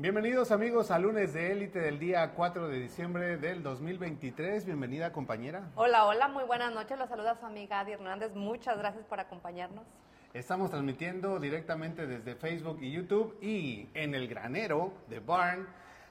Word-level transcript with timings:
Bienvenidos 0.00 0.52
amigos 0.52 0.92
a 0.92 0.98
lunes 1.00 1.32
de 1.32 1.50
élite 1.50 1.80
del 1.80 1.98
día 1.98 2.30
4 2.32 2.68
de 2.68 2.78
diciembre 2.78 3.36
del 3.36 3.64
2023. 3.64 4.64
Bienvenida 4.64 5.12
compañera. 5.12 5.72
Hola, 5.74 6.06
hola, 6.06 6.28
muy 6.28 6.44
buenas 6.44 6.72
noches. 6.72 6.96
Los 6.96 7.08
saluda 7.08 7.34
su 7.34 7.44
amiga 7.44 7.80
Adi 7.80 7.94
Hernández. 7.94 8.32
Muchas 8.36 8.78
gracias 8.78 9.04
por 9.06 9.18
acompañarnos. 9.18 9.84
Estamos 10.32 10.70
transmitiendo 10.70 11.40
directamente 11.40 12.06
desde 12.06 12.36
Facebook 12.36 12.78
y 12.80 12.92
YouTube 12.92 13.36
y 13.42 13.88
en 13.92 14.14
el 14.14 14.28
granero 14.28 14.92
de 15.08 15.18
Barn 15.18 15.66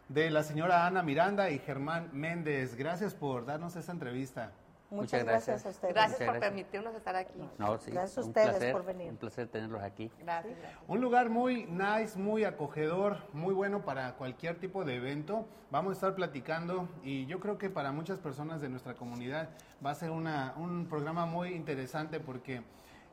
de 0.10 0.32
la 0.32 0.44
señora 0.44 0.86
Ana 0.86 1.02
Miranda 1.02 1.50
y 1.50 1.60
Germán 1.60 2.10
Méndez. 2.12 2.76
Gracias 2.76 3.16
por 3.16 3.46
darnos 3.46 3.78
esta 3.78 3.94
entrevista. 3.94 4.52
Muchas, 4.90 5.24
gracias. 5.24 5.66
a 5.66 5.70
ustedes. 5.70 5.94
Gracias 5.94 6.30
por 6.30 6.40
permitirnos 6.40 6.96
estar 6.96 7.16
aquí. 7.16 7.50
gracias 7.58 8.18
a 8.18 8.22
ustedes 8.22 8.72
por 8.72 8.86
venir. 8.86 9.10
Un 9.10 9.18
placer 9.18 9.48
tenerlos 9.48 9.82
aquí. 9.82 10.10
Gracias, 10.20 10.56
Un 10.88 11.02
lugar 11.02 11.30
muy 11.30 11.66
nice, 11.66 12.18
muy 12.18 12.46
acogedor, 12.46 13.18
muy 13.34 13.54
bueno 13.54 13.84
para 13.84 14.14
cualquier 14.14 14.60
tipo 14.60 14.86
de 14.86 14.96
evento. 14.96 15.46
Vamos 15.72 15.92
a 15.92 15.94
estar 15.94 16.16
platicando 16.16 16.88
y 17.04 17.26
yo 17.26 17.40
creo 17.40 17.58
que 17.58 17.70
para 17.70 17.92
muchas 17.92 18.20
personas 18.20 18.62
de 18.62 18.70
nuestra 18.70 18.96
comunidad 18.96 19.50
va 19.86 19.92
a 19.92 19.96
ser 19.96 20.12
una, 20.12 20.54
un 20.56 20.88
programa 20.88 21.26
muy 21.26 21.50
interesante 21.50 22.22
porque 22.22 22.62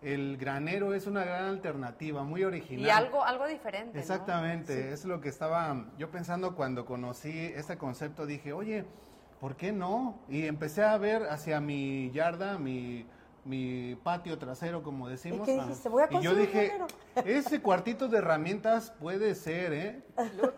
el 0.05 0.37
granero 0.37 0.95
es 0.95 1.07
una 1.07 1.25
gran 1.25 1.47
alternativa, 1.47 2.23
muy 2.23 2.45
original. 2.45 2.87
Y 2.87 2.91
algo, 2.91 3.25
algo 3.25 3.47
diferente. 3.47 3.99
Exactamente, 3.99 4.93
es 4.93 5.05
lo 5.05 5.21
que 5.21 5.31
estaba 5.31 5.87
yo 5.99 6.11
pensando 6.11 6.55
cuando 6.55 6.85
conocí 6.85 7.53
este 7.57 7.79
concepto. 7.79 8.27
Dije, 8.27 8.53
oye, 8.53 8.85
¿por 9.45 9.57
qué 9.57 9.73
no? 9.73 10.19
Y 10.27 10.47
empecé 10.47 10.83
a 10.83 10.97
ver 10.97 11.25
hacia 11.25 11.61
mi 11.61 12.11
yarda, 12.13 12.57
mi, 12.57 13.05
mi 13.45 13.95
patio 13.97 14.39
trasero, 14.39 14.83
como 14.83 15.07
decimos. 15.07 15.47
¿Y 15.47 15.53
qué 15.53 15.61
dijiste? 15.61 15.91
Voy 15.91 16.03
a 16.03 16.09
y 16.11 16.23
yo 16.23 16.35
dije, 16.35 16.73
ese 17.27 17.61
cuartito 17.61 18.09
de 18.09 18.17
herramientas 18.17 18.95
puede 18.99 19.35
ser, 19.35 19.75
¿eh? 19.75 20.03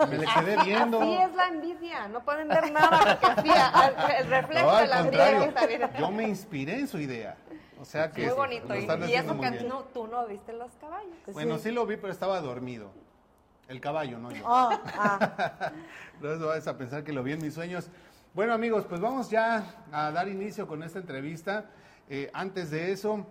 Me 0.09 0.19
le 0.19 0.27
quedé 0.27 0.63
viendo. 0.63 1.01
Así 1.01 1.17
es 1.17 1.35
la 1.35 1.49
envidia, 1.49 2.07
no 2.07 2.25
pueden 2.25 2.47
ver 2.47 2.71
nada 2.71 3.19
porque 3.21 3.27
así, 3.27 4.21
el 4.21 4.29
reflejo 4.29 4.77
de 4.77 4.87
la 4.87 5.01
envidia. 5.01 5.99
Yo 5.99 6.13
me 6.13 6.29
inspiré 6.29 6.79
en 6.79 6.87
su 6.87 7.01
idea. 7.01 7.37
O 7.81 7.85
sea 7.85 8.13
que 8.13 8.27
muy 8.27 8.37
bonito. 8.37 8.73
Y, 8.73 9.15
eso 9.15 9.41
que 9.41 9.51
no, 9.65 9.81
tú 9.93 10.07
no 10.07 10.25
viste 10.29 10.53
los 10.53 10.71
caballos. 10.77 11.11
Bueno, 11.33 11.59
sí. 11.59 11.73
lo 11.73 11.87
vi, 11.87 11.97
pero 11.97 12.13
estaba 12.13 12.41
dormido. 12.41 12.93
El 13.67 13.81
caballo, 13.81 14.21
no 14.21 14.31
yo. 14.31 14.45
Oh, 14.47 14.71
ah. 14.97 15.73
No 16.21 16.47
vas 16.47 16.69
a 16.69 16.79
pensar 16.79 17.03
que 17.03 17.13
lo 17.13 17.25
vi 17.25 17.33
en 17.33 17.43
mis 17.43 17.55
sueños. 17.55 17.91
Bueno 18.37 18.53
amigos, 18.53 18.85
pues 18.87 19.01
vamos 19.01 19.31
ya 19.31 19.65
a 19.91 20.11
dar 20.11 20.29
inicio 20.29 20.69
con 20.69 20.83
esta 20.83 20.99
entrevista. 20.99 21.71
Eh, 22.11 22.31
antes 22.35 22.71
de 22.71 22.93
eso, 22.93 23.27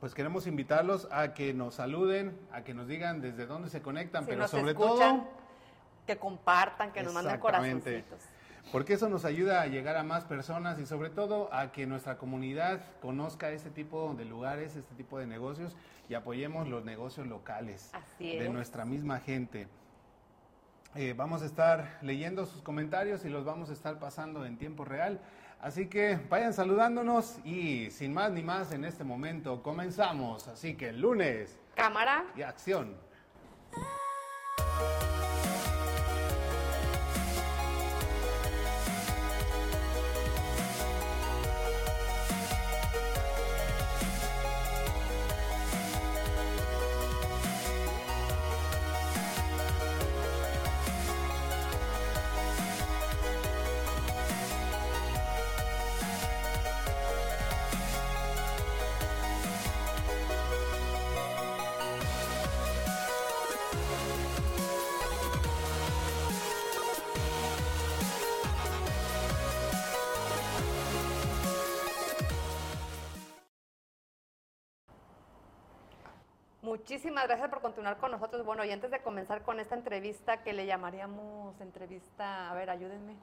pues 0.00 0.14
queremos 0.14 0.46
invitarlos 0.46 1.06
a 1.12 1.34
que 1.34 1.52
nos 1.52 1.74
saluden, 1.74 2.34
a 2.50 2.62
que 2.64 2.72
nos 2.72 2.88
digan 2.88 3.20
desde 3.20 3.44
dónde 3.44 3.68
se 3.68 3.82
conectan, 3.82 4.24
pero 4.24 4.48
sobre 4.48 4.72
todo 4.72 5.28
que 6.06 6.16
compartan, 6.16 6.92
que 6.92 7.02
nos 7.02 7.12
manden 7.12 7.38
corazoncitos. 7.38 8.22
Porque 8.72 8.94
eso 8.94 9.10
nos 9.10 9.26
ayuda 9.26 9.60
a 9.60 9.66
llegar 9.66 9.98
a 9.98 10.02
más 10.02 10.24
personas 10.24 10.78
y 10.78 10.86
sobre 10.86 11.10
todo 11.10 11.52
a 11.52 11.70
que 11.70 11.84
nuestra 11.84 12.16
comunidad 12.16 12.80
conozca 13.02 13.50
este 13.50 13.68
tipo 13.68 14.14
de 14.14 14.24
lugares, 14.24 14.76
este 14.76 14.94
tipo 14.94 15.18
de 15.18 15.26
negocios 15.26 15.76
y 16.08 16.14
apoyemos 16.14 16.68
los 16.68 16.86
negocios 16.86 17.26
locales 17.26 17.92
de 18.18 18.48
nuestra 18.48 18.86
misma 18.86 19.20
gente. 19.20 19.68
Eh, 20.98 21.12
vamos 21.14 21.42
a 21.42 21.44
estar 21.44 21.98
leyendo 22.00 22.46
sus 22.46 22.62
comentarios 22.62 23.26
y 23.26 23.28
los 23.28 23.44
vamos 23.44 23.68
a 23.68 23.74
estar 23.74 23.98
pasando 23.98 24.46
en 24.46 24.56
tiempo 24.56 24.82
real. 24.82 25.20
Así 25.60 25.88
que 25.88 26.18
vayan 26.30 26.54
saludándonos 26.54 27.38
y 27.44 27.90
sin 27.90 28.14
más 28.14 28.32
ni 28.32 28.42
más 28.42 28.72
en 28.72 28.86
este 28.86 29.04
momento 29.04 29.62
comenzamos. 29.62 30.48
Así 30.48 30.74
que 30.74 30.92
lunes. 30.92 31.58
Cámara. 31.74 32.24
Y 32.34 32.40
acción. 32.40 32.96
Muchísimas 76.88 77.26
gracias 77.26 77.48
por 77.48 77.60
continuar 77.62 77.96
con 77.96 78.12
nosotros. 78.12 78.46
Bueno, 78.46 78.64
y 78.64 78.70
antes 78.70 78.92
de 78.92 79.00
comenzar 79.00 79.42
con 79.42 79.58
esta 79.58 79.74
entrevista 79.74 80.44
que 80.44 80.52
le 80.52 80.66
llamaríamos 80.66 81.60
entrevista, 81.60 82.48
a 82.48 82.54
ver, 82.54 82.70
ayúdenme. 82.70 83.16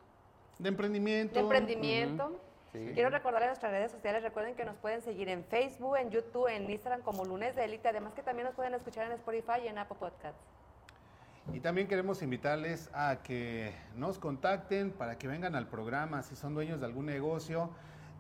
De 0.60 0.68
emprendimiento. 0.68 1.36
De 1.36 1.40
emprendimiento. 1.40 2.42
Quiero 2.74 3.10
recordarles 3.10 3.52
nuestras 3.52 3.72
redes 3.72 3.94
sociales. 3.94 4.22
Recuerden 4.22 4.56
que 4.56 4.66
nos 4.66 4.76
pueden 4.76 5.02
seguir 5.02 5.30
en 5.30 5.46
Facebook, 5.46 5.96
en 5.96 6.10
YouTube, 6.10 6.50
en 6.50 6.70
Instagram 6.70 7.04
como 7.04 7.24
Lunes 7.24 7.56
de 7.56 7.64
Élite. 7.64 7.88
Además 7.88 8.12
que 8.14 8.22
también 8.22 8.48
nos 8.48 8.54
pueden 8.54 8.74
escuchar 8.74 9.06
en 9.06 9.14
Spotify 9.14 9.62
y 9.64 9.68
en 9.70 9.78
Apple 9.78 9.96
Podcasts. 9.98 10.42
Y 11.54 11.62
también 11.62 11.88
queremos 11.88 12.22
invitarles 12.22 12.90
a 12.94 13.24
que 13.24 13.74
nos 13.96 14.20
contacten 14.20 14.92
para 14.92 15.18
que 15.18 15.30
vengan 15.30 15.56
al 15.56 15.68
programa 15.68 16.22
si 16.22 16.36
son 16.36 16.54
dueños 16.54 16.82
de 16.82 16.86
algún 16.86 17.06
negocio 17.06 17.70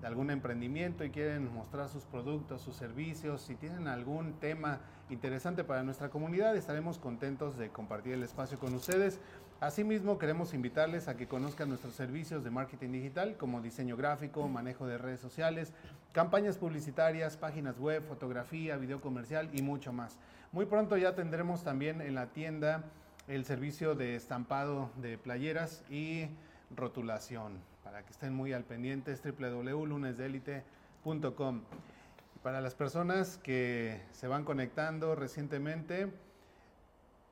de 0.03 0.08
algún 0.08 0.31
emprendimiento 0.31 1.06
y 1.06 1.12
quieren 1.12 1.53
mostrar 1.53 1.88
sus 1.88 2.03
productos, 2.03 2.62
sus 2.62 2.75
servicios, 2.75 3.41
si 3.41 3.56
tienen 3.56 3.88
algún 3.88 4.34
tema 4.34 4.81
interesante 5.09 5.64
para 5.64 5.81
nuestra 5.81 6.09
comunidad, 6.09 6.58
estaremos 6.58 7.00
contentos 7.00 7.58
de 7.58 7.69
compartir 7.69 8.16
el 8.16 8.24
espacio 8.24 8.59
con 8.59 8.74
ustedes. 8.74 9.22
Asimismo, 9.62 10.18
queremos 10.18 10.53
invitarles 10.53 11.08
a 11.08 11.16
que 11.16 11.25
conozcan 11.30 11.69
nuestros 11.69 11.94
servicios 11.94 12.44
de 12.44 12.52
marketing 12.52 12.91
digital 12.91 13.38
como 13.38 13.62
diseño 13.62 13.96
gráfico, 13.96 14.50
manejo 14.50 14.88
de 14.88 14.97
redes 14.97 15.22
sociales, 15.22 15.72
campañas 16.12 16.58
publicitarias, 16.58 17.38
páginas 17.38 17.80
web, 17.80 18.03
fotografía, 18.03 18.75
video 18.75 19.00
comercial 19.00 19.50
y 19.53 19.62
mucho 19.62 19.94
más. 19.94 20.18
Muy 20.52 20.66
pronto 20.66 20.97
ya 20.97 21.16
tendremos 21.16 21.64
también 21.64 22.02
en 22.02 22.16
la 22.16 22.25
tienda 22.28 22.84
el 23.30 23.46
servicio 23.46 23.96
de 23.96 24.18
estampado 24.18 24.90
de 24.97 25.18
playeras 25.18 25.81
y 25.90 26.28
rotulación 26.75 27.72
para 27.94 28.04
que 28.04 28.12
estén 28.12 28.34
muy 28.34 28.52
al 28.54 28.64
pendiente, 28.64 29.12
es 29.12 29.22
www.lunesdelite.com. 29.22 31.62
Para 32.42 32.59
las 32.59 32.74
personas 32.74 33.38
que 33.38 34.02
se 34.14 34.28
van 34.28 34.46
conectando 34.46 35.14
recientemente, 35.14 36.12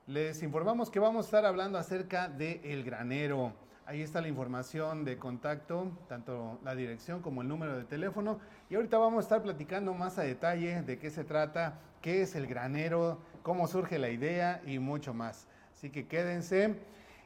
les 0.06 0.40
informamos 0.44 0.88
que 0.88 1.00
vamos 1.00 1.24
a 1.24 1.26
estar 1.26 1.46
hablando 1.46 1.78
acerca 1.78 2.28
de 2.28 2.60
El 2.62 2.84
Granero. 2.84 3.52
Ahí 3.86 4.02
está 4.02 4.20
la 4.20 4.28
información 4.28 5.04
de 5.04 5.18
contacto, 5.18 5.90
tanto 6.08 6.60
la 6.62 6.76
dirección 6.76 7.22
como 7.22 7.42
el 7.42 7.48
número 7.48 7.76
de 7.76 7.82
teléfono. 7.82 8.38
Y 8.70 8.76
ahorita 8.76 8.98
vamos 8.98 9.18
a 9.18 9.22
estar 9.22 9.42
platicando 9.42 9.92
más 9.94 10.16
a 10.18 10.22
detalle 10.22 10.82
de 10.82 10.96
qué 10.96 11.10
se 11.10 11.24
trata, 11.24 11.80
qué 12.00 12.22
es 12.22 12.36
el 12.36 12.46
granero, 12.46 13.18
cómo 13.42 13.66
surge 13.66 13.98
la 13.98 14.10
idea 14.10 14.62
y 14.64 14.78
mucho 14.78 15.12
más. 15.12 15.48
Así 15.74 15.90
que 15.90 16.06
quédense. 16.06 16.76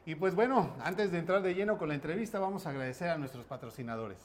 Y 0.07 0.15
pues 0.15 0.33
bueno, 0.35 0.73
antes 0.79 1.11
de 1.11 1.19
entrar 1.19 1.41
de 1.41 1.53
lleno 1.53 1.77
con 1.77 1.89
la 1.89 1.93
entrevista, 1.93 2.39
vamos 2.39 2.65
a 2.65 2.69
agradecer 2.69 3.09
a 3.09 3.17
nuestros 3.17 3.43
patrocinadores. 3.43 4.17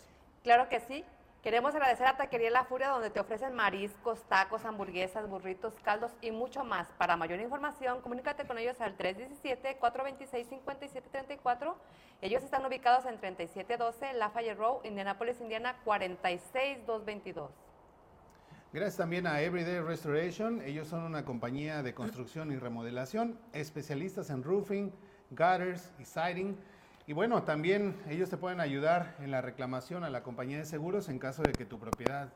Claro 0.45 0.69
que 0.69 0.79
sí. 0.79 1.05
Queremos 1.43 1.75
agradecer 1.75 2.07
a 2.07 2.17
Taquería 2.17 2.51
La 2.51 2.63
Furia, 2.63 2.91
donde 2.91 3.11
te 3.11 3.19
ofrecen 3.19 3.53
mariscos, 3.53 4.23
tacos, 4.29 4.65
hamburguesas, 4.65 5.29
burritos, 5.29 5.75
caldos 5.83 6.13
y 6.21 6.31
mucho 6.31 6.63
más. 6.63 6.87
Para 6.99 7.17
mayor 7.17 7.41
información, 7.41 8.01
comunícate 8.01 8.47
con 8.47 8.59
ellos 8.59 8.81
al 8.81 8.97
317-426-5734. 8.97 11.75
Ellos 12.21 12.45
están 12.45 12.65
ubicados 12.65 13.05
en 13.07 13.19
3712 13.19 14.13
Lafayette 14.13 14.59
Road, 14.59 14.85
Indianapolis, 14.85 15.41
Indiana, 15.41 15.75
46222. 15.83 17.51
Gracias 18.73 18.99
también 18.99 19.27
a 19.27 19.41
Everyday 19.41 19.81
Restoration. 19.81 20.63
Ellos 20.63 20.87
son 20.87 21.03
una 21.03 21.25
compañía 21.25 21.83
de 21.83 21.93
construcción 21.93 22.53
y 22.53 22.57
remodelación, 22.57 23.37
especialistas 23.53 24.31
en 24.31 24.45
roofing, 24.45 24.93
gutters 25.33 25.91
y 25.99 26.05
siding. 26.05 26.57
Y 27.07 27.15
bueno, 27.15 27.43
también 27.43 27.97
ellos 28.09 28.31
te 28.31 28.37
pueden 28.37 28.61
ayudar 28.61 29.17
en 29.21 29.31
la 29.31 29.41
reclamación 29.41 30.05
a 30.05 30.11
la 30.11 30.23
compañía 30.23 30.59
de 30.59 30.65
seguros 30.65 31.09
en 31.09 31.19
caso 31.19 31.43
de 31.43 31.53
que 31.53 31.65
tu 31.65 31.79
propiedad 31.79 32.29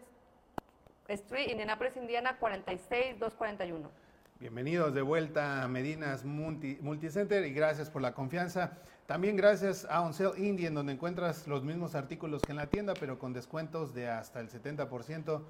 Street, 1.07 1.49
Indianapolis, 1.49 1.97
Indiana 1.97 2.37
46241. 2.39 3.89
Bienvenidos 4.39 4.93
de 4.93 5.01
vuelta 5.01 5.63
a 5.63 5.67
Medinas 5.67 6.23
Multi, 6.25 6.77
Multicenter 6.81 7.43
y 7.45 7.53
gracias 7.53 7.89
por 7.89 8.03
la 8.03 8.13
confianza. 8.13 8.77
También 9.05 9.35
gracias 9.35 9.85
a 9.87 10.01
Onsell 10.01 10.31
Indie, 10.35 10.65
en 10.65 10.73
donde 10.73 10.93
encuentras 10.93 11.45
los 11.47 11.63
mismos 11.63 11.93
artículos 11.93 12.41
que 12.41 12.53
en 12.53 12.55
la 12.55 12.65
tienda, 12.65 12.95
pero 12.99 13.19
con 13.19 13.33
descuentos 13.33 13.93
de 13.93 14.09
hasta 14.09 14.39
el 14.39 14.49
70%. 14.49 15.43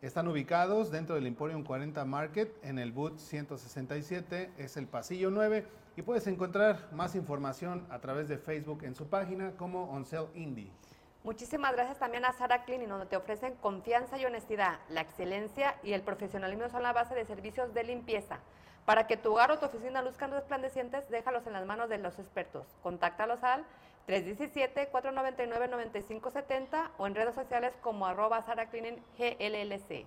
Están 0.00 0.28
ubicados 0.28 0.90
dentro 0.90 1.14
del 1.14 1.26
Emporium 1.26 1.62
40 1.62 2.02
Market 2.06 2.56
en 2.64 2.78
el 2.78 2.90
boot 2.90 3.18
167, 3.18 4.52
es 4.56 4.78
el 4.78 4.86
pasillo 4.86 5.30
9 5.30 5.66
y 5.94 6.00
puedes 6.00 6.26
encontrar 6.26 6.88
más 6.92 7.14
información 7.14 7.86
a 7.90 7.98
través 7.98 8.28
de 8.28 8.38
Facebook 8.38 8.82
en 8.82 8.94
su 8.94 9.06
página 9.06 9.52
como 9.58 9.90
Onsell 9.90 10.28
Indie. 10.34 10.70
Muchísimas 11.22 11.72
gracias 11.74 11.98
también 11.98 12.24
a 12.24 12.32
Sara 12.32 12.64
Cleaning, 12.64 12.88
donde 12.88 13.06
te 13.06 13.16
ofrecen 13.18 13.54
confianza 13.56 14.16
y 14.16 14.24
honestidad. 14.24 14.78
La 14.88 15.02
excelencia 15.02 15.76
y 15.82 15.92
el 15.92 16.00
profesionalismo 16.00 16.70
son 16.70 16.82
la 16.82 16.94
base 16.94 17.14
de 17.14 17.26
servicios 17.26 17.74
de 17.74 17.84
limpieza. 17.84 18.40
Para 18.84 19.06
que 19.06 19.16
tu 19.16 19.32
hogar 19.32 19.50
o 19.52 19.58
tu 19.58 19.66
oficina 19.66 20.02
luzcan 20.02 20.32
resplandecientes, 20.32 21.08
déjalos 21.08 21.46
en 21.46 21.52
las 21.52 21.64
manos 21.66 21.88
de 21.88 21.98
los 21.98 22.18
expertos. 22.18 22.66
Contáctalos 22.82 23.44
al 23.44 23.64
317-499-9570 24.08 26.90
o 26.98 27.06
en 27.06 27.14
redes 27.14 27.34
sociales 27.34 27.72
como 27.80 28.06
arroba 28.06 28.42
Sara 28.42 28.66
GLLC. 28.66 30.04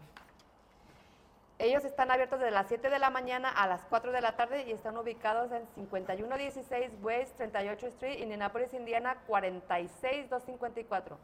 Ellos 1.58 1.87
están 1.87 2.11
abiertos 2.11 2.38
desde 2.38 2.53
las 2.53 2.69
7 2.69 2.91
de 2.91 2.99
la 2.99 3.08
mañana 3.08 3.49
a 3.49 3.67
las 3.67 3.87
4 3.87 4.12
de 4.12 4.20
la 4.20 4.37
tarde 4.37 4.67
y 4.69 4.73
están 4.73 4.99
ubicados 4.99 5.50
en 5.53 5.62
5116 5.75 6.99
West 7.03 7.38
38 7.38 7.87
Street, 7.87 8.19
Indianapolis, 8.20 8.75
Indiana 8.75 9.17
46254. 9.26 11.17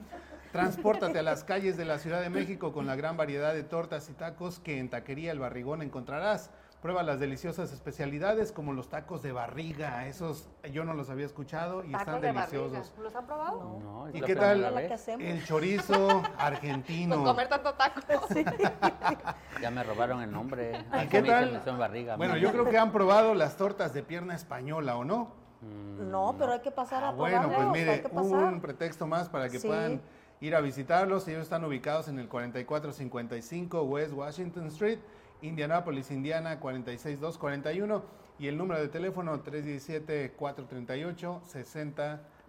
Transpórtate 0.52 1.20
a 1.20 1.24
las 1.24 1.44
calles 1.46 1.78
de 1.78 1.86
la 1.86 1.98
Ciudad 1.98 2.22
de 2.22 2.30
México 2.30 2.74
con 2.74 2.86
la 2.86 2.96
gran 2.96 3.16
variedad 3.16 3.54
de 3.54 3.64
tortas 3.64 4.10
y 4.10 4.14
tacos 4.14 4.60
que 4.60 4.80
en 4.80 4.90
Taquería 4.90 5.32
El 5.32 5.40
Barrigón 5.40 5.82
encontrarás. 5.82 6.50
Prueba 6.82 7.04
las 7.04 7.20
deliciosas 7.20 7.72
especialidades 7.72 8.52
como 8.52 8.74
los 8.74 8.90
tacos 8.90 9.22
de 9.22 9.32
barriga. 9.32 10.08
Esos 10.08 10.50
yo 10.74 10.84
no 10.84 10.96
los 10.96 11.12
había 11.12 11.28
escuchado 11.28 11.86
y 11.86 11.94
están 11.94 12.20
deliciosos. 12.20 12.92
¿Los 13.00 13.16
han 13.16 13.28
probado? 13.28 13.80
No. 13.82 14.10
¿Y 14.12 14.20
qué 14.22 14.36
tal 14.36 14.90
el 15.20 15.46
chorizo 15.46 16.24
argentino? 16.38 17.18
Con 17.18 17.26
comer 17.26 17.48
tanto 17.48 17.74
taco. 17.76 18.02
Ya 19.62 19.70
me 19.70 19.84
robaron 19.84 20.24
el 20.24 20.32
nombre. 20.32 20.84
¿Y 21.04 21.08
qué 21.08 21.22
tal? 21.22 21.62
Barriga, 21.78 22.16
bueno, 22.16 22.36
yo 22.36 22.52
creo 22.52 22.66
que 22.68 22.80
han 22.80 22.92
probado 22.92 23.36
las 23.36 23.58
tortas 23.58 23.94
de 23.94 24.02
pierna 24.02 24.34
española, 24.34 24.98
¿o 24.98 25.06
no? 25.06 25.34
No, 25.62 26.36
pero 26.40 26.54
hay 26.54 26.62
que 26.62 26.72
pasar 26.72 27.04
a 27.04 27.10
ah, 27.10 27.12
Bueno, 27.12 27.52
pues 27.54 27.68
mire, 27.68 28.04
un 28.12 28.60
pretexto 28.60 29.06
más 29.06 29.30
para 29.30 29.50
que 29.50 29.60
puedan 29.60 30.02
ir 30.42 30.56
a 30.56 30.62
visitarlos. 30.62 31.28
Ellos 31.28 31.44
están 31.44 31.64
ubicados 31.64 32.08
en 32.10 32.20
el 32.20 32.28
4455 32.28 33.84
West 33.84 34.14
Washington 34.14 34.68
Street, 34.68 35.00
Indianapolis, 35.42 36.12
Indiana 36.12 36.60
46241 36.60 38.04
y 38.40 38.48
el 38.48 38.58
número 38.58 38.82
de 38.82 38.88
teléfono 38.90 39.40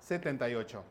317-438-6078. 0.03 0.83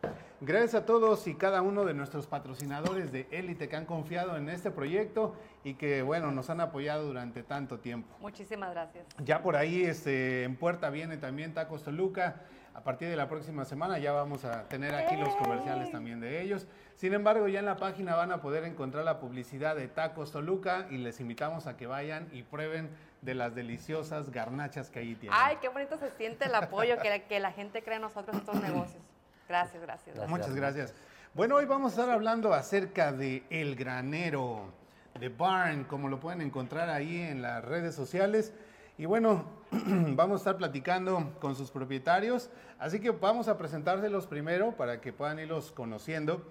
Gracias 0.43 0.73
a 0.73 0.85
todos 0.85 1.27
y 1.27 1.35
cada 1.35 1.61
uno 1.61 1.85
de 1.85 1.93
nuestros 1.93 2.25
patrocinadores 2.25 3.11
de 3.11 3.27
élite 3.29 3.69
que 3.69 3.75
han 3.75 3.85
confiado 3.85 4.37
en 4.37 4.49
este 4.49 4.71
proyecto 4.71 5.35
y 5.63 5.75
que, 5.75 6.01
bueno, 6.01 6.31
nos 6.31 6.49
han 6.49 6.61
apoyado 6.61 7.05
durante 7.05 7.43
tanto 7.43 7.79
tiempo. 7.79 8.15
Muchísimas 8.19 8.71
gracias. 8.71 9.05
Ya 9.23 9.43
por 9.43 9.55
ahí 9.55 9.83
este, 9.83 10.43
en 10.43 10.55
puerta 10.55 10.89
viene 10.89 11.17
también 11.17 11.53
Tacos 11.53 11.83
Toluca. 11.83 12.41
A 12.73 12.83
partir 12.83 13.09
de 13.09 13.17
la 13.17 13.27
próxima 13.27 13.65
semana 13.65 13.99
ya 13.99 14.13
vamos 14.13 14.45
a 14.45 14.63
tener 14.69 14.95
aquí 14.95 15.17
los 15.17 15.35
comerciales 15.35 15.91
también 15.91 16.21
de 16.21 16.41
ellos. 16.41 16.67
Sin 16.95 17.13
embargo, 17.13 17.47
ya 17.49 17.59
en 17.59 17.65
la 17.65 17.75
página 17.75 18.15
van 18.15 18.31
a 18.31 18.41
poder 18.41 18.63
encontrar 18.63 19.03
la 19.03 19.19
publicidad 19.19 19.75
de 19.75 19.89
Tacos 19.89 20.31
Toluca 20.31 20.87
y 20.89 20.97
les 20.97 21.19
invitamos 21.19 21.67
a 21.67 21.75
que 21.75 21.85
vayan 21.85 22.29
y 22.31 22.43
prueben 22.43 22.89
de 23.21 23.35
las 23.35 23.53
deliciosas 23.53 24.31
garnachas 24.31 24.89
que 24.89 24.99
ahí 24.99 25.15
tienen. 25.15 25.37
Ay, 25.39 25.57
qué 25.61 25.69
bonito 25.69 25.97
se 25.97 26.09
siente 26.11 26.45
el 26.45 26.55
apoyo 26.55 26.97
que, 26.99 27.23
que 27.29 27.39
la 27.39 27.51
gente 27.51 27.83
cree 27.83 27.97
en 27.97 28.01
nosotros 28.01 28.35
estos 28.37 28.55
negocios. 28.61 29.01
Gracias, 29.47 29.81
gracias, 29.81 30.29
Muchas 30.29 30.55
gracias. 30.55 30.93
Bueno, 31.33 31.55
hoy 31.55 31.65
vamos 31.65 31.91
a 31.91 32.01
estar 32.01 32.13
hablando 32.13 32.53
acerca 32.53 33.11
de 33.11 33.43
El 33.49 33.75
Granero, 33.75 34.73
de 35.19 35.29
Barn, 35.29 35.83
como 35.83 36.07
lo 36.07 36.19
pueden 36.19 36.41
encontrar 36.41 36.89
ahí 36.89 37.19
en 37.21 37.41
las 37.41 37.63
redes 37.63 37.93
sociales. 37.93 38.53
Y 38.97 39.05
bueno, 39.05 39.45
vamos 39.71 40.35
a 40.35 40.41
estar 40.41 40.57
platicando 40.57 41.33
con 41.39 41.55
sus 41.55 41.71
propietarios, 41.71 42.49
así 42.79 42.99
que 42.99 43.11
vamos 43.11 43.47
a 43.47 43.57
presentárselos 43.57 44.27
primero 44.27 44.71
para 44.73 45.01
que 45.01 45.13
puedan 45.13 45.39
irlos 45.39 45.71
conociendo. 45.71 46.45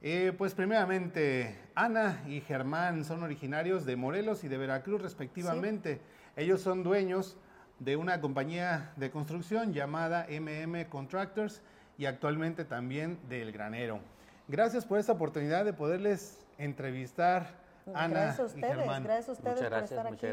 Eh, 0.00 0.32
pues 0.38 0.54
primeramente, 0.54 1.58
Ana 1.74 2.22
y 2.26 2.40
Germán 2.40 3.04
son 3.04 3.24
originarios 3.24 3.84
de 3.84 3.96
Morelos 3.96 4.44
y 4.44 4.48
de 4.48 4.56
Veracruz 4.56 5.02
respectivamente. 5.02 6.00
Ellos 6.36 6.60
son 6.60 6.84
dueños 6.84 7.36
de 7.80 7.96
una 7.96 8.20
compañía 8.20 8.92
de 8.96 9.10
construcción 9.10 9.72
llamada 9.72 10.26
MM 10.28 10.84
Contractors 10.88 11.62
y 11.96 12.06
actualmente 12.06 12.64
también 12.64 13.18
del 13.28 13.50
Granero. 13.50 13.98
Gracias 14.46 14.84
por 14.84 15.00
esta 15.00 15.12
oportunidad 15.12 15.64
de 15.64 15.72
poderles 15.72 16.46
entrevistar 16.58 17.58
Ana 17.94 18.08
gracias 18.08 18.40
a 18.40 18.44
ustedes, 18.44 18.76
gracias 18.76 19.28
a 19.28 19.32
ustedes 19.32 19.68
por 19.68 19.82
estar 19.82 20.06
aquí, 20.06 20.26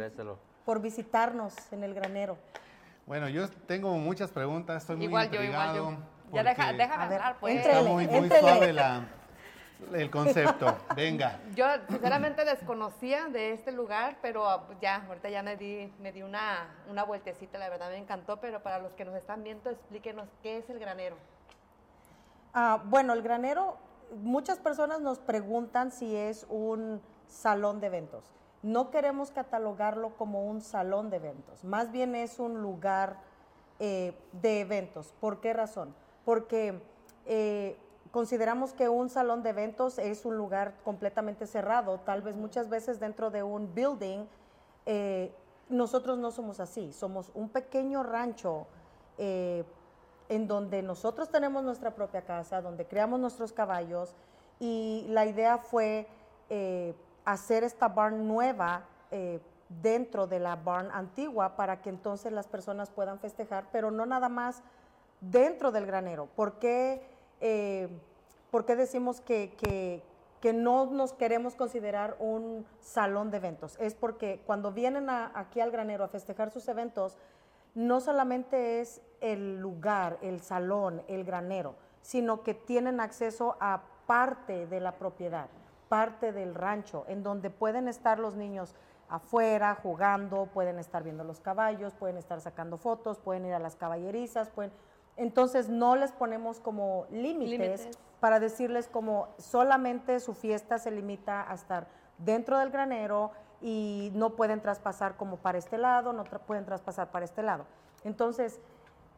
por 0.63 0.81
visitarnos 0.81 1.53
en 1.71 1.83
el 1.83 1.93
granero. 1.93 2.37
Bueno, 3.05 3.29
yo 3.29 3.47
tengo 3.49 3.95
muchas 3.97 4.31
preguntas, 4.31 4.83
estoy 4.83 4.97
muy 4.97 5.05
igual 5.05 5.25
intrigado. 5.25 5.75
Yo, 5.75 5.81
igual 5.81 5.97
yo. 5.97 6.35
Ya 6.35 6.43
deja, 6.43 6.73
deja 6.73 7.03
hablar, 7.03 7.37
pues. 7.39 7.57
Está 7.57 7.81
muy, 7.83 8.07
muy 8.07 8.29
suave 8.29 8.73
la, 8.73 9.05
el 9.93 10.09
concepto. 10.09 10.77
Venga. 10.95 11.39
Yo 11.55 11.65
sinceramente 11.89 12.45
desconocía 12.45 13.25
de 13.25 13.53
este 13.53 13.71
lugar, 13.71 14.17
pero 14.21 14.47
ah, 14.47 14.65
pues, 14.65 14.79
ya, 14.81 15.05
ahorita 15.07 15.29
ya 15.29 15.43
me 15.43 15.55
di, 15.57 15.91
me 15.99 16.11
di 16.11 16.23
una, 16.23 16.75
una 16.89 17.03
vueltecita, 17.03 17.57
la 17.57 17.69
verdad 17.69 17.89
me 17.89 17.97
encantó, 17.97 18.37
pero 18.39 18.61
para 18.61 18.79
los 18.79 18.93
que 18.93 19.05
nos 19.05 19.15
están 19.15 19.43
viendo, 19.43 19.69
explíquenos 19.69 20.27
qué 20.41 20.57
es 20.57 20.69
el 20.69 20.79
granero. 20.79 21.17
Ah, 22.53 22.81
bueno, 22.85 23.13
el 23.13 23.21
granero, 23.21 23.77
muchas 24.21 24.59
personas 24.59 25.01
nos 25.01 25.19
preguntan 25.19 25.91
si 25.91 26.15
es 26.15 26.45
un 26.49 27.01
salón 27.27 27.79
de 27.79 27.87
eventos. 27.87 28.23
No 28.63 28.89
queremos 28.89 29.31
catalogarlo 29.31 30.15
como 30.15 30.45
un 30.45 30.61
salón 30.61 31.09
de 31.09 31.17
eventos, 31.17 31.63
más 31.63 31.91
bien 31.91 32.15
es 32.15 32.39
un 32.39 32.61
lugar 32.61 33.17
eh, 33.79 34.17
de 34.31 34.61
eventos. 34.61 35.13
¿Por 35.19 35.41
qué 35.41 35.53
razón? 35.53 35.93
Porque 36.23 36.81
eh, 37.25 37.77
consideramos 38.15 38.71
que 38.71 38.87
un 38.87 39.09
salón 39.09 39.43
de 39.43 39.49
eventos 39.49 39.99
es 39.99 40.23
un 40.23 40.37
lugar 40.37 40.73
completamente 40.85 41.47
cerrado, 41.47 41.99
tal 41.99 42.21
vez 42.21 42.37
muchas 42.37 42.69
veces 42.69 42.97
dentro 42.97 43.29
de 43.29 43.43
un 43.43 43.75
building. 43.75 44.25
Eh, 44.85 45.35
nosotros 45.67 46.17
no 46.17 46.31
somos 46.31 46.61
así, 46.61 46.93
somos 46.93 47.29
un 47.33 47.49
pequeño 47.49 48.03
rancho 48.03 48.67
en 49.17 50.47
donde 50.47 50.81
nosotros 50.81 51.29
tenemos 51.29 51.63
nuestra 51.63 51.91
propia 51.91 52.21
casa, 52.21 52.61
donde 52.61 52.85
creamos 52.85 53.19
nuestros 53.19 53.51
caballos 53.51 54.15
y 54.59 55.05
la 55.09 55.25
idea 55.25 55.57
fue 55.57 56.07
eh, 56.49 56.95
hacer 57.25 57.63
esta 57.63 57.89
barn 57.89 58.27
nueva 58.27 58.85
eh, 59.11 59.41
dentro 59.81 60.27
de 60.27 60.39
la 60.39 60.55
barn 60.55 60.89
antigua 60.93 61.55
para 61.55 61.81
que 61.81 61.89
entonces 61.89 62.31
las 62.31 62.47
personas 62.47 62.89
puedan 62.89 63.19
festejar, 63.19 63.65
pero 63.71 63.91
no 63.91 64.05
nada 64.05 64.29
más 64.29 64.61
dentro 65.21 65.71
del 65.71 65.85
granero. 65.85 66.27
¿Por 66.35 66.59
qué, 66.59 67.01
eh, 67.41 67.89
por 68.51 68.65
qué 68.65 68.75
decimos 68.75 69.21
que, 69.21 69.53
que, 69.57 70.01
no 70.53 70.85
nos 70.85 71.13
queremos 71.13 71.55
considerar 71.55 72.15
un 72.19 72.67
salón 72.79 73.31
de 73.31 73.37
eventos? 73.37 73.77
Es 73.79 73.95
porque 73.95 74.43
cuando 74.45 74.71
vienen 74.71 75.09
aquí 75.09 75.59
al 75.59 75.71
granero 75.71 76.03
a 76.03 76.07
festejar 76.07 76.51
sus 76.51 76.67
eventos, 76.67 77.17
no 77.73 77.99
solamente 77.99 78.79
es 78.79 79.01
el 79.21 79.59
lugar, 79.59 80.19
el 80.21 80.41
salón, 80.41 81.01
el 81.07 81.23
granero, 81.23 81.75
sino 82.01 82.43
que 82.43 82.53
tienen 82.53 82.99
acceso 82.99 83.57
a 83.59 83.81
parte 84.05 84.67
de 84.67 84.79
la 84.79 84.93
propiedad, 84.93 85.49
parte 85.89 86.31
del 86.31 86.53
rancho, 86.53 87.05
en 87.07 87.23
donde 87.23 87.49
pueden 87.49 87.87
estar 87.87 88.19
los 88.19 88.35
niños 88.35 88.75
afuera 89.09 89.75
jugando, 89.75 90.47
pueden 90.47 90.79
estar 90.79 91.03
viendo 91.03 91.23
los 91.23 91.39
caballos, 91.39 91.93
pueden 91.93 92.17
estar 92.17 92.39
sacando 92.41 92.77
fotos, 92.77 93.19
pueden 93.19 93.45
ir 93.45 93.53
a 93.53 93.59
las 93.59 93.75
caballerizas, 93.75 94.49
pueden... 94.49 94.71
Entonces 95.17 95.69
no 95.69 95.95
les 95.95 96.11
ponemos 96.11 96.59
como 96.59 97.05
límites 97.09 97.89
para 98.19 98.39
decirles 98.39 98.87
como 98.87 99.29
solamente 99.37 100.19
su 100.19 100.33
fiesta 100.33 100.77
se 100.77 100.91
limita 100.91 101.49
a 101.49 101.53
estar 101.53 101.87
dentro 102.17 102.57
del 102.57 102.69
granero 102.69 103.31
y 103.61 104.11
no 104.13 104.35
pueden 104.35 104.61
traspasar 104.61 105.15
como 105.15 105.37
para 105.37 105.57
este 105.57 105.77
lado, 105.77 106.11
no 106.11 106.23
pueden 106.23 106.65
traspasar 106.65 107.11
para 107.11 107.25
este 107.25 107.43
lado. 107.43 107.65
Entonces, 108.03 108.59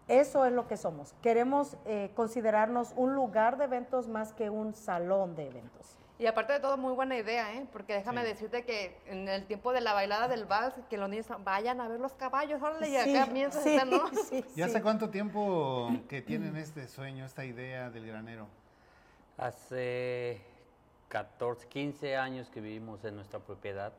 eso 0.07 0.45
es 0.45 0.53
lo 0.53 0.67
que 0.67 0.77
somos. 0.77 1.13
Queremos 1.21 1.75
eh, 1.85 2.11
considerarnos 2.15 2.93
un 2.95 3.15
lugar 3.15 3.57
de 3.57 3.65
eventos 3.65 4.07
más 4.07 4.33
que 4.33 4.49
un 4.49 4.73
salón 4.73 5.35
de 5.35 5.47
eventos. 5.47 5.97
Y 6.19 6.25
aparte 6.25 6.53
de 6.53 6.59
todo, 6.59 6.77
muy 6.77 6.93
buena 6.93 7.15
idea, 7.15 7.53
¿eh? 7.53 7.67
Porque 7.71 7.93
déjame 7.93 8.23
decirte 8.23 8.65
que 8.65 8.97
en 9.05 9.27
el 9.27 9.45
tiempo 9.45 9.71
de 9.71 9.81
la 9.81 9.93
bailada 9.93 10.27
del 10.27 10.45
vals, 10.45 10.73
que 10.89 10.97
los 10.97 11.07
niños 11.09 11.27
vayan 11.43 11.79
a 11.79 11.87
ver 11.87 11.99
los 11.99 12.13
caballos, 12.13 12.59
órale, 12.61 12.89
y 12.89 12.97
acá 12.97 13.27
mientras 13.31 13.63
sí, 13.63 13.77
¿no? 13.85 14.09
¿Y 14.55 14.61
hace 14.63 14.81
cuánto 14.81 15.11
tiempo 15.11 15.91
que 16.09 16.23
tienen 16.23 16.55
este 16.55 16.87
sueño, 16.87 17.23
esta 17.23 17.45
idea 17.45 17.91
del 17.91 18.07
granero? 18.07 18.47
Hace 19.37 20.41
14, 21.09 21.67
15 21.67 22.17
años 22.17 22.49
que 22.49 22.61
vivimos 22.61 23.03
en 23.05 23.15
nuestra 23.15 23.39
propiedad 23.39 23.93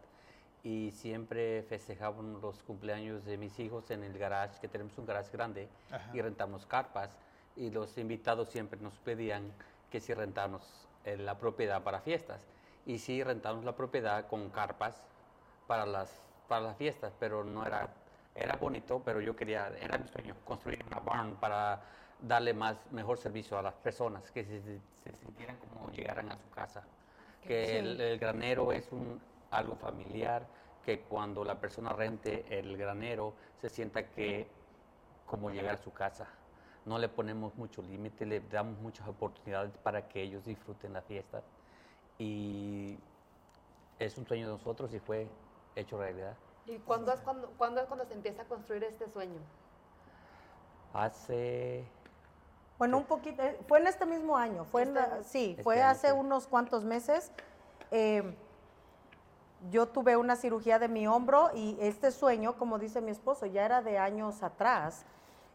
y 0.65 0.91
siempre 0.91 1.63
festejábamos 1.69 2.43
los 2.43 2.65
cumpleaños 2.65 3.25
de 3.25 3.37
mis 3.37 3.57
hijos 3.61 3.93
en 3.93 4.03
el 4.03 4.19
garage, 4.19 4.59
que 4.61 4.67
tenemos 4.67 4.99
un 4.99 5.07
garage 5.07 5.31
grande 5.33 5.69
y 6.13 6.21
rentamos 6.21 6.67
carpas 6.67 7.11
y 7.57 7.71
los 7.71 7.97
invitados 7.97 8.49
siempre 8.49 8.81
nos 8.81 8.95
pedían 8.99 9.53
que 9.91 10.01
si 10.01 10.13
rentamos 10.15 10.88
la 11.17 11.39
propiedad 11.39 11.83
para 11.83 12.01
fiestas. 12.01 12.41
Y 12.87 12.99
sí 12.99 13.23
rentamos 13.23 13.65
la 13.65 13.75
propiedad 13.77 14.27
con 14.27 14.51
carpas 14.51 15.03
para 15.67 15.87
las, 15.87 16.23
para 16.49 16.63
las 16.63 16.77
fiestas, 16.77 17.13
pero 17.19 17.45
no 17.45 17.65
era, 17.67 17.89
era 18.35 18.57
bonito, 18.57 19.03
pero 19.05 19.21
yo 19.21 19.37
quería, 19.37 19.69
era 19.81 19.99
mi 19.99 20.09
sueño, 20.09 20.35
construir 20.45 20.85
una 20.87 21.01
barn 21.01 21.37
para 21.37 21.81
darle 22.21 22.55
más, 22.55 22.91
mejor 22.91 23.19
servicio 23.19 23.59
a 23.59 23.63
las 23.63 23.75
personas, 23.75 24.31
que 24.31 24.45
se, 24.45 24.61
se 24.61 25.13
sintieran 25.21 25.57
como 25.57 25.91
llegaran 25.91 26.31
a 26.31 26.37
su 26.37 26.51
casa. 26.51 26.83
Que 27.47 27.79
el, 27.79 28.19
granero 28.19 28.73
es 28.73 28.91
un, 28.91 29.21
algo 29.51 29.77
familiar, 29.77 30.47
que 30.85 31.01
cuando 31.01 31.45
la 31.45 31.55
persona 31.61 31.93
rente 31.93 32.45
el 32.51 32.77
granero 32.77 33.35
se 33.61 33.69
sienta 33.69 34.07
que 34.07 34.49
como 35.27 35.51
llegar 35.51 35.75
a 35.75 35.79
su 35.79 35.93
casa 35.93 36.27
no 36.89 36.99
le 36.99 37.09
ponemos 37.09 37.55
mucho 37.57 37.83
límite, 37.83 38.25
le 38.25 38.41
damos 38.41 38.79
muchas 38.79 39.07
oportunidades 39.07 39.77
para 39.83 40.09
que 40.09 40.23
ellos 40.23 40.45
disfruten 40.45 40.95
la 40.95 41.03
fiesta. 41.03 41.43
Y 42.19 42.99
es 43.99 44.17
un 44.17 44.27
sueño 44.27 44.47
de 44.47 44.53
nosotros 44.53 44.93
y 44.95 44.99
fue 44.99 45.29
hecho 45.77 45.99
realidad. 45.99 46.35
¿Y 46.67 46.79
cuándo 46.79 47.13
es 47.13 47.21
cuando, 47.21 47.49
cuándo 47.59 47.81
es 47.81 47.87
cuando 47.87 48.05
se 48.07 48.15
empieza 48.15 48.43
a 48.43 48.45
construir 48.47 48.85
este 48.85 49.09
sueño? 49.09 49.41
Hace... 50.93 51.85
Bueno, 52.79 52.99
un 52.99 53.05
poquito, 53.05 53.43
eh, 53.43 53.59
fue 53.67 53.81
en 53.81 53.89
este 53.89 54.07
mismo 54.07 54.37
año, 54.37 54.65
fue 54.65 54.83
en 54.83 54.97
sí, 55.25 55.51
este 55.51 55.63
fue 55.65 55.83
hace 55.83 56.13
unos 56.13 56.47
cuantos 56.47 56.85
meses. 56.85 57.33
Eh, 57.91 58.37
yo 59.71 59.89
tuve 59.89 60.17
una 60.17 60.37
cirugía 60.37 60.79
de 60.79 60.87
mi 60.89 61.09
hombro 61.09 61.51
y 61.55 61.77
este 61.81 62.13
sueño, 62.13 62.57
como 62.57 62.79
dice 62.79 63.01
mi 63.01 63.11
esposo, 63.11 63.47
ya 63.47 63.65
era 63.65 63.83
de 63.83 63.99
años 63.99 64.43
atrás. 64.43 65.05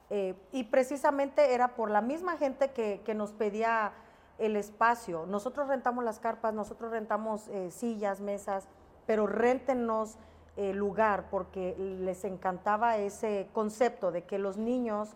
Eh, 0.09 0.35
y 0.51 0.65
precisamente 0.65 1.53
era 1.53 1.69
por 1.75 1.89
la 1.89 2.01
misma 2.01 2.37
gente 2.37 2.71
que, 2.71 3.13
nos 3.15 3.31
pedía 3.31 3.93
el 4.37 4.55
espacio. 4.55 5.25
Nosotros 5.25 5.67
rentamos 5.67 6.03
las 6.03 6.19
carpas, 6.19 6.53
nosotros 6.53 6.91
rentamos 6.91 7.47
eh, 7.47 7.71
sillas, 7.71 8.19
mesas, 8.19 8.67
pero 9.05 9.27
rentenos 9.27 10.17
el 10.55 10.65
eh, 10.65 10.73
lugar 10.73 11.29
porque 11.31 11.75
les 11.77 12.25
encantaba 12.25 12.97
ese 12.97 13.49
concepto 13.53 14.11
de 14.11 14.23
que 14.23 14.37
los 14.37 14.57
niños 14.57 15.15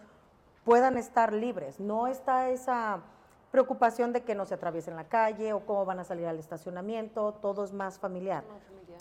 puedan 0.63 0.97
estar 0.97 1.33
libres. 1.33 1.79
No 1.79 2.07
está 2.07 2.49
esa 2.49 3.01
preocupación 3.51 4.13
de 4.13 4.23
que 4.23 4.35
no 4.35 4.45
se 4.45 4.55
atraviesen 4.55 4.95
la 4.95 5.07
calle 5.07 5.53
o 5.53 5.65
cómo 5.65 5.85
van 5.85 5.99
a 5.99 6.03
salir 6.03 6.27
al 6.27 6.39
estacionamiento, 6.39 7.33
todo 7.35 7.63
es 7.63 7.71
más 7.71 7.97
familiar. 7.97 8.43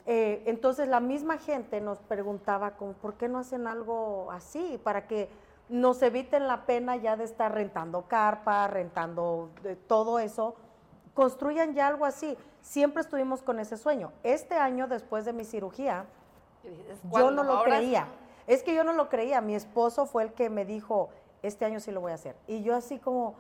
entonces 0.05 0.89
la 0.89 1.01
misma 1.01 1.39
gente 1.39 1.81
nos 1.81 1.99
preguntaba, 1.99 2.77
¿por 2.77 3.15
qué 3.15 3.29
no 3.29 3.39
hacen 3.39 3.67
algo 3.67 4.31
así? 4.31 4.81
Para 4.85 5.09
que 5.09 5.29
nos 5.69 6.03
eviten 6.03 6.47
la 6.47 6.67
pena 6.67 6.97
ya 6.97 7.17
de 7.17 7.25
estar 7.25 7.53
rentando 7.53 8.03
carpa, 8.09 8.67
rentando 8.69 9.51
todo 9.89 10.19
eso, 10.19 10.55
construyan 11.15 11.75
ya 11.75 11.89
algo 11.89 12.05
así. 12.05 12.37
Siempre 12.63 13.03
estuvimos 13.03 13.43
con 13.43 13.59
ese 13.59 13.77
sueño. 13.77 14.13
Este 14.23 14.55
año, 14.55 14.87
después 14.89 15.25
de 15.25 15.33
mi 15.33 15.45
cirugía, 15.45 16.07
yo 17.13 17.31
no 17.31 17.43
lo 17.43 17.63
creía. 17.63 18.07
Es 18.47 18.63
que 18.63 18.75
yo 18.75 18.85
no 18.85 18.93
lo 18.93 19.09
creía. 19.09 19.41
Mi 19.41 19.55
esposo 19.55 20.07
fue 20.07 20.23
el 20.25 20.33
que 20.33 20.51
me 20.51 20.65
dijo, 20.65 21.09
este 21.43 21.65
año 21.65 21.81
sí 21.81 21.91
lo 21.91 22.01
voy 22.01 22.13
a 22.13 22.17
hacer. 22.17 22.37
Y 22.47 22.63
yo 22.63 22.75
así 22.75 22.99
como, 22.99 23.35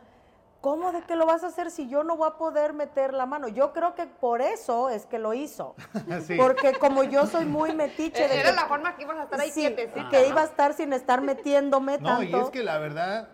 ¿cómo 0.66 0.90
de 0.90 1.02
que 1.02 1.14
lo 1.14 1.26
vas 1.26 1.44
a 1.44 1.46
hacer 1.46 1.70
si 1.70 1.88
yo 1.88 2.02
no 2.02 2.16
voy 2.16 2.26
a 2.26 2.32
poder 2.32 2.72
meter 2.72 3.14
la 3.14 3.24
mano? 3.24 3.46
Yo 3.46 3.72
creo 3.72 3.94
que 3.94 4.06
por 4.06 4.42
eso 4.42 4.90
es 4.90 5.06
que 5.06 5.20
lo 5.20 5.32
hizo. 5.32 5.76
Porque 6.36 6.72
como 6.72 7.04
yo 7.04 7.24
soy 7.28 7.44
muy 7.44 7.72
metiche. 7.72 8.26
De 8.26 8.40
Era 8.40 8.50
la 8.50 8.66
forma 8.66 8.96
que 8.96 9.04
ibas 9.04 9.16
a 9.16 9.22
estar 9.22 9.40
ahí 9.40 9.52
sí, 9.52 9.72
que 10.10 10.26
iba 10.26 10.40
a 10.40 10.44
estar 10.44 10.74
sin 10.74 10.92
estar 10.92 11.20
metiéndome 11.20 11.98
no, 11.98 12.20
y 12.20 12.34
es 12.34 12.50
que 12.50 12.64
la 12.64 12.78
verdad, 12.78 13.28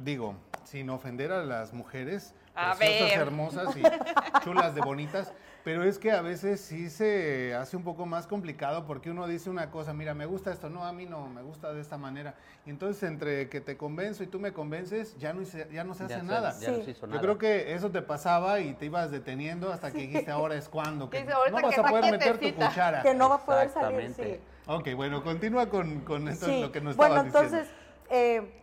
digo, 0.00 0.36
sin 0.62 0.88
ofender 0.90 1.32
a 1.32 1.42
las 1.42 1.72
mujeres, 1.72 2.36
a 2.54 2.76
preciosas, 2.76 3.16
hermosas 3.16 3.76
y 3.76 3.82
chulas 4.44 4.76
de 4.76 4.80
bonitas, 4.80 5.32
pero 5.66 5.82
es 5.82 5.98
que 5.98 6.12
a 6.12 6.22
veces 6.22 6.60
sí 6.60 6.88
se 6.88 7.52
hace 7.56 7.76
un 7.76 7.82
poco 7.82 8.06
más 8.06 8.28
complicado 8.28 8.86
porque 8.86 9.10
uno 9.10 9.26
dice 9.26 9.50
una 9.50 9.68
cosa, 9.68 9.92
mira, 9.92 10.14
me 10.14 10.24
gusta 10.24 10.52
esto, 10.52 10.70
no, 10.70 10.84
a 10.84 10.92
mí 10.92 11.06
no, 11.06 11.26
me 11.26 11.42
gusta 11.42 11.72
de 11.72 11.80
esta 11.80 11.98
manera. 11.98 12.36
Y 12.66 12.70
entonces 12.70 13.02
entre 13.02 13.48
que 13.48 13.60
te 13.60 13.76
convenzo 13.76 14.22
y 14.22 14.28
tú 14.28 14.38
me 14.38 14.52
convences, 14.52 15.18
ya 15.18 15.32
no, 15.32 15.42
ya 15.42 15.82
no 15.82 15.94
se 15.94 16.04
hace 16.04 16.22
nada. 16.22 16.54
Yo 16.60 17.20
creo 17.20 17.36
que 17.36 17.74
eso 17.74 17.90
te 17.90 18.00
pasaba 18.00 18.60
y 18.60 18.74
te 18.74 18.86
ibas 18.86 19.10
deteniendo 19.10 19.72
hasta 19.72 19.90
que 19.90 20.02
dijiste, 20.02 20.30
ahora 20.30 20.54
es 20.54 20.68
cuando, 20.68 21.10
que 21.10 21.24
no 21.24 21.60
vas 21.60 21.76
a 21.76 21.82
poder 21.82 22.12
meter 22.12 22.38
tu 22.38 22.54
cuchara. 22.54 23.02
Que 23.02 23.14
no 23.14 23.28
va 23.28 23.34
a 23.34 23.44
poder 23.44 23.68
salir, 23.70 24.14
sí. 24.14 24.38
Ok, 24.68 24.94
bueno, 24.94 25.24
continúa 25.24 25.68
con, 25.68 26.02
con 26.02 26.28
esto, 26.28 26.46
lo 26.46 26.70
que 26.70 26.80
nos 26.80 26.94
bueno, 26.94 27.22
estabas 27.22 27.50
diciendo. 27.50 27.50
Bueno, 27.50 27.64
entonces... 27.64 27.86
Eh, 28.08 28.62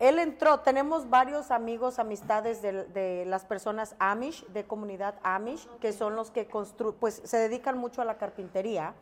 él 0.00 0.18
entró, 0.18 0.60
tenemos 0.60 1.10
varios 1.10 1.50
amigos, 1.50 1.98
amistades 1.98 2.62
de, 2.62 3.24
las 3.26 3.44
personas 3.44 3.94
Amish, 3.98 4.46
de 4.46 4.64
comunidad 4.64 5.16
Amish, 5.22 5.68
que 5.78 5.92
son 5.92 6.16
los 6.16 6.30
que 6.30 6.46
construyen, 6.46 6.98
pues 6.98 7.20
se 7.22 7.36
dedican 7.36 7.76
mucho 7.76 8.00
a 8.00 8.06
la 8.06 8.16
carpintería. 8.16 8.94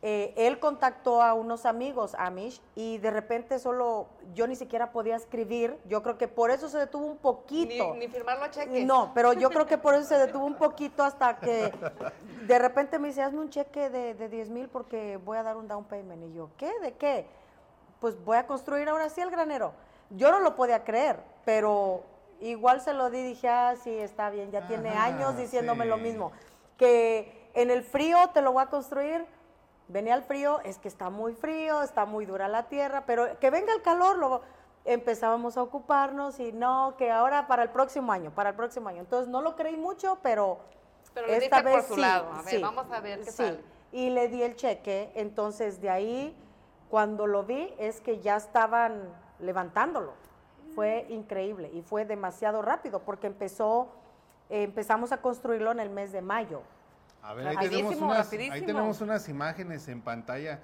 Eh, 0.00 0.32
él 0.38 0.58
contactó 0.58 1.22
a 1.22 1.34
unos 1.34 1.66
amigos 1.66 2.14
Amish 2.18 2.62
y 2.74 2.96
de 2.96 3.10
repente 3.10 3.58
solo, 3.58 4.08
yo 4.34 4.46
ni 4.46 4.56
siquiera 4.56 4.90
podía 4.90 5.16
escribir, 5.16 5.78
yo 5.84 6.02
creo 6.02 6.16
que 6.16 6.28
por 6.28 6.50
eso 6.50 6.70
se 6.70 6.78
detuvo 6.78 7.04
un 7.04 7.18
poquito. 7.18 7.94
Ni, 7.94 8.08
firmarlo 8.08 8.44
a 8.44 8.50
cheque. 8.50 8.86
No, 8.86 9.12
pero 9.14 9.34
yo 9.34 9.50
creo 9.50 9.66
que 9.66 9.76
por 9.76 9.94
eso 9.94 10.04
se 10.04 10.16
detuvo 10.16 10.46
un 10.46 10.54
poquito 10.56 11.04
hasta 11.04 11.36
que 11.40 11.70
de 12.46 12.58
repente 12.58 12.98
me 12.98 13.08
dice, 13.08 13.20
hazme 13.20 13.40
un 13.40 13.50
cheque 13.50 13.90
de, 13.90 14.14
de 14.14 14.30
10 14.30 14.48
mil 14.48 14.68
porque 14.70 15.18
voy 15.18 15.36
a 15.36 15.42
dar 15.42 15.58
un 15.58 15.68
down 15.68 15.84
payment. 15.84 16.24
Y 16.24 16.32
yo, 16.32 16.48
¿qué? 16.56 16.72
¿De 16.80 16.94
qué? 16.94 17.26
Pues 18.00 18.16
voy 18.24 18.38
a 18.38 18.46
construir 18.46 18.88
ahora 18.88 19.10
sí 19.10 19.20
el 19.20 19.30
granero. 19.30 19.74
Yo 20.16 20.30
no 20.30 20.40
lo 20.40 20.54
podía 20.54 20.84
creer, 20.84 21.20
pero 21.44 22.02
igual 22.40 22.80
se 22.80 22.92
lo 22.92 23.10
di, 23.10 23.22
dije, 23.22 23.48
ah, 23.48 23.74
sí, 23.82 23.90
está 23.90 24.30
bien, 24.30 24.50
ya 24.50 24.66
tiene 24.66 24.90
años 24.90 25.36
diciéndome 25.36 25.86
lo 25.86 25.96
mismo. 25.96 26.32
Que 26.76 27.50
en 27.54 27.70
el 27.70 27.82
frío 27.82 28.18
te 28.34 28.42
lo 28.42 28.52
voy 28.52 28.62
a 28.62 28.66
construir, 28.66 29.24
venía 29.88 30.14
el 30.14 30.22
frío, 30.22 30.60
es 30.64 30.78
que 30.78 30.88
está 30.88 31.10
muy 31.10 31.34
frío, 31.34 31.82
está 31.82 32.04
muy 32.04 32.26
dura 32.26 32.48
la 32.48 32.64
tierra, 32.68 33.04
pero 33.06 33.38
que 33.38 33.50
venga 33.50 33.72
el 33.72 33.82
calor, 33.82 34.16
luego 34.18 34.42
empezábamos 34.84 35.56
a 35.56 35.62
ocuparnos 35.62 36.40
y 36.40 36.52
no, 36.52 36.94
que 36.96 37.10
ahora 37.10 37.46
para 37.46 37.62
el 37.62 37.70
próximo 37.70 38.12
año, 38.12 38.32
para 38.34 38.50
el 38.50 38.56
próximo 38.56 38.88
año. 38.88 39.00
Entonces 39.00 39.28
no 39.28 39.40
lo 39.40 39.54
creí 39.54 39.76
mucho, 39.76 40.18
pero, 40.22 40.58
pero 41.14 41.28
esta 41.28 41.62
vez 41.62 41.86
sí, 41.86 42.02
A 42.02 42.42
ver, 42.44 42.60
vamos 42.60 42.90
a 42.90 43.00
ver 43.00 43.20
qué 43.20 43.30
sí. 43.30 43.58
Y 43.92 44.10
le 44.10 44.28
di 44.28 44.42
el 44.42 44.56
cheque, 44.56 45.12
entonces 45.14 45.80
de 45.80 45.90
ahí, 45.90 46.36
cuando 46.88 47.26
lo 47.26 47.44
vi, 47.44 47.72
es 47.78 48.00
que 48.00 48.20
ya 48.20 48.36
estaban 48.36 49.21
levantándolo. 49.42 50.14
Fue 50.74 51.06
increíble 51.10 51.70
y 51.74 51.82
fue 51.82 52.04
demasiado 52.06 52.62
rápido 52.62 53.00
porque 53.00 53.26
empezó, 53.26 53.92
eh, 54.48 54.62
empezamos 54.62 55.12
a 55.12 55.18
construirlo 55.18 55.70
en 55.70 55.80
el 55.80 55.90
mes 55.90 56.12
de 56.12 56.22
mayo. 56.22 56.62
A 57.22 57.34
ver, 57.34 57.46
ahí 57.48 57.54
Rapidísimo, 57.56 57.90
tenemos, 57.90 58.10
unas, 58.10 58.32
ahí 58.32 58.38
rapidísimo. 58.38 58.66
tenemos 58.66 59.00
unas 59.00 59.28
imágenes 59.28 59.88
en 59.88 60.00
pantalla. 60.00 60.60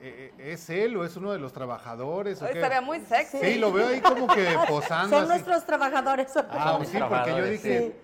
Eh, 0.00 0.32
eh, 0.38 0.52
¿Es 0.52 0.70
él 0.70 0.96
o 0.96 1.04
es 1.04 1.16
uno 1.16 1.32
de 1.32 1.38
los 1.38 1.52
trabajadores? 1.52 2.40
Hoy 2.40 2.54
ve 2.54 2.80
muy 2.80 3.00
sexy. 3.00 3.38
Sí, 3.38 3.58
lo 3.58 3.72
veo 3.72 3.88
ahí 3.88 4.00
como 4.00 4.26
que 4.28 4.46
posando. 4.68 5.10
Son 5.16 5.24
así. 5.24 5.28
nuestros 5.28 5.64
trabajadores. 5.66 6.32
Ah, 6.50 6.78
sí, 6.84 6.98
porque 7.08 7.30
yo 7.30 7.44
dije, 7.44 7.96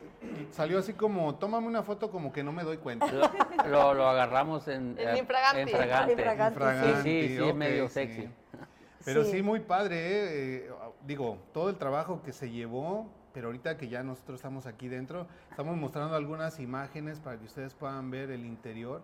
salió 0.51 0.79
así 0.81 0.93
como, 0.93 1.35
tómame 1.37 1.67
una 1.67 1.83
foto 1.83 2.11
como 2.11 2.33
que 2.33 2.43
no 2.43 2.53
me 2.53 2.63
doy 2.65 2.79
cuenta. 2.79 3.07
Lo, 3.11 3.31
lo, 3.69 3.95
lo 3.95 4.09
agarramos 4.09 4.67
en, 4.69 4.97
En 4.99 5.09
eh, 5.11 5.19
infragante. 5.19 5.61
en 5.63 5.69
fragante. 5.69 6.13
Infragante, 6.13 6.61
Infragante, 6.61 7.03
Sí, 7.03 7.29
sí, 7.29 7.37
sí, 7.37 7.41
ok, 7.41 7.49
es 7.49 7.55
medio 7.55 7.89
sí. 7.89 8.29
Pero 9.05 9.25
Sí. 9.25 9.33
sí, 9.33 9.43
muy 9.43 9.61
padre, 9.61 9.97
¿eh? 9.97 10.67
Eh, 10.67 10.71
digo, 11.07 11.39
todo 11.53 11.69
el 11.71 11.77
trabajo 11.77 12.23
que 12.23 12.33
se 12.33 12.51
llevó, 12.51 13.07
pero 13.33 13.49
ahorita 13.49 13.77
que 13.77 13.89
ya 13.89 14.03
nosotros 14.03 14.37
estamos 14.37 14.67
aquí 14.67 14.89
dentro, 14.89 15.27
estamos 15.51 15.77
mostrando 15.77 16.15
algunas 16.15 16.59
imágenes 16.61 17.21
para 17.21 17.39
que 17.39 17.45
ustedes 17.45 17.75
puedan 17.75 18.11
ver 18.11 18.31
el 18.31 18.47
interior 18.47 19.03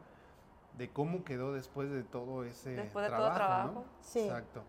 de 0.78 0.88
cómo 0.88 1.24
quedó 1.24 1.52
después 1.52 1.90
de 1.90 2.02
todo 2.02 2.44
ese 2.44 2.70
Después 2.70 3.04
de 3.04 3.10
todo 3.10 3.18
trabajo, 3.32 3.36
trabajo. 3.36 3.72
¿no? 3.72 3.84
Sí. 4.00 4.20
Exacto. 4.20 4.62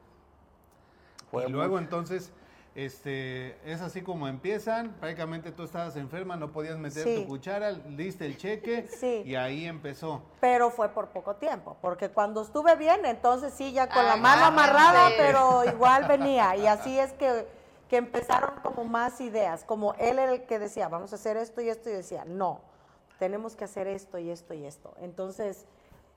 Fue 1.30 1.46
y 1.48 1.50
luego 1.52 1.76
muy- 1.76 1.84
entonces, 1.84 2.34
este, 2.74 3.58
es 3.70 3.82
así 3.82 4.02
como 4.02 4.28
empiezan, 4.28 4.94
prácticamente 4.94 5.52
tú 5.52 5.64
estabas 5.64 5.96
enferma, 5.98 6.38
no 6.38 6.52
podías 6.52 6.78
meter 6.78 7.04
Sí. 7.04 7.22
tu 7.22 7.28
cuchara, 7.28 7.74
diste 7.74 8.26
el 8.26 8.38
cheque 8.38 8.88
Sí. 9.00 9.24
y 9.26 9.36
ahí 9.36 9.66
empezó. 9.66 10.22
Pero 10.40 10.70
fue 10.72 10.90
por 10.90 11.10
poco 11.10 11.36
tiempo, 11.36 11.76
porque 11.82 12.10
cuando 12.10 12.42
estuve 12.42 12.76
bien, 12.78 13.06
entonces 13.06 13.54
sí, 13.54 13.74
ya 13.74 13.88
con 13.90 14.06
la 14.06 14.14
Ah, 14.14 14.18
mano 14.18 14.46
amarrada, 14.46 15.10
sí. 15.10 15.16
pero 15.18 15.64
igual 15.74 16.06
venía. 16.08 16.56
Y 16.56 16.66
así 16.68 16.98
es 16.98 17.12
que, 17.14 17.46
que 17.90 17.98
empezaron 17.98 18.56
como 18.64 18.86
más 18.86 19.20
ideas, 19.20 19.66
como 19.66 19.94
él 19.96 20.18
era 20.20 20.32
el 20.32 20.44
que 20.46 20.58
decía, 20.58 20.88
vamos 20.88 21.12
a 21.12 21.16
hacer 21.16 21.36
esto 21.36 21.60
y 21.62 21.68
esto, 21.70 21.90
y 21.90 21.94
decía, 21.94 22.24
no, 22.26 22.62
tenemos 23.20 23.56
que 23.58 23.66
hacer 23.66 23.88
esto 23.88 24.18
y 24.18 24.30
esto 24.32 24.54
y 24.54 24.66
esto. 24.66 24.94
Entonces, 25.02 25.66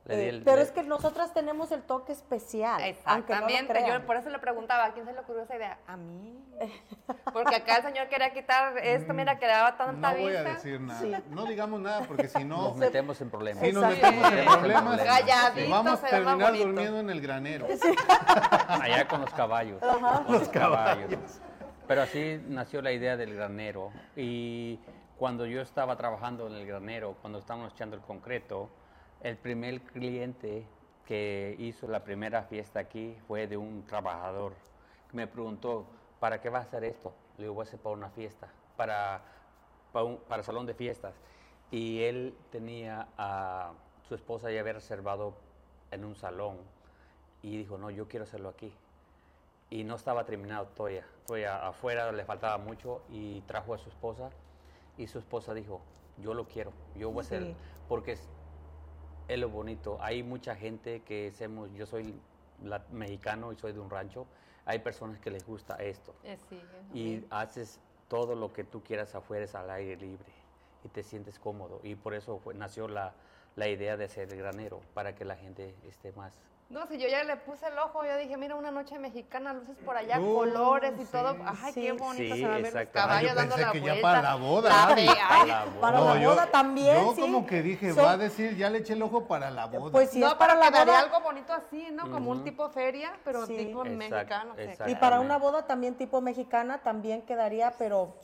Le 0.06 0.16
di 0.16 0.22
eh, 0.24 0.28
el- 0.28 0.42
pero 0.42 0.56
le- 0.58 0.62
es 0.64 0.70
que 0.70 0.82
nosotras 0.82 1.32
tenemos 1.32 1.72
el 1.72 1.82
toque 1.82 2.12
especial, 2.12 2.78
no 2.78 2.84
Exactamente, 2.86 3.84
yo 3.88 4.04
por 4.04 4.16
eso 4.16 4.28
le 4.28 4.38
preguntaba, 4.38 4.84
¿a 4.84 4.92
quién 4.92 5.06
se 5.06 5.12
le 5.14 5.20
ocurrió 5.20 5.42
esa 5.44 5.56
idea? 5.56 5.78
A 5.86 5.96
mí. 5.96 6.38
Porque 7.32 7.56
acá 7.56 7.76
el 7.78 7.82
señor 7.84 8.08
quería 8.08 8.32
quitar 8.34 8.76
esto, 8.78 9.14
mira, 9.14 9.38
que 9.38 9.46
le 9.46 9.52
daba 9.52 9.76
tanta 9.78 10.12
No 10.12 10.16
voy 10.18 10.26
vista. 10.32 10.40
a 10.40 10.54
decir 10.54 10.80
nada. 10.80 11.00
Sí. 11.00 11.14
No 11.30 11.46
digamos 11.46 11.80
nada 11.80 12.02
porque 12.06 12.28
si 12.28 12.44
no... 12.44 12.56
Nos 12.68 12.76
metemos 12.76 13.20
en 13.20 13.30
problemas. 13.30 13.64
Si 13.64 13.72
nos 13.72 13.86
metemos 13.88 14.32
en 14.32 14.44
problemas, 14.44 15.00
Calladito 15.02 15.70
vamos 15.70 16.04
a 16.04 16.06
terminar 16.06 16.38
bonito. 16.38 16.66
durmiendo 16.66 17.00
en 17.00 17.10
el 17.10 17.20
granero. 17.20 17.66
Allá 18.68 19.08
con 19.08 19.20
los 19.22 19.30
caballos. 19.32 19.80
Con 19.80 20.34
los 20.38 20.48
caballos. 20.48 21.40
Pero 21.88 22.02
así 22.02 22.40
nació 22.48 22.82
la 22.82 22.92
idea 22.92 23.16
del 23.16 23.34
granero. 23.34 23.90
Y 24.16 24.78
cuando 25.18 25.46
yo 25.46 25.60
estaba 25.60 25.96
trabajando 25.96 26.46
en 26.46 26.54
el 26.54 26.66
granero, 26.66 27.16
cuando 27.20 27.38
estábamos 27.38 27.72
echando 27.72 27.96
el 27.96 28.02
concreto, 28.02 28.70
el 29.24 29.38
primer 29.38 29.80
cliente 29.80 30.66
que 31.06 31.56
hizo 31.58 31.88
la 31.88 32.04
primera 32.04 32.42
fiesta 32.42 32.78
aquí 32.78 33.16
fue 33.26 33.46
de 33.46 33.56
un 33.56 33.82
trabajador. 33.86 34.52
Me 35.12 35.26
preguntó, 35.26 35.86
¿para 36.20 36.42
qué 36.42 36.50
vas 36.50 36.66
a 36.66 36.68
hacer 36.68 36.84
esto? 36.84 37.14
Le 37.38 37.44
digo, 37.44 37.54
voy 37.54 37.62
a 37.62 37.66
hacer 37.66 37.80
para 37.80 37.94
una 37.94 38.10
fiesta, 38.10 38.48
para, 38.76 39.22
para, 39.92 40.04
un, 40.04 40.18
para 40.28 40.42
salón 40.42 40.66
de 40.66 40.74
fiestas. 40.74 41.14
Y 41.70 42.02
él 42.02 42.36
tenía 42.52 43.08
a 43.16 43.72
su 44.06 44.14
esposa 44.14 44.50
ya 44.50 44.60
había 44.60 44.74
reservado 44.74 45.34
en 45.90 46.04
un 46.04 46.14
salón 46.14 46.58
y 47.40 47.56
dijo, 47.56 47.78
no, 47.78 47.90
yo 47.90 48.06
quiero 48.06 48.24
hacerlo 48.24 48.50
aquí. 48.50 48.74
Y 49.70 49.84
no 49.84 49.94
estaba 49.94 50.26
terminado 50.26 50.66
todavía, 50.76 51.06
todavía 51.26 51.66
afuera 51.66 52.12
le 52.12 52.26
faltaba 52.26 52.58
mucho 52.58 53.00
y 53.08 53.40
trajo 53.42 53.72
a 53.72 53.78
su 53.78 53.88
esposa 53.88 54.28
y 54.98 55.06
su 55.06 55.18
esposa 55.18 55.54
dijo, 55.54 55.80
yo 56.18 56.34
lo 56.34 56.46
quiero, 56.46 56.72
yo 56.94 57.10
voy 57.10 57.22
a 57.22 57.26
hacer, 57.26 57.54
porque 57.88 58.18
es, 59.28 59.38
lo 59.38 59.48
bonito. 59.48 59.98
Hay 60.00 60.22
mucha 60.22 60.54
gente 60.54 61.02
que 61.02 61.28
hacemos, 61.28 61.70
yo 61.74 61.86
soy 61.86 62.14
la- 62.62 62.84
mexicano 62.90 63.52
y 63.52 63.56
soy 63.56 63.72
de 63.72 63.80
un 63.80 63.90
rancho, 63.90 64.26
hay 64.64 64.78
personas 64.78 65.20
que 65.20 65.30
les 65.30 65.46
gusta 65.46 65.76
esto. 65.76 66.14
Eh, 66.24 66.36
sí, 66.48 66.60
y 66.94 67.24
haces 67.30 67.80
todo 68.08 68.34
lo 68.34 68.52
que 68.52 68.64
tú 68.64 68.82
quieras 68.82 69.14
afuera 69.14 69.44
es 69.44 69.54
al 69.54 69.70
aire 69.70 69.96
libre 69.96 70.32
y 70.84 70.88
te 70.88 71.02
sientes 71.02 71.38
cómodo. 71.38 71.80
Y 71.82 71.94
por 71.94 72.14
eso 72.14 72.38
fue- 72.38 72.54
nació 72.54 72.88
la, 72.88 73.14
la 73.56 73.68
idea 73.68 73.96
de 73.96 74.04
hacer 74.04 74.30
el 74.32 74.38
granero 74.38 74.80
para 74.94 75.14
que 75.14 75.24
la 75.24 75.36
gente 75.36 75.74
esté 75.88 76.12
más 76.12 76.38
No, 76.70 76.86
si 76.88 76.98
yo 76.98 77.06
ya 77.08 77.22
le 77.24 77.36
puse 77.36 77.66
el 77.68 77.78
ojo, 77.78 78.04
yo 78.04 78.16
dije, 78.16 78.36
mira, 78.36 78.56
una 78.56 78.70
noche 78.70 78.98
mexicana, 78.98 79.52
luces 79.52 79.76
por 79.84 79.96
allá, 79.96 80.18
Uh, 80.18 80.34
colores 80.34 80.94
y 80.98 81.04
sí. 81.04 81.12
todo. 81.12 81.36
Ay, 81.62 81.72
Sí. 81.72 81.82
qué 81.82 81.92
bonito 81.92 82.34
Sí, 82.34 82.40
se 82.40 82.48
va 82.48 82.54
a 82.54 82.58
ver 82.58 82.74
los 82.74 82.86
caballos 82.88 83.30
Ah, 83.30 83.32
yo 83.32 83.34
dando 83.36 83.54
pensé 83.54 83.66
la 83.66 83.72
que 83.72 83.78
ya 83.80 83.84
vuelta. 83.84 84.02
para 84.02 84.22
la 84.22 84.34
boda, 84.34 84.68
La 84.70 84.86
ay, 84.88 85.06
Para 85.06 85.44
la 85.46 85.64
boda. 85.66 85.80
Para 85.80 85.98
No, 85.98 86.14
la 86.14 86.20
yo- 86.20 86.30
boda 86.30 86.46
también, 86.50 86.96
Yo 86.96 87.14
sí. 87.14 87.20
como 87.20 87.46
que 87.46 87.62
dije, 87.62 87.92
va 87.92 88.12
a 88.12 88.16
decir, 88.16 88.56
ya 88.56 88.70
le 88.70 88.78
eché 88.78 88.94
el 88.94 89.02
ojo 89.02 89.26
para 89.28 89.50
la 89.50 89.66
boda. 89.66 89.92
Pues 89.92 90.10
si 90.10 90.18
no, 90.20 90.28
es 90.28 90.34
para 90.34 90.54
pero 90.58 90.70
la 90.70 90.84
boda, 90.84 90.98
algo 91.00 91.20
bonito 91.20 91.52
así, 91.52 91.86
¿no? 91.92 92.10
Como 92.10 92.30
un 92.30 92.42
tipo 92.44 92.68
feria, 92.70 93.12
pero 93.24 93.46
Sí. 93.46 93.56
tipo 93.56 93.84
Exacto, 93.84 93.96
mexicano. 93.98 94.54
sí. 94.56 94.90
y 94.90 94.94
para 94.96 95.20
una 95.20 95.36
boda 95.36 95.66
también 95.66 95.94
tipo 95.96 96.20
mexicana 96.22 96.78
también 96.78 97.22
quedaría, 97.22 97.74
pero 97.78 98.14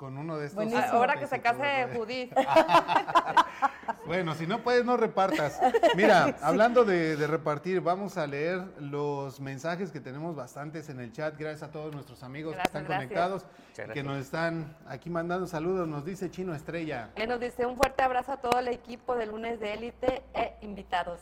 Con 0.00 0.16
uno 0.16 0.38
de 0.38 0.46
estos. 0.46 0.64
Buenísimo. 0.64 0.82
Ah, 0.82 0.96
Ahora 0.96 1.16
que 1.18 1.26
se 1.26 1.42
case. 1.42 1.88
Judith. 1.94 2.32
Bueno, 4.06 4.34
si 4.34 4.46
no 4.46 4.62
puedes, 4.62 4.84
no 4.84 4.96
repartas. 4.96 5.60
Mira, 5.94 6.36
hablando 6.42 6.84
de, 6.84 7.16
de 7.16 7.26
repartir, 7.26 7.80
vamos 7.80 8.16
a 8.16 8.26
leer 8.26 8.60
los 8.80 9.40
mensajes 9.40 9.92
que 9.92 10.00
tenemos 10.00 10.34
bastantes 10.34 10.88
en 10.88 11.00
el 11.00 11.12
chat. 11.12 11.38
Gracias 11.38 11.62
a 11.68 11.70
todos 11.70 11.94
nuestros 11.94 12.22
amigos 12.22 12.54
Gracias, 12.54 12.72
que 12.72 12.78
están 12.78 12.86
gracias. 12.86 13.08
conectados, 13.08 13.94
que 13.94 14.02
nos 14.02 14.18
están 14.18 14.74
aquí 14.88 15.10
mandando 15.10 15.46
saludos. 15.46 15.86
Nos 15.86 16.04
dice 16.04 16.30
Chino 16.30 16.54
Estrella. 16.54 17.10
Él 17.14 17.28
nos 17.28 17.38
dice 17.38 17.66
un 17.66 17.76
fuerte 17.76 18.02
abrazo 18.02 18.32
a 18.32 18.36
todo 18.38 18.58
el 18.58 18.68
equipo 18.68 19.14
de 19.14 19.26
Lunes 19.26 19.60
de 19.60 19.74
Élite 19.74 20.22
e 20.34 20.56
invitados. 20.62 21.20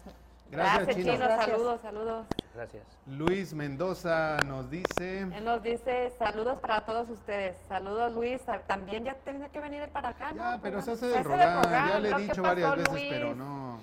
Gracias, 0.51 0.97
Chino. 0.97 1.19
Gracias. 1.19 1.47
Saludos, 1.47 1.81
saludos. 1.83 2.27
Gracias. 2.59 2.83
Luis 3.07 3.55
Mendoza 3.55 4.37
nos 4.49 4.69
dice. 4.69 5.21
Él 5.21 5.45
nos 5.45 5.63
dice 5.63 6.13
saludos 6.19 6.59
para 6.59 6.81
todos 6.85 7.09
ustedes. 7.09 7.57
Saludos, 7.69 8.13
Luis. 8.13 8.41
Ah, 8.49 8.59
También 8.67 9.05
ya 9.05 9.15
tenía 9.15 9.49
que 9.49 9.61
venir 9.61 9.89
para 9.91 10.09
acá. 10.09 10.33
¿no? 10.33 10.39
Ya, 10.39 10.59
pero 10.61 10.83
se 10.83 10.91
hace 10.91 11.03
Se 11.03 11.07
de 11.07 11.19
hace 11.19 11.29
de 11.29 11.37
rogar. 11.37 11.89
Ya 11.89 12.01
le 12.01 12.09
he 12.09 12.11
¿no? 12.11 12.17
¿Qué 12.17 12.23
dicho 12.25 12.43
pasó, 12.43 12.43
varias 12.43 12.77
veces, 12.79 12.93
Luis? 12.93 13.07
pero 13.11 13.35
no. 13.37 13.81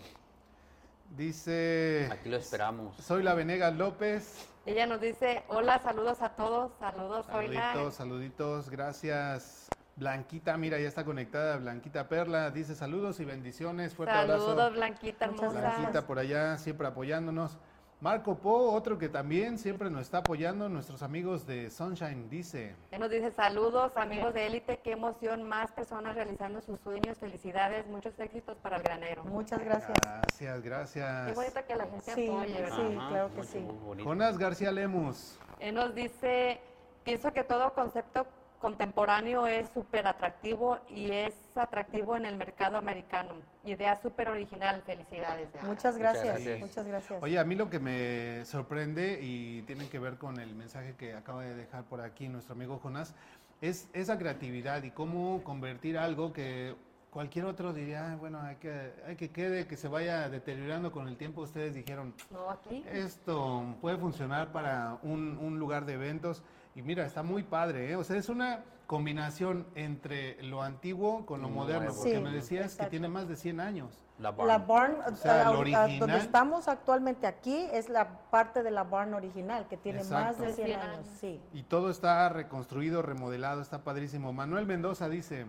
Dice. 1.16 2.10
Aquí 2.12 2.28
lo 2.28 2.36
esperamos. 2.36 2.98
Soy 2.98 3.24
la 3.24 3.34
Venegas 3.34 3.74
López. 3.76 4.46
Ella 4.66 4.86
nos 4.88 5.00
dice 5.00 5.46
hola, 5.48 5.80
saludos 5.80 6.22
a 6.22 6.36
todos. 6.36 6.74
Saludos, 6.78 7.26
soy 7.32 7.48
la. 7.48 7.62
Saluditos, 7.72 7.96
saluditos, 7.96 8.70
gracias. 8.70 9.70
Blanquita, 9.96 10.58
mira, 10.58 10.78
ya 10.80 10.90
está 10.90 11.06
conectada. 11.06 11.56
Blanquita 11.56 12.10
Perla 12.10 12.52
dice 12.52 12.76
saludos 12.76 13.22
y 13.22 13.24
bendiciones. 13.24 13.96
Fuerte 13.96 14.16
Saludos, 14.16 14.50
abrazo. 14.50 14.72
Blanquita 14.74 15.28
Muchas 15.28 15.54
hermosa. 15.54 15.78
Blanquita 15.78 16.06
por 16.06 16.20
allá, 16.20 16.58
siempre 16.58 16.86
apoyándonos. 16.88 17.58
Marco 18.02 18.36
Po, 18.36 18.72
otro 18.74 18.98
que 18.98 19.08
también 19.10 19.58
siempre 19.58 19.90
nos 19.90 20.02
está 20.02 20.18
apoyando, 20.20 20.68
nuestros 20.70 21.02
amigos 21.02 21.48
de 21.48 21.70
Sunshine, 21.70 22.30
dice. 22.30 22.76
Él 22.92 23.00
nos 23.00 23.10
dice 23.10 23.32
saludos, 23.32 23.94
amigos 23.96 24.34
de 24.34 24.46
Élite. 24.48 24.80
Qué 24.84 24.92
emoción, 24.92 25.44
más 25.44 25.72
personas 25.72 26.14
realizando 26.14 26.62
sus 26.62 26.80
sueños. 26.82 27.18
Felicidades, 27.18 27.88
muchos 27.88 28.14
éxitos 28.20 28.58
para 28.58 28.78
el 28.78 28.84
granero. 28.84 29.24
muchas 29.24 29.60
gracias. 29.64 29.98
Gracias, 30.04 30.62
Qué 30.62 30.70
gracias. 30.70 31.36
bonito 31.36 31.60
que 31.68 31.76
la 31.76 31.86
gente 31.86 32.12
Sí, 32.14 32.28
apoye, 32.28 32.54
¿verdad? 32.62 32.78
sí. 32.78 32.96
claro 33.10 33.30
que 33.30 33.38
muy- 33.38 33.48
sí. 33.48 33.60
muy. 33.60 34.04
Jonas 34.04 34.38
García 34.38 34.72
Lemus. 34.72 35.40
Él 35.60 35.74
nos 35.76 35.96
dice, 35.96 36.60
pienso 37.04 37.32
que 37.32 37.44
todo 37.46 37.74
concepto 37.74 38.28
contemporáneo 38.70 39.46
es 39.46 39.70
súper 39.76 40.08
atractivo 40.08 40.80
y 40.90 41.12
es 41.12 41.36
atractivo 41.54 42.18
en 42.18 42.26
el 42.26 42.36
mercado 42.36 42.78
americano. 42.78 43.34
Idea 43.64 43.96
súper 44.02 44.28
original, 44.28 44.82
felicidades. 44.88 45.50
Muchas 45.62 45.96
gracias, 46.00 46.26
gracias. 46.26 46.60
muchas 46.62 46.88
gracias. 46.88 47.22
Oye, 47.22 47.38
a 47.38 47.44
mí 47.44 47.54
lo 47.54 47.70
que 47.70 47.78
me 47.78 48.44
sorprende 48.44 49.20
y 49.22 49.62
tiene 49.68 49.88
que 49.88 50.00
ver 50.00 50.18
con 50.18 50.40
el 50.40 50.56
mensaje 50.56 50.96
que 50.98 51.14
acaba 51.14 51.44
de 51.44 51.54
dejar 51.54 51.84
por 51.84 52.02
aquí 52.02 52.28
nuestro 52.28 52.56
amigo 52.56 52.80
Jonás, 52.80 53.14
es 53.62 53.88
esa 53.94 54.18
creatividad 54.18 54.82
y 54.82 54.90
cómo 54.90 55.44
convertir 55.44 56.00
algo 56.00 56.34
que 56.34 56.74
cualquier 57.12 57.46
otro 57.46 57.72
diría, 57.72 58.10
"Ay, 58.10 58.18
bueno, 58.18 58.42
hay 58.42 58.56
que, 58.56 58.94
hay 59.06 59.16
que 59.16 59.30
quede, 59.30 59.68
que 59.68 59.78
se 59.78 59.88
vaya 59.88 60.28
deteriorando 60.28 60.92
con 60.92 61.08
el 61.08 61.18
tiempo. 61.18 61.42
Ustedes 61.42 61.76
dijeron, 61.76 62.16
No, 62.32 62.50
aquí. 62.50 62.84
esto 62.92 63.76
puede 63.80 63.98
funcionar 63.98 64.52
para 64.52 64.98
un, 65.04 65.38
un 65.38 65.60
lugar 65.60 65.86
de 65.86 65.94
eventos. 65.94 66.42
Y 66.76 66.82
mira, 66.82 67.06
está 67.06 67.24
muy 67.24 67.44
padre, 67.44 67.92
¿eh? 67.92 67.96
O 67.96 68.04
sea, 68.04 68.18
es 68.18 68.28
una 68.30 68.64
combinación 68.86 69.66
entre 69.76 70.42
lo 70.44 70.62
antiguo 70.62 71.26
con 71.26 71.42
lo 71.42 71.48
Nuevo. 71.48 71.64
moderno, 71.64 71.94
porque 71.96 72.20
me 72.20 72.32
decías 72.32 72.76
que 72.76 72.86
tiene 72.88 73.08
más 73.08 73.28
de 73.28 73.36
100 73.38 73.60
años. 73.60 74.00
La 74.20 74.32
barn. 74.32 74.48
La 74.48 74.58
barn, 74.60 74.96
O 75.12 75.16
sea, 75.16 75.42
eh, 75.42 75.46
lo 75.46 75.50
ahorita, 75.58 75.84
original. 75.84 76.00
donde 76.00 76.18
estamos 76.26 76.68
actualmente 76.68 77.28
aquí, 77.28 77.68
es 77.72 77.90
la 77.90 78.08
parte 78.30 78.62
de 78.64 78.72
la 78.72 78.84
barn 78.84 79.14
original, 79.14 79.68
que 79.68 79.78
tiene 79.78 80.04
más 80.06 80.38
de 80.38 80.54
100 80.54 80.68
100 80.68 80.80
años. 80.80 81.08
Sí. 81.20 81.42
Y 81.54 81.64
todo 81.64 81.90
está 81.90 82.30
reconstruido, 82.30 83.02
remodelado, 83.02 83.62
está 83.62 83.84
padrísimo. 83.84 84.32
Manuel 84.32 84.66
Mendoza 84.66 85.10
dice, 85.10 85.46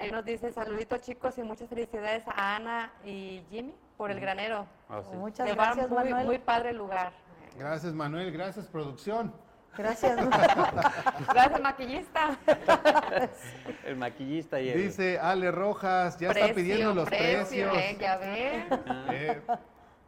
Él 0.00 0.12
nos 0.12 0.24
dice 0.24 0.52
saluditos 0.52 1.00
chicos 1.02 1.36
y 1.38 1.42
muchas 1.42 1.68
felicidades 1.68 2.24
a 2.28 2.56
Ana 2.56 2.92
y 3.04 3.42
Jimmy 3.50 3.74
por 3.96 4.10
el 4.10 4.18
granero. 4.20 4.66
Ah, 4.88 5.02
sí. 5.08 5.16
Muchas 5.16 5.48
gracias, 5.54 5.88
muy, 5.88 6.04
Manuel. 6.04 6.26
muy 6.26 6.38
padre 6.38 6.70
el 6.70 6.76
lugar. 6.78 7.12
gracias 7.56 7.92
Manuel, 7.92 8.30
gracias 8.32 8.66
producción. 8.66 9.32
Gracias. 9.78 10.16
Gracias, 11.32 11.60
maquillista. 11.62 12.36
El 13.84 13.96
maquillista 13.96 14.60
y 14.60 14.68
el... 14.70 14.82
Dice 14.82 15.18
Ale 15.18 15.50
Rojas, 15.52 16.18
ya 16.18 16.30
está 16.32 16.52
pidiendo 16.52 16.92
los 16.94 17.08
precio, 17.08 17.70
precios. 17.70 17.76
eh, 17.76 17.96
ya. 18.00 18.18
Eh, 19.12 19.40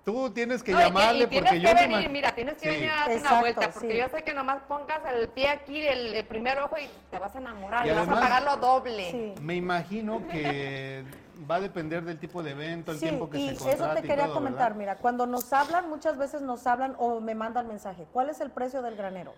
tú 0.05 0.31
tienes 0.31 0.63
que 0.63 0.73
No, 0.73 0.81
y 0.81 0.83
llamarle 0.85 1.25
y 1.25 1.27
tienes 1.29 1.51
porque 1.53 1.63
que 1.63 1.69
yo 1.69 1.75
venir, 1.91 2.11
mira, 2.11 2.33
tienes 2.35 2.55
que 2.55 2.61
Sí. 2.61 2.75
venir 2.77 2.91
a 2.91 2.97
darte 2.97 3.13
Exacto, 3.15 3.33
una 3.35 3.41
vuelta, 3.41 3.71
porque 3.71 3.93
sí. 3.93 3.99
yo 3.99 4.09
sé 4.09 4.23
que 4.25 4.35
nomás 4.35 4.63
pongas 4.67 5.01
el 5.15 5.29
pie 5.29 5.49
aquí, 5.49 5.87
el, 5.87 6.15
el 6.15 6.25
primer 6.27 6.59
ojo, 6.59 6.77
y 6.79 6.89
te 7.11 7.19
vas 7.19 7.35
a 7.35 7.39
enamorar, 7.39 7.87
Y 7.87 7.91
y 7.91 7.93
vas 7.93 7.99
además- 8.01 8.19
a 8.19 8.23
pagar 8.23 8.43
lo 8.43 8.57
doble. 8.57 9.11
Sí. 9.11 9.35
Me 9.43 9.55
imagino 9.55 10.27
que 10.29 11.05
va 11.51 11.57
a 11.57 11.61
depender 11.61 12.03
del 12.03 12.19
tipo 12.19 12.43
de 12.43 12.51
evento, 12.53 12.93
el 12.93 12.99
Sí, 12.99 13.07
tiempo 13.07 13.29
que 13.31 13.39
y 13.39 13.49
se 13.49 13.55
eso 13.55 13.69
contrate 13.69 14.03
te 14.03 14.09
quería 14.09 14.25
todo, 14.25 14.35
comentar. 14.35 14.63
¿verdad? 14.73 14.77
Mira, 14.79 14.97
cuando 14.97 15.27
nos 15.27 15.53
hablan, 15.53 15.89
muchas 15.89 16.17
veces 16.19 16.41
nos 16.43 16.67
hablan 16.67 16.95
o 16.99 17.21
me 17.21 17.35
mandan 17.35 17.69
mensaje. 17.69 18.07
¿Cuál 18.13 18.31
es 18.31 18.41
el 18.41 18.51
precio 18.51 18.83
del 18.83 18.97
granero? 18.97 19.35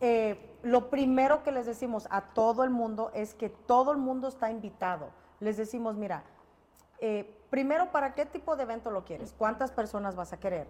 Eh, 0.00 0.58
lo 0.62 0.90
primero 0.90 1.42
que 1.42 1.52
les 1.52 1.66
decimos 1.66 2.06
a 2.10 2.20
todo 2.20 2.64
el 2.64 2.70
mundo 2.70 3.10
es 3.14 3.34
que 3.34 3.48
todo 3.48 3.92
el 3.92 3.98
mundo 3.98 4.28
está 4.28 4.50
invitado. 4.50 5.10
Les 5.40 5.56
decimos, 5.56 5.96
mira, 5.96 6.24
eh, 6.98 7.34
primero, 7.50 7.90
¿para 7.92 8.14
qué 8.14 8.26
tipo 8.26 8.56
de 8.56 8.64
evento 8.64 8.90
lo 8.90 9.04
quieres? 9.04 9.34
¿Cuántas 9.36 9.70
personas 9.70 10.16
vas 10.16 10.32
a 10.32 10.38
querer? 10.38 10.66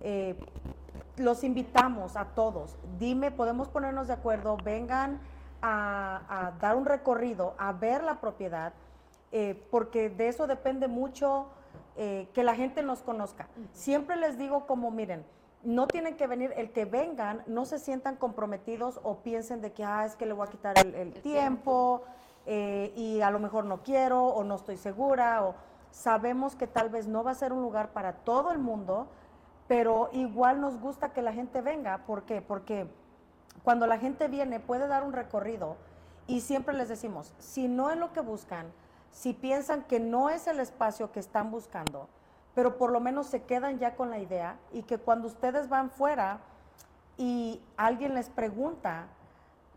Eh, 0.00 0.38
los 1.16 1.44
invitamos 1.44 2.16
a 2.16 2.26
todos. 2.26 2.76
Dime, 2.98 3.30
podemos 3.30 3.68
ponernos 3.68 4.06
de 4.06 4.14
acuerdo, 4.14 4.56
vengan 4.62 5.20
a, 5.62 6.22
a 6.28 6.50
dar 6.52 6.76
un 6.76 6.84
recorrido, 6.84 7.54
a 7.58 7.72
ver 7.72 8.04
la 8.04 8.20
propiedad, 8.20 8.72
eh, 9.32 9.66
porque 9.70 10.08
de 10.08 10.28
eso 10.28 10.46
depende 10.46 10.88
mucho 10.88 11.48
eh, 11.96 12.28
que 12.32 12.44
la 12.44 12.54
gente 12.54 12.82
nos 12.82 13.02
conozca. 13.02 13.48
Siempre 13.72 14.16
les 14.16 14.38
digo 14.38 14.66
como, 14.66 14.90
miren, 14.90 15.24
no 15.62 15.86
tienen 15.86 16.16
que 16.16 16.26
venir, 16.26 16.52
el 16.56 16.70
que 16.70 16.84
vengan, 16.84 17.42
no 17.46 17.64
se 17.64 17.78
sientan 17.78 18.16
comprometidos 18.16 19.00
o 19.02 19.18
piensen 19.18 19.60
de 19.60 19.72
que, 19.72 19.84
ah, 19.84 20.04
es 20.04 20.16
que 20.16 20.26
le 20.26 20.32
voy 20.32 20.46
a 20.46 20.50
quitar 20.50 20.78
el, 20.78 20.94
el 20.94 21.12
tiempo 21.14 22.02
eh, 22.46 22.92
y 22.96 23.20
a 23.20 23.30
lo 23.30 23.40
mejor 23.40 23.64
no 23.64 23.82
quiero 23.82 24.24
o 24.24 24.44
no 24.44 24.54
estoy 24.54 24.76
segura 24.76 25.44
o 25.44 25.54
sabemos 25.90 26.54
que 26.54 26.66
tal 26.66 26.88
vez 26.88 27.06
no 27.06 27.24
va 27.24 27.32
a 27.32 27.34
ser 27.34 27.52
un 27.52 27.60
lugar 27.60 27.92
para 27.92 28.12
todo 28.12 28.52
el 28.52 28.58
mundo, 28.58 29.08
pero 29.66 30.08
igual 30.12 30.60
nos 30.60 30.80
gusta 30.80 31.12
que 31.12 31.22
la 31.22 31.32
gente 31.32 31.60
venga. 31.60 31.98
¿Por 32.06 32.22
qué? 32.22 32.40
Porque 32.40 32.88
cuando 33.64 33.86
la 33.86 33.98
gente 33.98 34.28
viene 34.28 34.60
puede 34.60 34.86
dar 34.86 35.04
un 35.04 35.12
recorrido 35.12 35.76
y 36.26 36.40
siempre 36.40 36.74
les 36.74 36.88
decimos, 36.88 37.34
si 37.38 37.68
no 37.68 37.90
es 37.90 37.96
lo 37.96 38.12
que 38.12 38.20
buscan, 38.20 38.72
si 39.10 39.32
piensan 39.32 39.82
que 39.82 40.00
no 40.00 40.30
es 40.30 40.46
el 40.46 40.60
espacio 40.60 41.10
que 41.10 41.20
están 41.20 41.50
buscando, 41.50 42.08
pero 42.58 42.76
por 42.76 42.90
lo 42.90 42.98
menos 42.98 43.28
se 43.28 43.44
quedan 43.44 43.78
ya 43.78 43.94
con 43.94 44.10
la 44.10 44.18
idea 44.18 44.56
y 44.72 44.82
que 44.82 44.98
cuando 44.98 45.28
ustedes 45.28 45.68
van 45.68 45.90
fuera 45.90 46.40
y 47.16 47.62
alguien 47.76 48.14
les 48.16 48.30
pregunta, 48.30 49.06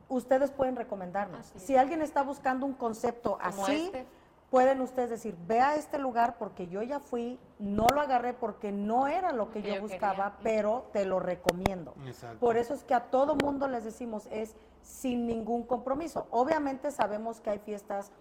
ustedes 0.10 0.50
pueden 0.50 0.76
recomendarnos. 0.76 1.54
Si 1.58 1.78
alguien 1.78 2.02
está 2.02 2.24
buscando 2.24 2.66
un 2.66 2.74
concepto 2.74 3.38
Como 3.38 3.66
así, 3.66 3.86
este. 3.86 4.08
pueden 4.50 4.82
ustedes 4.82 5.12
decir, 5.12 5.38
ve 5.46 5.60
a 5.60 5.76
este 5.76 6.00
lugar 6.00 6.40
porque 6.40 6.70
yo 6.70 6.82
ya 6.82 7.00
fui, 7.00 7.40
no 7.60 7.86
lo 7.94 8.02
agarré 8.02 8.34
porque 8.34 8.72
no 8.72 9.06
era 9.08 9.32
lo 9.32 9.52
que 9.52 9.62
Que 9.62 9.70
yo 9.70 9.76
yo 9.76 9.82
buscaba, 9.84 10.38
quería. 10.38 10.40
pero 10.42 10.90
te 10.92 11.06
lo 11.06 11.20
recomiendo. 11.20 11.94
Exacto. 12.08 12.40
Por 12.40 12.58
eso 12.58 12.74
es 12.74 12.84
que 12.84 12.96
a 12.96 13.12
todo 13.12 13.36
mundo 13.36 13.68
les 13.68 13.84
decimos 13.84 14.28
es 14.32 14.56
sin 14.82 15.28
ningún 15.28 15.68
compromiso. 15.68 16.26
Obviamente 16.32 16.90
sabemos 16.90 17.42
que 17.42 17.52
hay 17.52 17.60
fiestas, 17.60 18.12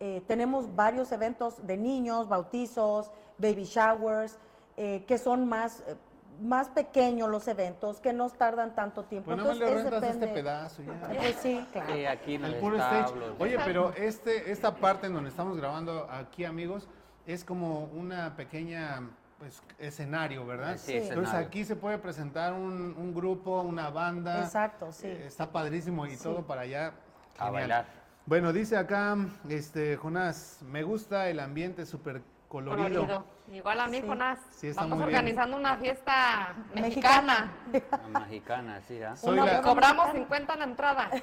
eh, 0.00 0.22
tenemos 0.26 0.74
varios 0.74 1.12
eventos 1.12 1.66
de 1.66 1.76
niños, 1.76 2.28
bautizos, 2.28 3.10
baby 3.38 3.64
showers, 3.64 4.38
eh, 4.76 5.04
que 5.06 5.18
son 5.18 5.46
más, 5.46 5.84
eh, 5.86 5.96
más 6.40 6.70
pequeños 6.70 7.28
los 7.28 7.46
eventos, 7.48 8.00
que 8.00 8.12
no 8.14 8.30
tardan 8.30 8.74
tanto 8.74 9.04
tiempo. 9.04 9.26
Pues 9.26 9.36
nada 9.36 9.50
más 9.50 9.58
le 9.58 9.66
Entonces, 9.66 9.90
rentas 9.92 10.10
este 10.14 10.28
pedazo 10.28 10.82
ya. 10.82 11.08
Pues 11.08 11.36
sí, 11.36 11.66
claro. 11.72 11.94
Sí, 11.94 12.06
aquí 12.06 12.34
en 12.36 12.44
El 12.46 12.54
el 12.54 12.60
puro 12.60 12.76
stage. 12.78 13.12
Oye, 13.38 13.58
pero 13.64 13.92
este, 13.94 14.50
esta 14.50 14.74
parte 14.74 15.06
en 15.06 15.14
donde 15.14 15.28
estamos 15.28 15.56
grabando 15.58 16.08
aquí, 16.10 16.44
amigos, 16.46 16.88
es 17.26 17.44
como 17.44 17.84
una 17.94 18.34
pequeña 18.36 19.02
pues, 19.38 19.62
escenario, 19.78 20.46
¿verdad? 20.46 20.76
Sí, 20.78 20.92
Sí. 20.92 20.96
Entonces 20.96 21.24
escenario. 21.24 21.46
aquí 21.48 21.64
se 21.66 21.76
puede 21.76 21.98
presentar 21.98 22.54
un, 22.54 22.94
un 22.96 23.14
grupo, 23.14 23.60
una 23.60 23.90
banda. 23.90 24.40
Exacto, 24.44 24.92
sí. 24.92 25.08
Eh, 25.08 25.24
está 25.26 25.50
padrísimo 25.52 26.06
y 26.06 26.16
Sí. 26.16 26.22
todo 26.22 26.42
para 26.46 26.62
allá. 26.62 26.94
A 27.38 27.50
bailar. 27.50 27.99
Bueno, 28.30 28.52
dice 28.52 28.76
acá, 28.76 29.16
este, 29.48 29.96
Jonás, 29.96 30.60
me 30.62 30.84
gusta 30.84 31.28
el 31.30 31.40
ambiente 31.40 31.84
súper 31.84 32.22
colorido. 32.46 33.00
Colorido. 33.00 33.24
Igual 33.50 33.80
a 33.80 33.88
mí, 33.88 33.96
Sí. 34.00 34.04
Jonás. 34.06 34.38
Sí, 34.52 34.68
está 34.68 34.82
Vamos 34.82 34.98
muy 34.98 35.06
bien. 35.08 35.18
organizando 35.18 35.56
una 35.56 35.76
fiesta 35.78 36.54
Mexicana. 36.72 37.50
mexicana. 37.72 38.20
Mexicana, 38.20 38.80
sí, 38.86 39.02
¿ah? 39.02 39.14
La- 39.32 39.60
Cobramos 39.62 40.12
50 40.12 40.52
en 40.52 40.58
la 40.60 40.64
entrada. 40.66 41.10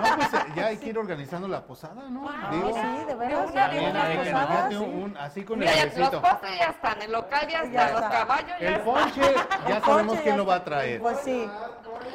No, 0.00 0.16
pues 0.16 0.32
eh, 0.32 0.38
ya 0.56 0.66
hay 0.68 0.78
que 0.78 0.88
ir 0.88 0.98
organizando 0.98 1.46
la 1.48 1.62
posada, 1.66 2.08
¿no? 2.08 2.26
Ah, 2.30 2.48
Digo, 2.50 2.68
sí, 2.72 3.04
de 3.06 3.14
una, 3.14 3.36
una, 3.44 3.68
una. 3.68 4.68
sí. 4.70 4.76
un- 4.76 5.16
así 5.18 5.44
con 5.44 5.58
Mira, 5.58 5.72
el 5.82 5.90
ya, 5.92 5.98
los 6.10 6.10
postres 6.22 6.58
ya 6.58 6.64
están, 6.70 7.02
el 7.02 7.12
local 7.12 7.40
ya 7.48 7.64
Ya 7.64 7.64
está, 7.64 7.92
los 7.92 8.02
está. 8.02 8.10
caballos 8.10 8.56
ya 8.58 8.68
El 8.68 8.80
ponche, 8.80 9.34
ya 9.68 9.80
sabemos 9.82 10.18
quién 10.20 10.36
lo 10.38 10.46
va 10.46 10.54
a 10.54 10.64
traer. 10.64 11.00
Pues 11.02 11.18
sí. 11.20 11.46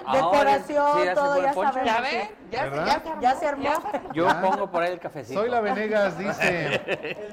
Ahora, 0.05 0.51
Decoración, 0.57 0.91
sí, 0.93 1.05
ya 1.05 1.09
se 1.09 1.15
todo, 1.15 1.41
ya 1.41 1.53
sabemos. 1.53 1.85
¿Ya 1.85 2.01
ven? 2.01 2.29
Ya, 2.51 2.59
se 2.59 2.67
armó. 2.95 3.21
Ya 3.21 3.35
se 3.35 3.47
armó. 3.47 3.69
Yo 4.13 4.27
pongo 4.41 4.69
por 4.71 4.83
ahí 4.83 4.91
el 4.93 4.99
cafecito. 4.99 5.39
Soy 5.39 5.49
la 5.49 5.61
Venegas, 5.61 6.17
dice. 6.17 6.81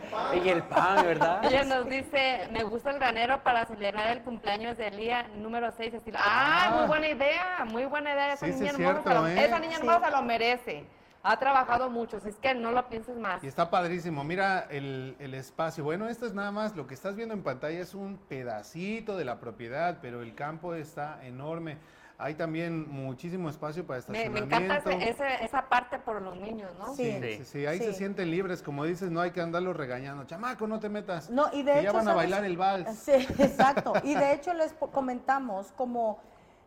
Y 0.45 0.49
el 0.49 0.63
pan, 0.65 1.05
¿verdad? 1.05 1.45
Ella 1.45 1.65
nos 1.65 1.89
dice, 1.89 2.49
me 2.53 2.65
gusta 2.65 2.91
el 2.91 2.99
granero 2.99 3.43
para 3.43 3.65
celebrar 3.67 4.09
el 4.17 4.23
cumpleaños 4.23 4.77
de 4.77 4.89
Elía 4.89 5.27
número 5.37 5.71
6. 5.73 5.95
Estilo. 5.95 6.19
Ah, 6.21 6.67
Ah. 6.69 6.77
muy 6.79 6.87
buena 6.89 7.09
idea, 7.09 7.65
muy 7.67 7.85
buena 7.87 8.13
idea. 8.13 8.33
Esa 8.35 8.47
Sí, 8.47 8.53
niña, 8.53 8.67
es 8.67 8.75
hermosa, 8.75 8.93
cierto, 9.03 9.09
se 9.09 9.15
lo- 9.15 9.27
¿eh? 9.29 9.45
esa 9.45 9.59
niña 9.59 9.77
Sí. 9.77 9.81
hermosa 9.83 10.05
se 10.07 10.11
lo 10.11 10.23
merece. 10.23 10.85
Ha 11.25 11.37
trabajado 11.39 11.91
mucho, 11.91 12.21
si 12.21 12.29
es 12.29 12.37
que 12.37 12.55
no 12.55 12.71
lo 12.71 12.89
pienses 12.89 13.17
más. 13.17 13.43
Y 13.43 13.49
está 13.49 13.69
padrísimo. 13.71 14.23
Mira 14.23 14.67
el, 14.71 15.17
el 15.19 15.35
espacio. 15.35 15.83
Bueno, 15.83 16.09
esto 16.09 16.27
es 16.27 16.33
nada 16.33 16.53
más, 16.53 16.77
lo 16.77 16.87
que 16.87 16.95
estás 16.95 17.17
viendo 17.17 17.35
en 17.35 17.43
pantalla 17.43 17.81
es 17.81 17.95
un 17.95 18.19
pedacito 18.29 19.17
de 19.17 19.25
la 19.25 19.41
propiedad, 19.41 19.99
pero 20.01 20.23
el 20.23 20.35
campo 20.35 20.75
está 20.75 21.19
enorme. 21.25 21.77
Hay 22.21 22.35
también 22.35 22.91
muchísimo 22.91 23.49
espacio 23.49 23.87
para 23.87 24.01
Me, 24.09 24.29
me 24.29 24.41
estacionamiento. 24.41 24.75
encanta 24.75 24.91
ese- 25.05 25.11
ese- 25.11 25.45
esa 25.45 25.69
parte 25.69 26.01
por 26.01 26.21
los 26.21 26.37
niños, 26.37 26.69
¿no? 26.77 26.93
Sí, 26.97 27.13
Sí. 27.23 27.37
sí, 27.39 27.45
sí, 27.45 27.67
ahí 27.67 27.79
se 27.79 27.93
sienten 27.93 28.29
libres, 28.33 28.61
como 28.61 28.85
dices, 28.85 29.09
no 29.13 29.21
hay 29.21 29.31
que 29.31 29.41
andarlos 29.41 29.77
regañando. 29.77 30.25
Chamaco, 30.25 30.67
no 30.67 30.81
te 30.81 30.89
metas. 30.89 31.31
No, 31.31 31.47
y 31.53 31.63
de 31.63 31.75
que 31.75 31.79
hecho, 31.79 31.85
ya 31.85 31.93
van 31.93 32.01
a 32.09 32.11
¿sabes? 32.11 32.17
bailar 32.17 32.45
el 32.45 32.57
vals. 32.57 32.99
Sí, 32.99 33.13
exacto. 33.13 33.93
Y 34.03 34.15
de 34.17 34.33
hecho 34.33 34.53
les 34.53 34.73
comentamos 34.73 35.71
como 35.77 36.19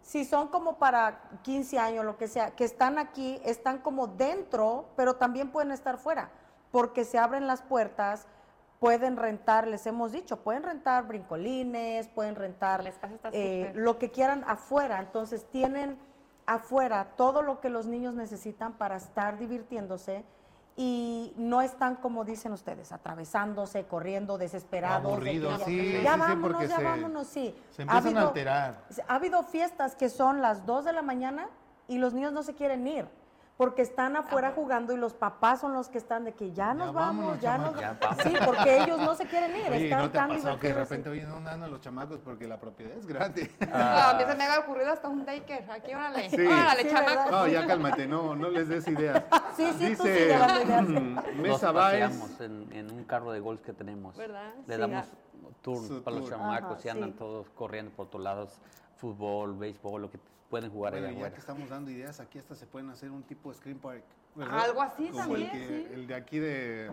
si 0.01 0.23
son 0.23 0.47
como 0.47 0.77
para 0.79 1.19
15 1.43 1.77
años, 1.77 2.05
lo 2.05 2.17
que 2.17 2.29
sea, 2.29 2.51
que 2.51 2.63
están 2.63 2.97
aquí, 2.97 3.41
están 3.43 3.79
como 3.79 4.07
dentro, 4.07 4.85
pero 4.95 5.17
también 5.17 5.49
pueden 5.51 5.73
estar 5.73 5.97
fuera, 5.97 6.31
porque 6.71 7.03
se 7.03 7.17
abren 7.19 7.45
las 7.45 7.61
puertas, 7.61 8.25
pueden 8.81 9.15
rentar, 9.15 9.67
les 9.67 9.85
hemos 9.85 10.11
dicho, 10.11 10.37
pueden 10.37 10.63
rentar 10.63 11.07
brincolines, 11.07 12.07
pueden 12.07 12.33
rentar 12.35 12.83
eh, 13.31 13.71
lo 13.75 13.99
que 13.99 14.09
quieran 14.09 14.43
afuera. 14.47 14.99
Entonces 14.99 15.45
tienen 15.51 15.99
afuera 16.47 17.09
todo 17.15 17.43
lo 17.43 17.61
que 17.61 17.69
los 17.69 17.85
niños 17.85 18.15
necesitan 18.15 18.73
para 18.73 18.95
estar 18.95 19.37
divirtiéndose 19.37 20.25
y 20.75 21.31
no 21.37 21.61
están 21.61 21.95
como 21.97 22.25
dicen 22.25 22.53
ustedes, 22.53 22.91
atravesándose, 22.91 23.85
corriendo, 23.85 24.39
desesperados. 24.39 25.03
de 25.03 25.09
que 25.09 25.13
Aburridos, 25.13 25.59
ya- 25.59 25.65
sí, 25.65 25.79
sí, 25.79 26.01
ya 26.03 26.13
sí, 26.15 26.19
vámonos, 26.19 26.61
ya 26.67 26.77
se- 26.77 26.83
vámonos, 26.83 27.27
sí. 27.27 27.55
Se 27.69 27.83
Ha 27.83 27.85
empiezan 27.85 28.17
a 28.17 28.21
alterar. 28.29 28.85
Ha 29.07 29.13
habido 29.15 29.43
fiestas 29.43 29.95
que 29.95 30.09
son 30.09 30.41
las 30.41 30.65
2 30.65 30.85
de 30.85 30.93
la 30.93 31.03
mañana 31.03 31.49
y 31.87 31.99
los 31.99 32.15
niños 32.15 32.33
no 32.33 32.41
se 32.41 32.55
quieren 32.55 32.87
ir 32.87 33.07
porque 33.61 33.83
están 33.83 34.15
afuera 34.15 34.53
jugando 34.55 34.91
y 34.91 34.97
los 34.97 35.13
papás 35.13 35.61
son 35.61 35.73
los 35.73 35.87
que 35.87 35.99
están 35.99 36.23
de 36.23 36.33
que 36.33 36.51
ya 36.51 36.73
nos 36.73 36.91
vamos, 36.95 37.17
vámonos, 37.25 37.39
ya 37.41 37.59
nos. 37.59 37.79
Ya 37.79 37.95
vamos. 38.01 38.17
Sí, 38.23 38.33
porque 38.43 38.81
ellos 38.81 38.97
no 38.97 39.13
se 39.13 39.27
quieren 39.27 39.55
ir, 39.55 39.67
Oye, 39.67 39.83
están 39.83 39.99
¿no 39.99 40.09
te 40.09 40.17
ha 40.17 40.21
tan 40.21 40.29
pasado 40.31 40.59
que 40.59 40.67
de 40.69 40.73
repente, 40.73 41.09
oye, 41.11 41.21
no 41.27 41.35
andan 41.35 41.69
los 41.69 41.79
chamacos 41.79 42.19
porque 42.21 42.47
la 42.47 42.59
propiedad 42.59 42.97
es 42.97 43.05
gratis? 43.05 43.51
Ah, 43.71 44.09
a 44.09 44.13
mí 44.15 44.23
se 44.27 44.35
me 44.35 44.45
ha 44.45 44.59
ocurrido 44.61 44.91
hasta 44.91 45.07
un 45.09 45.23
daycare. 45.27 45.67
Aquí, 45.71 45.93
órale. 45.93 46.27
Sí. 46.31 46.43
Órale, 46.43 46.81
Sí, 46.81 46.87
chamaco. 46.89 47.09
¿verdad? 47.11 47.29
No, 47.31 47.47
ya 47.47 47.67
cálmate, 47.67 48.07
no, 48.07 48.35
no 48.35 48.49
les 48.49 48.67
des 48.67 48.87
ideas. 48.87 49.23
Sí, 49.55 49.65
sí, 49.77 49.95
tú 49.95 50.03
Dice, 50.03 50.17
sigue 50.17 50.37
dando 50.39 50.61
ideas. 50.63 50.83
Nos 50.87 51.35
Mesa 51.35 52.43
en, 52.45 52.67
en 52.73 52.91
un 52.91 53.03
carro 53.03 53.31
de 53.31 53.41
golf 53.41 53.61
que 53.61 53.73
tenemos. 53.73 54.17
¿Verdad? 54.17 54.53
Le 54.65 54.73
Sí. 54.73 54.81
damos 54.81 55.05
tour 55.61 56.03
para 56.03 56.15
los 56.15 56.25
tour. 56.25 56.35
chamacos 56.39 56.79
Ajá, 56.79 56.87
y 56.87 56.89
andan 56.89 57.11
sí. 57.11 57.15
todos 57.19 57.47
corriendo 57.51 57.91
por 57.91 58.07
todos 58.07 58.23
lados. 58.23 58.59
Fútbol, 59.11 59.57
béisbol, 59.57 60.03
lo 60.03 60.11
que 60.11 60.19
pueden 60.47 60.69
jugar 60.71 60.93
Bueno, 60.93 61.07
allá 61.07 61.13
ya 61.13 61.17
afuera. 61.21 61.33
que 61.33 61.39
estamos 61.39 61.69
dando 61.69 61.89
ideas, 61.89 62.19
aquí 62.19 62.37
hasta 62.37 62.53
se 62.53 62.67
pueden 62.67 62.89
hacer 62.91 63.09
un 63.09 63.23
tipo 63.23 63.49
de 63.49 63.57
screen 63.57 63.79
park. 63.79 64.03
¿verdad? 64.35 64.59
Algo 64.61 64.81
así 64.83 65.07
Como 65.07 65.19
también, 65.23 65.49
el, 65.49 65.51
que- 65.51 65.67
sí. 65.67 65.87
el 65.93 66.07
de 66.07 66.15
aquí 66.15 66.39
de 66.39 66.91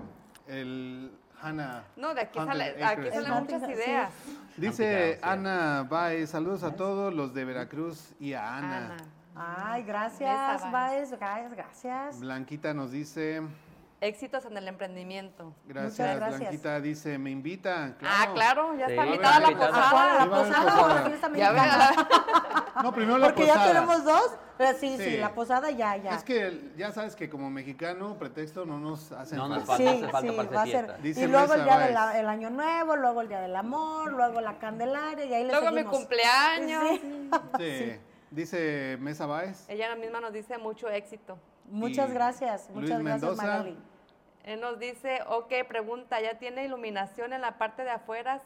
el 0.48 1.12
Hannah. 1.42 1.84
No, 1.96 2.14
de 2.14 2.22
aquí, 2.22 2.38
sale, 2.38 2.82
aquí 2.82 3.10
salen 3.12 3.32
muchas 3.34 3.62
ideas. 3.68 4.12
Dice 4.56 5.14
sí. 5.14 5.20
Ana 5.22 5.86
Baez, 5.88 6.30
saludos 6.30 6.62
a 6.62 6.74
todos 6.74 7.12
los 7.12 7.34
de 7.34 7.44
Veracruz 7.44 8.14
y 8.18 8.32
a 8.32 8.56
Ana. 8.56 8.76
Ana. 8.86 8.96
Ay, 9.36 9.82
gracias. 9.84 10.62
Baez, 10.72 11.10
gracias, 11.12 11.52
gracias. 11.52 12.20
Blanquita 12.20 12.72
nos 12.74 12.90
dice, 12.90 13.42
éxitos 14.00 14.44
en 14.44 14.56
el 14.56 14.68
emprendimiento. 14.68 15.54
Gracias, 15.64 16.16
gracias. 16.16 16.40
Blanquita 16.40 16.80
dice, 16.80 17.18
me 17.18 17.30
invita. 17.30 17.96
Ah, 18.02 18.28
claro, 18.34 18.76
ya 18.78 18.86
Sí, 18.86 18.92
está 18.92 19.06
invitada 19.06 19.36
a 19.36 19.40
la 19.40 19.50
posada. 19.50 19.72
la 19.72 19.80
a 19.80 20.22
haber 20.22 20.28
posada 20.30 20.82
o 20.84 20.88
la 20.88 21.02
fiesta 21.02 21.30
Ya 21.34 21.52
mexicana. 21.52 22.08
No, 22.82 22.94
primero 22.94 23.18
la 23.18 23.26
Porque 23.26 23.44
ya 23.46 23.54
posada. 23.54 23.72
tenemos 23.72 24.04
dos. 24.04 24.30
Pero 24.56 24.76
sí, 24.78 24.96
sí, 24.98 25.04
Sí. 25.04 25.16
la 25.18 25.34
posada 25.34 25.70
ya, 25.70 25.96
ya. 25.96 26.14
Es 26.16 26.24
que 26.24 26.72
ya 26.76 26.90
sabes 26.92 27.14
que 27.16 27.28
como 27.30 27.48
mexicano, 27.50 28.16
pretexto 28.18 28.64
no 28.66 28.78
nos 28.80 29.12
hacen 29.12 29.38
No 29.38 29.48
nos 29.48 29.64
falta. 29.64 29.92
sí, 29.92 30.00
falta 30.10 30.20
sí, 30.32 30.36
va 30.54 30.62
a 30.62 30.66
ser. 30.66 31.02
Dice 31.02 31.24
y 31.24 31.26
luego 31.28 31.54
el 31.54 31.64
día 31.64 31.78
del 31.78 32.28
año 32.28 32.50
nuevo, 32.50 32.96
luego 32.96 33.20
el 33.20 33.28
día 33.28 33.40
del 33.40 33.54
amor, 33.54 34.12
luego 34.12 34.40
la 34.40 34.58
candelaria 34.58 35.24
y 35.24 35.34
ahí 35.34 35.44
le 35.44 35.52
Luego 35.52 35.70
mi 35.72 35.84
cumpleaños. 35.84 36.82
Sí. 36.88 37.30
Sí. 37.58 38.00
Dice 38.30 38.96
Mesa 39.00 39.26
Báez. 39.26 39.64
Ella 39.68 39.94
misma 39.96 40.20
nos 40.20 40.32
dice 40.32 40.58
mucho 40.58 40.88
éxito. 40.90 41.38
Muchas 41.70 42.10
Y 42.10 42.14
gracias, 42.14 42.68
Luis 42.74 42.82
muchas 42.82 43.02
gracias 43.02 43.22
Mendoza. 43.22 43.42
Magali. 43.46 43.78
Él 44.44 44.60
nos 44.60 44.78
dice, 44.78 45.20
ok, 45.28 45.52
pregunta, 45.68 46.20
¿ya 46.20 46.38
tiene 46.38 46.64
iluminación 46.64 47.32
en 47.32 47.42
la 47.42 47.58
parte 47.58 47.84
de 47.84 47.90
afuera? 47.90 48.40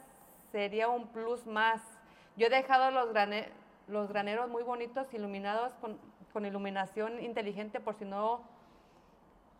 Sería 0.51 0.89
un 0.89 1.07
plus 1.07 1.45
más. 1.45 1.81
Yo 2.35 2.47
he 2.47 2.49
dejado 2.49 2.91
los, 2.91 3.13
grane- 3.13 3.49
los 3.87 4.09
graneros 4.09 4.49
muy 4.49 4.63
bonitos, 4.63 5.13
iluminados 5.13 5.73
con, 5.75 5.97
con 6.33 6.45
iluminación 6.45 7.21
inteligente, 7.21 7.79
por 7.79 7.95
si 7.95 8.05
no 8.05 8.41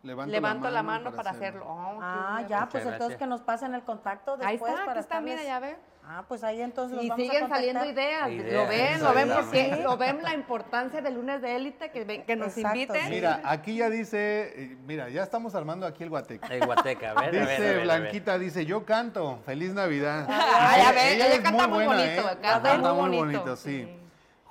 Levanto, 0.03 0.31
levanto 0.33 0.69
la 0.69 0.83
mano, 0.83 1.13
para, 1.13 1.31
hacerlo. 1.31 1.65
Oh, 1.65 1.97
Ah, 2.01 2.41
ya, 2.49 2.65
Muchas 2.65 2.69
pues 2.71 2.85
entonces 2.85 3.17
que 3.17 3.25
nos 3.25 3.39
pasen 3.39 3.73
el 3.73 3.83
contacto 3.83 4.33
Ahí 4.41 4.53
después 4.57 4.73
está, 4.73 4.85
para 4.85 4.99
aquí 4.99 4.99
está, 4.99 5.21
mira, 5.21 5.41
ya 5.43 5.59
ve. 5.59 5.77
Ah, 6.05 6.25
pues 6.27 6.43
ahí 6.43 6.61
entonces 6.61 6.97
los 6.97 7.05
Y 7.05 7.07
vamos 7.09 7.25
a 7.25 7.31
siguen 7.31 7.47
saliendo 7.47 7.85
ideas. 7.85 8.29
Ideas, 8.29 8.51
Lo 8.53 8.67
ven, 8.67 9.01
lo 9.01 9.13
ven, 9.13 9.29
porque 9.33 9.79
lo 9.81 9.95
ven 9.95 10.21
la 10.21 10.33
importancia 10.33 11.01
del 11.01 11.13
lunes 11.13 11.41
de 11.41 11.55
élite, 11.55 11.89
que, 11.91 12.03
ven- 12.03 12.25
que 12.25 12.35
nos 12.35 12.57
Exacto, 12.57 12.77
inviten. 12.77 13.09
Mira, 13.09 13.39
aquí 13.45 13.77
ya 13.77 13.89
dice, 13.89 14.51
eh, 14.61 14.77
mira, 14.85 15.07
ya 15.07 15.23
estamos 15.23 15.55
armando 15.55 15.87
aquí 15.87 16.03
el 16.03 16.09
guateque. 16.09 16.53
El 16.53 16.65
Guateca, 16.65 17.11
a 17.11 17.13
ver, 17.13 17.29
a 17.29 17.31
ver, 17.31 17.37
a 17.41 17.45
Dice 17.47 17.61
ver, 17.61 17.69
a 17.69 17.73
ver. 17.75 17.83
Blanquita, 17.83 18.37
dice, 18.37 18.65
yo 18.65 18.83
canto, 18.85 19.39
feliz 19.45 19.73
Navidad. 19.73 20.27
Ah, 20.29 20.75
ya 20.77 20.91
ves, 20.91 21.13
ella 21.15 21.41
canta 21.41 21.67
muy 21.69 21.85
bonito, 21.85 22.29
¿eh? 22.29 22.37
canta 22.41 22.77
muy 22.77 22.91
muy 22.91 22.99
bonito, 22.99 23.39
bonito, 23.39 23.55
sí. 23.55 23.83
sí. 23.83 23.99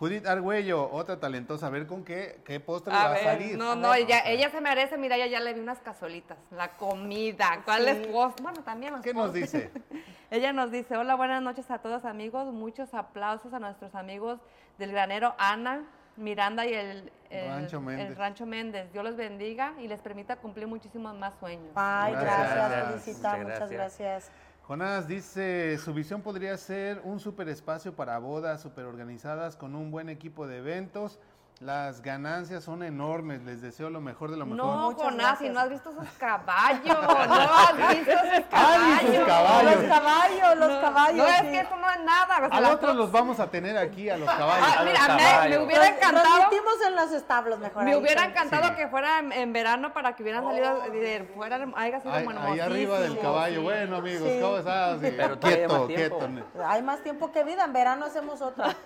Judith 0.02 0.26
Argüello, 0.26 0.90
otra 0.90 1.20
talentosa, 1.20 1.68
a 1.68 1.70
ver 1.70 1.86
con 1.86 2.02
qué, 2.04 2.40
qué 2.44 2.58
postre 2.58 2.92
A 2.92 3.04
va 3.04 3.10
ver, 3.10 3.20
a 3.20 3.32
salir. 3.34 3.56
no, 3.56 3.76
no, 3.76 3.94
ella, 3.94 4.18
ella 4.26 4.50
se 4.50 4.60
merece, 4.60 4.98
mira, 4.98 5.14
ella 5.14 5.28
ya 5.28 5.38
le 5.38 5.54
vi 5.54 5.60
unas 5.60 5.78
cazuelitas, 5.78 6.36
la 6.50 6.72
comida, 6.72 7.60
¿cuál 7.64 7.86
es 7.86 8.08
post? 8.08 8.40
Bueno, 8.40 8.64
también 8.64 8.94
los 8.94 9.00
¿Qué 9.02 9.14
nos 9.14 9.32
dice? 9.32 9.70
Ella 10.32 10.52
nos 10.52 10.72
dice, 10.72 10.96
hola, 10.96 11.14
buenas 11.14 11.40
noches 11.40 11.70
a 11.70 11.78
todos 11.78 12.04
amigos, 12.04 12.52
muchos 12.52 12.94
aplausos 12.94 13.52
a 13.54 13.60
nuestros 13.60 13.94
amigos 13.94 14.40
del 14.76 14.90
granero 14.90 15.36
Ana, 15.38 15.84
Miranda 16.16 16.66
y 16.66 16.74
el, 16.74 17.12
el- 17.30 17.48
Rancho 17.48 17.76
el 17.76 17.82
Méndez. 17.84 18.18
Rancho 18.18 18.44
Méndez. 18.46 18.92
Dios 18.92 19.04
los 19.04 19.14
bendiga 19.16 19.74
y 19.78 19.86
les 19.86 20.00
permita 20.00 20.34
cumplir 20.36 20.66
muchísimos 20.66 21.14
más 21.14 21.34
sueños. 21.38 21.70
Ay, 21.76 22.12
Gracias. 22.14 22.54
gracias. 22.56 22.86
Felicita, 23.04 23.28
Muchas 23.36 23.44
muchas 23.52 23.70
gracias. 23.70 24.30
Jonás 24.62 25.08
dice, 25.08 25.76
su 25.78 25.92
visión 25.92 26.22
podría 26.22 26.56
ser 26.56 27.00
un 27.02 27.18
super 27.18 27.48
espacio 27.48 27.96
para 27.96 28.18
bodas 28.18 28.62
super 28.62 28.84
organizadas 28.84 29.56
con 29.56 29.74
un 29.74 29.90
buen 29.90 30.08
equipo 30.08 30.46
de 30.46 30.58
eventos. 30.58 31.18
Las 31.60 32.02
ganancias 32.02 32.64
son 32.64 32.82
enormes, 32.82 33.40
les 33.44 33.62
deseo 33.62 33.88
lo 33.88 34.00
mejor 34.00 34.32
de 34.32 34.36
lo 34.36 34.44
mejor. 34.46 34.56
No, 34.66 34.90
Muchas 34.90 35.02
Jonás, 35.04 35.38
si 35.38 35.48
no 35.48 35.60
has 35.60 35.70
visto 35.70 35.90
esos 35.90 36.08
caballos, 36.18 36.82
no 36.84 37.10
has 37.12 37.76
visto 37.94 38.10
esos 38.10 38.44
Ay, 38.50 39.06
sus 39.06 39.24
caballos. 39.24 39.26
caballos. 39.26 39.74
Los 39.76 39.84
caballos, 39.88 40.56
los 40.58 40.68
No, 40.70 40.80
caballos. 40.80 41.16
No, 41.18 41.26
es 41.28 41.36
sí. 41.40 41.46
que 41.52 41.60
eso 41.60 41.76
no 41.76 41.88
es 41.90 42.00
nada. 42.02 42.34
o 42.34 42.48
sea, 42.48 42.56
Al 42.56 42.62
la 42.64 42.68
otro 42.70 42.88
pro- 42.88 42.94
los 42.94 43.12
vamos 43.12 43.38
a 43.38 43.46
tener 43.48 43.78
aquí, 43.78 44.10
a 44.10 44.16
los 44.16 44.28
caballos. 44.28 44.66
Ah, 44.76 44.82
mira, 44.84 44.98
los 45.06 45.08
me, 45.08 45.14
me 45.22 45.30
caballos. 45.30 45.64
hubiera 45.66 45.84
Nos- 45.88 45.96
encantado. 45.96 46.24
Transmitimos 46.34 46.74
en 46.84 46.96
los 46.96 47.12
establos 47.12 47.58
mejor. 47.60 47.84
Me 47.84 47.92
ahí, 47.92 47.96
hubiera 47.96 48.24
encantado 48.24 48.68
Sí. 48.70 48.74
que 48.74 48.88
fuera 48.88 49.18
en, 49.20 49.32
en 49.32 49.52
verano 49.52 49.92
para 49.92 50.16
que 50.16 50.22
hubieran 50.24 50.42
salido 50.42 50.80
de 50.80 51.30
fuera, 51.32 51.64
haya 51.76 52.00
sido 52.00 52.12
Ahí, 52.12 52.24
bueno, 52.24 52.40
ahí 52.42 52.58
arriba 52.58 52.98
del 52.98 53.16
caballo. 53.20 53.58
sí. 53.58 53.62
Bueno, 53.62 53.96
amigos, 53.98 54.28
Sí. 54.28 54.38
¿cómo 54.42 54.56
estás? 54.58 55.00
Sí. 55.00 55.12
Pero 55.16 55.38
quieto, 55.38 55.86
quieto. 55.86 56.28
Hay 56.66 56.82
más 56.82 57.02
tiempo 57.04 57.30
que 57.30 57.44
vida, 57.44 57.62
en 57.66 57.72
verano 57.72 58.06
hacemos 58.06 58.42
otra. 58.42 58.74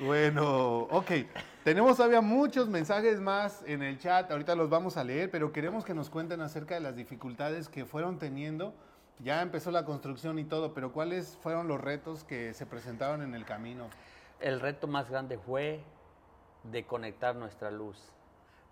Bueno, 0.00 0.78
ok. 0.90 1.10
Tenemos 1.64 1.96
todavía 1.96 2.20
muchos 2.20 2.68
mensajes 2.68 3.20
más 3.20 3.62
en 3.66 3.82
el 3.82 3.98
chat, 3.98 4.30
ahorita 4.30 4.56
los 4.56 4.68
vamos 4.68 4.96
a 4.96 5.04
leer, 5.04 5.30
pero 5.30 5.52
queremos 5.52 5.84
que 5.84 5.94
nos 5.94 6.10
cuenten 6.10 6.40
acerca 6.40 6.74
de 6.74 6.80
las 6.80 6.96
dificultades 6.96 7.68
que 7.68 7.84
fueron 7.84 8.18
teniendo. 8.18 8.74
Ya 9.20 9.40
empezó 9.42 9.70
la 9.70 9.84
construcción 9.84 10.38
y 10.40 10.44
todo, 10.44 10.74
pero 10.74 10.92
¿cuáles 10.92 11.38
fueron 11.42 11.68
los 11.68 11.80
retos 11.80 12.24
que 12.24 12.52
se 12.54 12.66
presentaron 12.66 13.22
en 13.22 13.34
el 13.34 13.44
camino? 13.44 13.88
El 14.40 14.58
reto 14.58 14.88
más 14.88 15.08
grande 15.08 15.38
fue 15.38 15.84
de 16.64 16.84
conectar 16.84 17.36
nuestra 17.36 17.70
luz. 17.70 18.12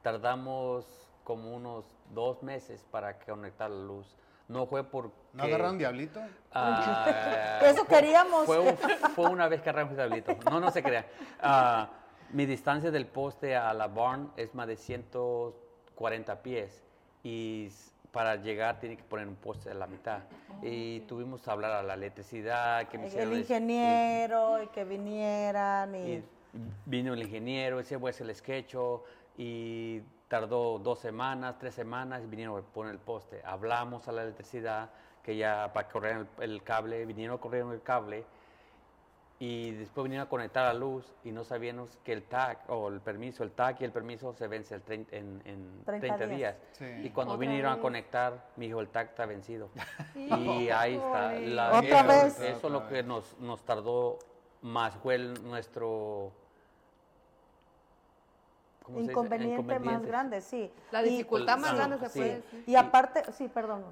Tardamos 0.02 0.84
como 1.22 1.54
unos 1.54 1.84
dos 2.12 2.42
meses 2.42 2.84
para 2.90 3.20
conectar 3.20 3.70
la 3.70 3.84
luz. 3.84 4.16
No 4.50 4.66
fue 4.66 4.82
porque... 4.82 5.14
¿No 5.32 5.44
agarraron 5.44 5.78
diablito? 5.78 6.20
Ah, 6.52 7.60
Eso 7.62 7.84
fue- 7.84 7.96
queríamos. 7.98 8.46
Fue, 8.46 8.58
un- 8.58 8.76
fue 9.14 9.30
una 9.30 9.46
vez 9.46 9.62
que 9.62 9.70
agarramos 9.70 9.94
diablito. 9.96 10.36
No, 10.50 10.58
no 10.58 10.72
se 10.72 10.82
crea. 10.82 11.06
Ah, 11.40 11.88
mi 12.30 12.46
distancia 12.46 12.90
del 12.90 13.06
poste 13.06 13.54
a 13.54 13.72
la 13.72 13.86
barn 13.86 14.32
es 14.36 14.52
más 14.54 14.66
de 14.66 14.76
140 14.76 16.42
pies 16.42 16.82
y 17.22 17.68
para 18.10 18.34
llegar 18.34 18.80
tiene 18.80 18.96
que 18.96 19.04
poner 19.04 19.28
un 19.28 19.36
poste 19.36 19.70
a 19.70 19.74
la 19.74 19.86
mitad. 19.86 20.18
Y 20.62 21.00
tuvimos 21.00 21.42
que 21.42 21.50
hablar 21.50 21.70
a 21.70 21.82
la 21.84 21.94
electricidad, 21.94 22.88
que 22.88 22.98
me 22.98 23.06
El 23.06 23.32
ingeniero, 23.32 24.60
y 24.64 24.66
que 24.66 24.82
vinieran. 24.82 25.94
Y, 25.94 25.98
y 26.14 26.24
vino 26.86 27.14
el 27.14 27.22
ingeniero, 27.22 27.78
ese 27.78 28.00
fue 28.00 28.10
el 28.18 28.34
sketch 28.34 28.74
y 29.38 30.02
tardó 30.34 30.78
dos 30.78 31.00
semanas, 31.00 31.56
tres 31.58 31.74
semanas 31.74 32.22
y 32.22 32.26
vinieron 32.26 32.56
a 32.56 32.62
poner 32.62 32.92
el 32.92 33.00
poste. 33.00 33.42
Hablamos 33.44 34.06
a 34.06 34.12
la 34.12 34.22
electricidad 34.22 34.90
que 35.24 35.36
ya 35.36 35.72
para 35.74 35.88
correr 35.88 36.24
el, 36.38 36.44
el 36.50 36.62
cable, 36.62 37.04
vinieron 37.04 37.36
a 37.36 37.40
correr 37.40 37.66
el 37.68 37.82
cable 37.82 38.24
y 39.40 39.72
después 39.72 40.04
vinieron 40.04 40.28
a 40.28 40.30
conectar 40.30 40.72
la 40.72 40.78
luz 40.78 41.04
y 41.24 41.32
no 41.32 41.42
sabíamos 41.42 41.98
que 42.04 42.12
el 42.12 42.22
TAC 42.22 42.60
o 42.70 42.88
el 42.88 43.00
permiso, 43.00 43.42
el 43.42 43.50
TAC 43.50 43.80
y 43.80 43.84
el 43.86 43.90
permiso 43.90 44.32
se 44.34 44.46
vence 44.46 44.72
el 44.76 44.82
30 44.82 45.16
en, 45.16 45.42
en 45.46 45.82
30 45.84 46.16
30, 46.16 46.26
días. 46.26 46.38
días. 46.38 46.56
Sí. 46.74 47.06
Y 47.06 47.10
cuando 47.10 47.34
Otra 47.34 47.48
vinieron 47.48 47.72
vez. 47.72 47.78
a 47.80 47.82
conectar, 47.82 48.46
me 48.54 48.66
dijo 48.66 48.80
el 48.80 48.88
TAC 48.88 49.08
está 49.10 49.26
vencido. 49.26 49.68
y 50.14 50.68
ahí 50.70 50.94
está. 50.94 51.32
la- 51.32 51.78
Otra 51.78 52.00
eso, 52.00 52.06
vez. 52.08 52.40
Eso 52.40 52.66
es 52.68 52.72
lo 52.72 52.86
que 52.88 53.02
nos, 53.02 53.36
nos 53.40 53.64
tardó 53.64 54.18
más, 54.62 54.94
fue 54.96 55.16
el- 55.16 55.42
nuestro... 55.42 56.32
¿cómo 58.92 58.96
se 58.96 59.00
dice? 59.02 59.12
inconveniente 59.12 59.78
más 59.78 60.02
grande, 60.06 60.40
sí. 60.40 60.70
La 60.90 61.02
Y- 61.02 61.10
dificultad 61.10 61.58
más 61.58 61.70
Sí, 61.70 61.76
grande 61.76 61.98
se 61.98 62.08
sí. 62.08 62.18
puede 62.18 62.34
decir. 62.36 62.64
Y 62.66 62.74
aparte, 62.76 63.22
sí, 63.32 63.48
perdón. 63.48 63.84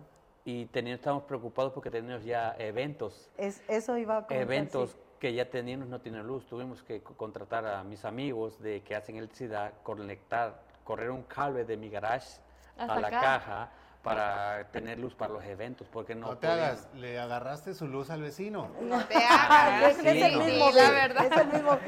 Y 0.45 0.67
teníamos, 0.67 1.01
estábamos 1.01 1.25
preocupados 1.25 1.73
porque 1.73 1.91
teníamos 1.91 2.25
ya 2.25 2.55
eventos, 2.59 3.29
Es, 3.37 3.63
eso 3.69 3.97
iba 3.99 4.19
a 4.19 4.27
comentar, 4.27 4.43
eventos 4.43 4.91
sí. 4.93 4.97
que 5.21 5.35
ya 5.35 5.51
teníamos, 5.51 5.89
no 5.89 6.01
tienen 6.01 6.27
luz. 6.27 6.47
Tuvimos 6.47 6.83
que 6.83 7.03
co- 7.03 7.15
contratar 7.15 7.67
a 7.67 7.85
mis 7.85 8.05
amigos 8.05 8.59
de 8.63 8.83
que 8.83 8.95
hacen 8.97 9.17
electricidad, 9.17 9.73
conectar, 9.83 10.63
correr 10.85 11.11
un 11.11 11.23
cable 11.25 11.65
de 11.65 11.77
mi 11.77 11.91
garage 11.91 12.41
Hasta 12.79 12.95
a 12.95 13.01
la 13.01 13.09
acá. 13.09 13.21
caja 13.21 13.71
para 14.09 14.65
tener 14.71 14.99
luz 14.99 15.15
para 15.15 15.33
los 15.35 15.45
eventos, 15.45 15.87
porque 15.89 16.15
no, 16.15 16.29
No 16.29 16.39
te 16.39 16.47
hagas, 16.47 16.89
le 16.95 17.19
agarraste 17.19 17.75
su 17.75 17.87
luz 17.87 18.09
al 18.11 18.23
vecino. 18.23 18.69
No 18.81 19.05
te 19.07 19.17
hagas. 19.17 19.99
Es, 19.99 20.05
es 20.05 20.23
el 20.23 20.39
mismo, 20.39 20.71
sí, 20.71 20.77
la 20.77 20.87
sí, 20.87 20.91
verdad. 20.93 21.25
Es 21.27 21.37
el 21.37 21.47
mismo. 21.49 21.79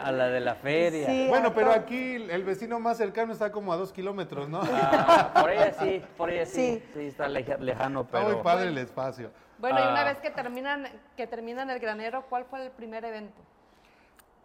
A 0.00 0.12
la 0.12 0.28
de 0.28 0.40
la 0.40 0.54
feria. 0.54 1.06
Sí, 1.06 1.26
Bueno, 1.28 1.52
pero 1.54 1.68
todo. 1.72 1.80
aquí 1.80 2.14
el 2.14 2.44
vecino 2.44 2.80
más 2.80 2.96
cercano 2.96 3.32
está 3.32 3.52
como 3.52 3.72
a 3.72 3.76
dos 3.76 3.92
kilómetros, 3.92 4.48
¿no? 4.48 4.60
Ah, 4.62 5.32
por 5.40 5.50
ella 5.50 5.72
sí, 5.74 6.02
por 6.16 6.30
ella 6.30 6.46
sí. 6.46 6.82
Sí. 6.82 6.90
Sí, 6.94 7.00
está 7.08 7.28
leja- 7.28 7.58
lejano, 7.58 8.00
Está 8.02 8.18
pero... 8.20 8.34
muy 8.34 8.42
padre 8.42 8.68
el 8.68 8.78
espacio. 8.78 9.30
Bueno, 9.58 9.78
y 9.78 9.82
una 9.82 10.00
Ah. 10.00 10.04
vez 10.04 10.18
que 10.20 10.30
terminan, 10.30 10.88
que 11.16 11.26
terminan 11.26 11.70
el 11.70 11.78
granero, 11.78 12.24
¿cuál 12.28 12.44
fue 12.44 12.64
el 12.64 12.70
primer 12.70 13.04
evento? 13.04 13.40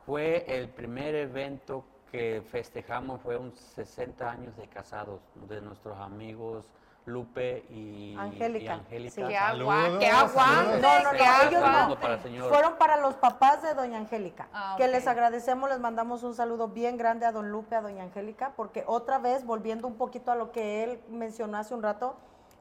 Fue 0.05 0.45
el 0.47 0.67
primer 0.69 1.15
evento 1.15 1.83
que 2.11 2.41
festejamos, 2.51 3.21
fue 3.21 3.37
un 3.37 3.53
60 3.55 4.29
años 4.29 4.55
de 4.57 4.67
casados 4.67 5.21
de 5.47 5.61
nuestros 5.61 5.97
amigos 5.99 6.65
Lupe 7.05 7.65
y 7.69 8.15
Angélica, 8.17 8.63
y 8.65 8.67
Angélica. 8.69 9.15
sí. 9.15 9.23
¡Qué 9.27 9.35
Saludos, 9.35 9.73
agua! 9.73 9.99
¡Qué 9.99 10.05
saludos. 10.11 10.37
aguante! 10.37 10.81
No, 10.81 10.99
no, 11.03 11.11
¡Qué 11.11 11.17
no, 11.25 11.41
ellos 11.49 11.61
no. 11.89 11.99
para 11.99 12.13
el 12.13 12.21
señor. 12.21 12.49
Fueron 12.49 12.75
para 12.77 12.97
los 12.97 13.15
papás 13.15 13.63
de 13.63 13.73
doña 13.73 13.97
Angélica, 13.97 14.47
Ah, 14.53 14.75
que 14.77 14.87
les 14.87 15.07
agradecemos, 15.07 15.69
les 15.69 15.79
mandamos 15.79 16.21
un 16.23 16.35
saludo 16.35 16.67
bien 16.67 16.97
grande 16.97 17.25
a 17.25 17.31
don 17.31 17.49
Lupe, 17.51 17.75
a 17.75 17.81
doña 17.81 18.03
Angélica, 18.03 18.53
porque 18.55 18.83
otra 18.85 19.17
vez, 19.17 19.45
volviendo 19.45 19.87
un 19.87 19.95
poquito 19.95 20.31
a 20.31 20.35
lo 20.35 20.51
que 20.51 20.83
él 20.83 21.01
mencionó 21.09 21.57
hace 21.57 21.73
un 21.73 21.81
rato, 21.81 22.15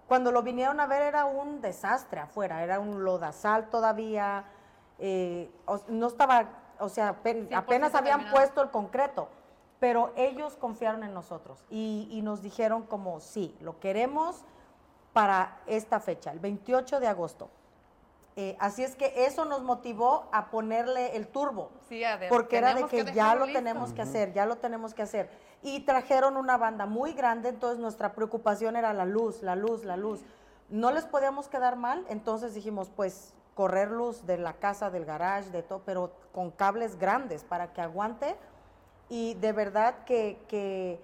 cuando 0.09 0.33
lo 0.33 0.43
vinieron 0.43 0.81
a 0.81 0.87
ver 0.87 1.03
era 1.03 1.27
un 1.27 1.61
desastre 1.61 2.21
afuera, 2.21 2.65
era 2.65 2.81
un 2.81 3.05
lodazal 3.05 3.69
todavía, 3.69 4.45
eh, 4.99 5.51
o- 5.67 5.81
no 5.89 6.07
estaba, 6.09 6.47
o 6.79 6.89
sea, 6.89 7.11
apen- 7.11 7.47
100% 7.49 7.55
apenas 7.57 7.95
habían 7.95 8.17
terminado. 8.21 8.37
puesto 8.37 8.63
el 8.63 8.71
concreto, 8.71 9.29
pero 9.81 10.13
ellos 10.17 10.57
confiaron 10.57 11.03
en 11.03 11.15
nosotros 11.15 11.65
y, 11.71 12.09
y 12.13 12.23
nos 12.23 12.43
dijeron 12.43 12.83
como, 12.83 13.19
sí, 13.21 13.57
lo 13.61 13.81
queremos 13.81 14.45
para 15.13 15.59
esta 15.67 15.99
fecha, 15.99 16.31
el 16.31 16.39
28 16.39 17.01
de 17.01 17.09
agosto. 17.09 17.51
Eh, 18.37 18.57
así 18.61 18.85
es 18.85 18.95
que 18.95 19.27
eso 19.27 19.45
nos 19.45 19.63
motivó 19.63 20.29
a 20.33 20.51
ponerle 20.51 21.17
el 21.17 21.27
turbo. 21.27 21.71
Sí, 21.89 22.05
a 22.05 22.17
ver, 22.17 22.29
porque 22.29 22.59
era 22.59 22.75
de 22.75 22.87
que, 22.87 23.05
que 23.05 23.13
ya 23.13 23.35
lo 23.35 23.47
listo. 23.47 23.59
tenemos 23.59 23.93
que 23.93 24.03
hacer, 24.03 24.33
ya 24.33 24.47
lo 24.47 24.57
tenemos 24.57 24.95
que 24.95 25.03
hacer. 25.03 25.31
Y 25.63 25.81
trajeron 25.81 26.37
una 26.37 26.57
banda 26.57 26.87
muy 26.87 27.13
grande, 27.13 27.49
entonces 27.49 27.81
nuestra 27.81 28.13
preocupación 28.15 28.77
era 28.77 28.95
la 28.95 29.05
luz, 29.05 29.43
la 29.43 29.57
luz, 29.57 29.85
la 29.85 29.97
luz. 29.97 30.21
No 30.69 30.93
les 30.93 31.05
podíamos 31.05 31.49
quedar 31.49 31.77
mal, 31.77 32.07
entonces 32.09 32.55
dijimos, 32.55 32.89
pues 32.95 33.35
correr 33.55 33.91
luz 33.91 34.25
de 34.27 34.39
la 34.39 34.55
casa, 34.55 34.91
del 34.91 35.05
garage, 35.05 35.51
de 35.51 35.63
todo, 35.63 35.83
pero 35.85 36.13
con 36.33 36.51
cables 36.51 36.99
grandes 36.99 37.45
para 37.45 37.73
que 37.73 37.81
aguante. 37.81 38.37
Y 39.11 39.35
de 39.35 39.53
verdad 39.53 40.05
que, 40.05 40.39
que 40.49 41.01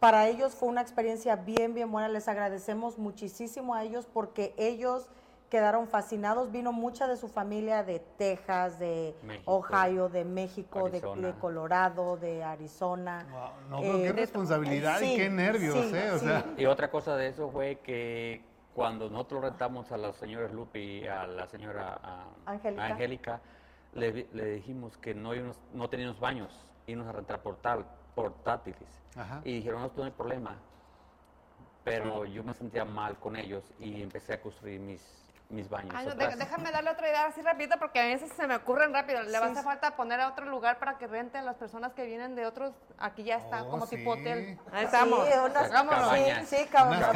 para 0.00 0.28
ellos 0.28 0.54
fue 0.54 0.68
una 0.68 0.80
experiencia 0.80 1.34
bien, 1.36 1.74
bien 1.74 1.90
buena. 1.90 2.08
Les 2.08 2.28
agradecemos 2.28 2.96
muchísimo 2.96 3.74
a 3.74 3.82
ellos 3.82 4.06
porque 4.12 4.54
ellos 4.56 5.08
quedaron 5.50 5.88
fascinados. 5.88 6.52
Vino 6.52 6.72
mucha 6.72 7.06
de 7.08 7.16
su 7.16 7.28
familia 7.28 7.82
de 7.82 7.98
Texas, 7.98 8.78
de 8.78 9.14
México, 9.22 9.52
Ohio, 9.52 10.08
de 10.08 10.24
México, 10.24 10.88
de, 10.88 11.00
Colorado, 11.40 12.16
de 12.16 12.44
Arizona. 12.44 13.26
Wow, 13.30 13.68
no, 13.70 13.80
pero 13.80 13.98
qué 13.98 14.08
Eh, 14.08 14.12
responsabilidad 14.12 15.00
y 15.00 15.16
qué 15.16 15.28
nervios, 15.28 15.74
sí, 15.86 15.96
¿eh? 15.96 16.10
O 16.12 16.18
sí. 16.18 16.24
sea, 16.26 16.44
Y 16.56 16.66
otra 16.66 16.90
cosa 16.90 17.16
de 17.16 17.28
eso 17.28 17.50
fue 17.50 17.80
que 17.82 18.42
cuando 18.74 19.10
nosotros 19.10 19.42
rentamos 19.42 19.90
a 19.92 19.96
la 19.96 20.12
señora 20.12 20.48
Lupe 20.48 20.80
y 20.80 21.06
a 21.06 21.26
la 21.26 21.46
señora 21.46 21.98
ah, 22.02 22.24
Angélica. 22.46 22.84
Angélica, 22.86 23.40
le, 23.92 24.12
di- 24.12 24.26
le 24.32 24.44
dijimos 24.54 24.96
que 24.98 25.14
no, 25.14 25.30
no 25.72 25.88
teníamos 25.88 26.18
baños, 26.18 26.66
íbamos 26.86 27.08
a 27.08 27.12
rentar 27.12 27.40
portal, 27.40 27.84
portátiles. 28.14 28.88
Ajá. 29.16 29.40
Y 29.44 29.54
dijeron, 29.54 29.82
no, 29.82 29.90
no 29.96 30.04
hay 30.04 30.10
problema. 30.10 30.56
Pero 31.84 32.24
yo 32.24 32.42
me 32.42 32.54
sentía 32.54 32.84
mal 32.84 33.18
con 33.18 33.36
ellos 33.36 33.62
y 33.78 34.02
empecé 34.02 34.32
a 34.32 34.40
construir 34.40 34.80
mis, 34.80 35.02
mis 35.50 35.68
baños. 35.68 35.92
Ay, 35.94 36.06
no, 36.06 36.14
déjame 36.14 36.70
darle 36.72 36.90
otra 36.90 37.08
idea 37.10 37.26
así 37.26 37.42
rapidito 37.42 37.78
porque 37.78 38.00
a 38.00 38.06
veces 38.06 38.32
se 38.32 38.46
me 38.46 38.56
ocurren 38.56 38.90
rápido. 38.94 39.22
Le 39.22 39.38
va 39.38 39.44
a 39.44 39.48
Sí, 39.48 39.52
hacer 39.52 39.58
sí. 39.58 39.64
falta 39.64 39.94
poner 39.94 40.18
a 40.20 40.28
otro 40.28 40.46
lugar 40.46 40.78
para 40.78 40.96
que 40.96 41.06
rente 41.06 41.36
a 41.36 41.42
las 41.42 41.56
personas 41.56 41.92
que 41.92 42.06
vienen 42.06 42.34
de 42.36 42.46
otros. 42.46 42.72
Aquí 42.98 43.22
ya 43.24 43.36
está, 43.36 43.64
Oh, 43.64 43.68
como 43.70 43.86
tipo 43.86 44.14
sí. 44.14 44.20
hotel. 44.22 44.58
Ahí 44.72 44.86
estamos. 44.86 45.26
Sí, 45.28 45.32
unas-. 45.38 45.68
Cabañas. 45.70 46.48
sí, 46.48 46.56
sí, 46.56 46.66
cabañas, 46.68 47.10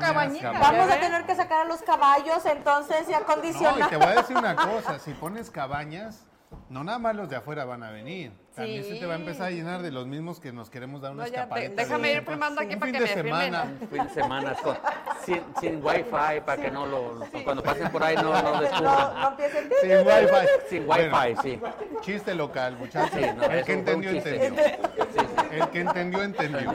cabañas. 0.00 0.42
Vamos 0.60 0.88
¿Ya 0.88 0.94
a 0.94 1.00
tener 1.00 1.26
que 1.26 1.34
sacar 1.34 1.62
a 1.62 1.64
los 1.64 1.82
caballos 1.82 2.46
entonces 2.46 3.08
y 3.08 3.12
No, 3.12 3.18
y 3.18 3.22
acondicionar. 3.22 3.90
te 3.90 3.96
voy 3.96 4.06
a 4.06 4.14
decir 4.14 4.36
una 4.36 4.54
cosa, 4.54 5.00
si 5.00 5.12
pones 5.14 5.50
cabañas, 5.50 6.24
no 6.68 6.84
nada 6.84 7.00
más 7.00 7.16
los 7.16 7.28
de 7.28 7.34
afuera 7.36 7.64
van 7.64 7.82
a 7.82 7.90
venir. 7.90 8.40
También 8.54 8.84
se 8.84 8.94
te 8.96 9.06
va 9.06 9.14
a 9.14 9.16
empezar 9.16 9.46
a 9.46 9.50
llenar 9.50 9.80
de 9.80 9.90
los 9.90 10.06
mismos 10.06 10.38
que 10.38 10.52
nos 10.52 10.68
queremos 10.68 11.00
dar 11.00 11.12
una 11.12 11.22
No, 11.22 11.26
escapadita. 11.28 11.74
déjame 11.82 12.12
ir 12.12 12.22
filmando 12.22 12.60
aquí 12.60 12.74
Un 12.74 12.80
para 12.80 12.92
fin 12.92 13.00
que 13.00 13.08
de 13.08 13.16
me 13.16 13.22
semana. 13.22 13.62
Un 13.80 13.88
fin 13.88 14.04
de 14.04 14.10
semana 14.10 14.54
con- 14.62 14.76
sin, 15.24 15.42
sin 15.60 15.82
wifi 15.84 16.40
para 16.44 16.60
que 16.62 16.70
no 16.70 16.84
lo, 16.86 17.20
cuando 17.44 17.62
pasen 17.62 17.90
por 17.90 18.02
ahí 18.02 18.14
no, 18.16 18.24
no 18.24 18.42
no, 18.42 18.60
descubran. 18.60 19.14
no 19.20 19.28
empiecen. 19.30 19.70
Sin 19.80 19.90
wifi. 20.06 20.46
Sin 20.68 20.86
Bueno, 20.86 21.18
wifi, 21.18 21.42
sí. 21.42 21.60
Chiste 22.02 22.34
local, 22.34 22.76
muchachos. 22.76 23.10
Sí, 23.18 23.26
no, 23.36 23.42
el 23.44 23.64
que 23.64 23.72
entendió, 23.72 24.10
entendió. 24.10 24.50
Sí, 24.64 24.70
sí. 25.16 25.46
El 25.52 25.68
que 25.70 25.80
entendió, 25.80 26.22
entendió. 26.22 26.72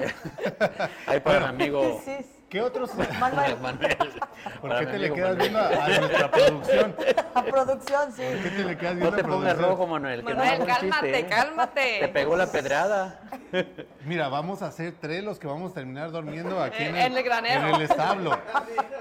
Ahí 1.05 1.19
para 1.19 1.39
mi 1.39 1.45
amigo 1.63 2.01
Sí, 2.03 2.11
sí. 2.19 2.36
¿Qué 2.49 2.61
otros? 2.61 2.91
Manuel, 3.19 3.57
Manuel. 3.61 3.97
¿Por 4.61 4.69
Para 4.69 4.79
qué 4.79 4.85
te 4.87 4.99
le 4.99 5.11
quedas 5.13 5.37
Manuel. 5.37 5.37
viendo 5.39 5.59
a, 5.59 5.85
a 5.85 5.99
nuestra 5.99 6.31
producción? 6.31 6.95
a 7.35 7.43
producción, 7.43 8.11
sí. 8.13 8.21
¿Por 8.23 8.43
qué 8.43 8.49
te 8.51 8.63
le 8.63 8.77
quedas 8.77 8.93
No 8.95 8.99
viendo 9.01 9.15
te 9.15 9.21
a 9.21 9.25
pongas 9.25 9.53
producción? 9.55 9.69
rojo, 9.69 9.87
Manuel. 9.87 10.23
que 10.23 10.33
no 10.33 10.39
Manuel, 10.39 10.65
cálmate, 10.65 10.85
chiste, 10.89 11.19
¿eh? 11.19 11.25
cálmate. 11.27 11.97
Te 11.99 12.07
pegó 12.07 12.37
la 12.37 12.47
pedrada. 12.49 13.19
Mira, 14.05 14.29
vamos 14.29 14.61
a 14.61 14.67
hacer 14.67 14.93
tres 14.99 15.23
los 15.25 15.39
que 15.39 15.47
vamos 15.47 15.71
a 15.71 15.75
terminar 15.75 16.11
durmiendo 16.11 16.61
aquí 16.61 16.83
en 16.83 16.95
Eh, 16.95 17.05
el, 17.05 17.11
en 17.11 17.17
el 17.17 17.23
granero. 17.23 17.67
en 17.67 17.75
el 17.75 17.81
establo. 17.81 18.39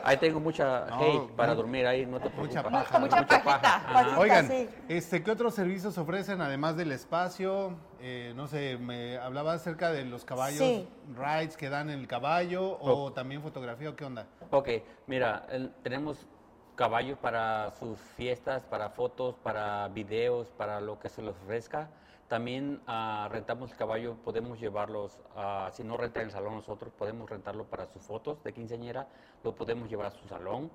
Ahí 0.02 0.16
tengo 0.16 0.40
mucha 0.40 0.86
No, 0.86 1.28
para 1.36 1.54
dormir 1.54 1.86
ahí, 1.86 2.04
no 2.04 2.18
te 2.18 2.28
mucha 2.30 2.62
preocupes. 2.62 2.72
paja, 2.72 2.98
mucha 2.98 3.26
pajita. 3.26 3.82
Pajita. 3.92 4.18
Oigan, 4.18 4.48
sí. 4.48 4.68
este, 4.88 5.22
¿qué 5.22 5.30
otros 5.30 5.54
servicios 5.54 5.96
ofrecen 5.98 6.40
además 6.40 6.76
del 6.76 6.90
espacio? 6.90 7.74
Eh, 8.00 8.32
no 8.36 8.46
sé, 8.46 8.76
me 8.78 9.16
hablaba 9.18 9.54
acerca 9.54 9.90
de 9.90 10.04
los 10.04 10.24
caballos, 10.24 10.58
Sí. 10.58 10.88
rides 11.14 11.56
que 11.56 11.68
dan 11.70 11.88
en 11.90 12.00
el 12.00 12.06
caballo 12.06 12.78
o 12.80 13.12
también 13.12 13.42
fotografía 13.42 13.90
o 13.90 13.96
qué 13.96 14.04
onda. 14.04 14.26
Ok, 14.50 14.68
mira, 15.06 15.46
el- 15.50 15.70
tenemos 15.82 16.26
caballos 16.74 17.18
para 17.18 17.70
sus 17.72 17.98
fiestas, 17.98 18.62
para 18.64 18.90
fotos, 18.90 19.34
para 19.36 19.88
videos, 19.88 20.48
para 20.52 20.80
lo 20.80 20.98
que 20.98 21.08
se 21.08 21.22
les 21.22 21.34
ofrezca. 21.34 21.88
También 22.28 22.82
ah, 22.86 23.28
rentamos 23.30 23.70
el 23.70 23.76
caballo, 23.78 24.16
podemos 24.24 24.60
llevarlos, 24.60 25.18
ah, 25.36 25.70
si 25.72 25.82
no 25.84 25.96
rentan 25.96 26.24
el 26.24 26.30
salón 26.32 26.56
nosotros, 26.56 26.92
podemos 26.92 27.30
rentarlo 27.30 27.64
para 27.64 27.86
sus 27.86 28.02
fotos 28.02 28.42
de 28.42 28.52
quinceañera, 28.52 29.06
lo 29.42 29.54
podemos 29.54 29.88
llevar 29.88 30.06
a 30.08 30.10
su 30.10 30.26
salón. 30.28 30.70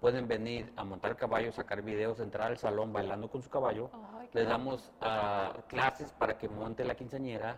Pueden 0.00 0.26
venir 0.28 0.70
a 0.76 0.84
montar 0.84 1.16
caballo, 1.16 1.50
sacar 1.52 1.80
videos, 1.82 2.20
entrar 2.20 2.48
al 2.50 2.58
salón 2.58 2.92
bailando 2.92 3.30
con 3.30 3.40
su 3.42 3.48
caballo. 3.48 3.90
Qué 3.90 3.96
Les 4.34 4.46
damos 4.46 4.92
ah, 5.00 5.52
clases 5.68 6.12
para 6.12 6.36
que 6.36 6.48
monte 6.48 6.84
la 6.84 6.94
quinceañera, 6.94 7.56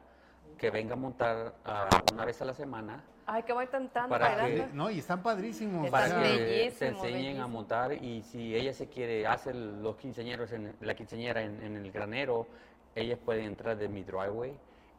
que 0.56 0.70
venga 0.70 0.92
a 0.92 0.96
montar 0.96 1.54
ah, 1.64 1.88
una 2.12 2.24
vez 2.24 2.40
a 2.42 2.44
la 2.44 2.54
semana 2.54 3.02
Ay, 3.26 3.42
que 3.42 3.52
voy 3.52 3.66
tentando 3.66 4.08
Para 4.08 4.46
que-. 4.46 4.68
No, 4.72 4.88
y 4.88 5.00
están 5.00 5.20
padrísimos. 5.22 5.86
Están 5.86 6.10
para 6.10 6.22
que 6.22 6.70
se 6.70 6.88
enseñen 6.88 7.14
a 7.14 7.18
bellísimo. 7.18 7.48
montar 7.48 7.92
y 7.92 8.22
si 8.22 8.54
ella 8.54 8.72
se 8.72 8.88
quiere 8.88 9.26
hacer 9.26 9.56
los 9.56 9.96
quinceañeros 9.96 10.52
en 10.52 10.76
la 10.80 10.94
quinceañera 10.94 11.42
en, 11.42 11.60
en 11.60 11.76
el 11.76 11.90
granero, 11.90 12.46
ellas 12.94 13.18
pueden 13.18 13.46
entrar 13.46 13.76
de 13.76 13.88
mi 13.88 14.04
driveway 14.04 14.56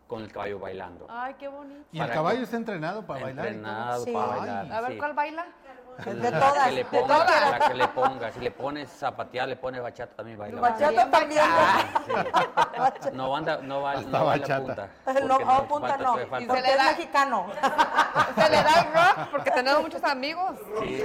con 0.08 0.24
el 0.24 0.32
caballo 0.32 0.60
bailando. 0.60 1.06
Ay, 1.10 1.36
qué 1.38 1.48
bonito. 1.48 1.86
y 1.92 2.00
el 2.00 2.10
caballo 2.10 2.38
que- 2.38 2.44
está 2.46 2.58
entrenado 2.58 3.06
para 3.06 3.24
bailar. 3.24 3.46
y. 3.46 3.50
Entrenado 3.50 4.04
Sí. 4.06 4.12
para 4.14 4.34
Ay. 4.34 4.40
bailar. 4.40 4.72
A 4.72 4.82
ver, 4.82 4.92
sí. 4.94 4.98
¿cuál 4.98 5.14
baila? 5.14 5.46
De 6.06 6.14
La 6.32 6.40
todas, 6.40 6.66
que 6.68 6.72
le 6.74 6.78
de 6.78 6.86
ponga, 6.86 7.08
todas. 7.26 7.52
la 7.52 7.60
que 7.70 7.74
le 7.74 7.88
ponga. 7.88 8.32
Si 8.32 8.40
le 8.40 8.52
pones 8.52 8.88
zapatear, 8.92 9.48
le 9.48 9.56
pones 9.56 9.82
bachata 9.82 10.16
también 10.18 10.38
baila. 10.38 10.62
Bachata 10.62 10.92
Bien 10.92 11.10
también. 11.12 11.42
Ah, 11.44 12.94
sí. 13.02 13.10
No 13.14 13.36
anda, 13.36 13.58
no 13.64 13.82
va, 13.82 13.96
no 13.96 14.26
baila 14.26 14.60
punta. 14.60 14.90
No, 15.26 15.38
oh, 15.38 15.64
punta 15.68 15.88
falta- 15.90 16.04
no, 16.04 16.18
falta. 16.28 16.48
porque 16.54 16.62
le 16.62 16.76
da- 16.76 16.84
mexicano. 16.92 17.48
Se 18.36 18.50
le 18.50 18.58
da 18.64 18.74
el 18.82 18.94
rock 18.94 19.32
porque 19.32 19.52
tenemos 19.52 19.82
muchos 19.82 20.04
amigos. 20.04 20.52
Sí. 20.84 21.04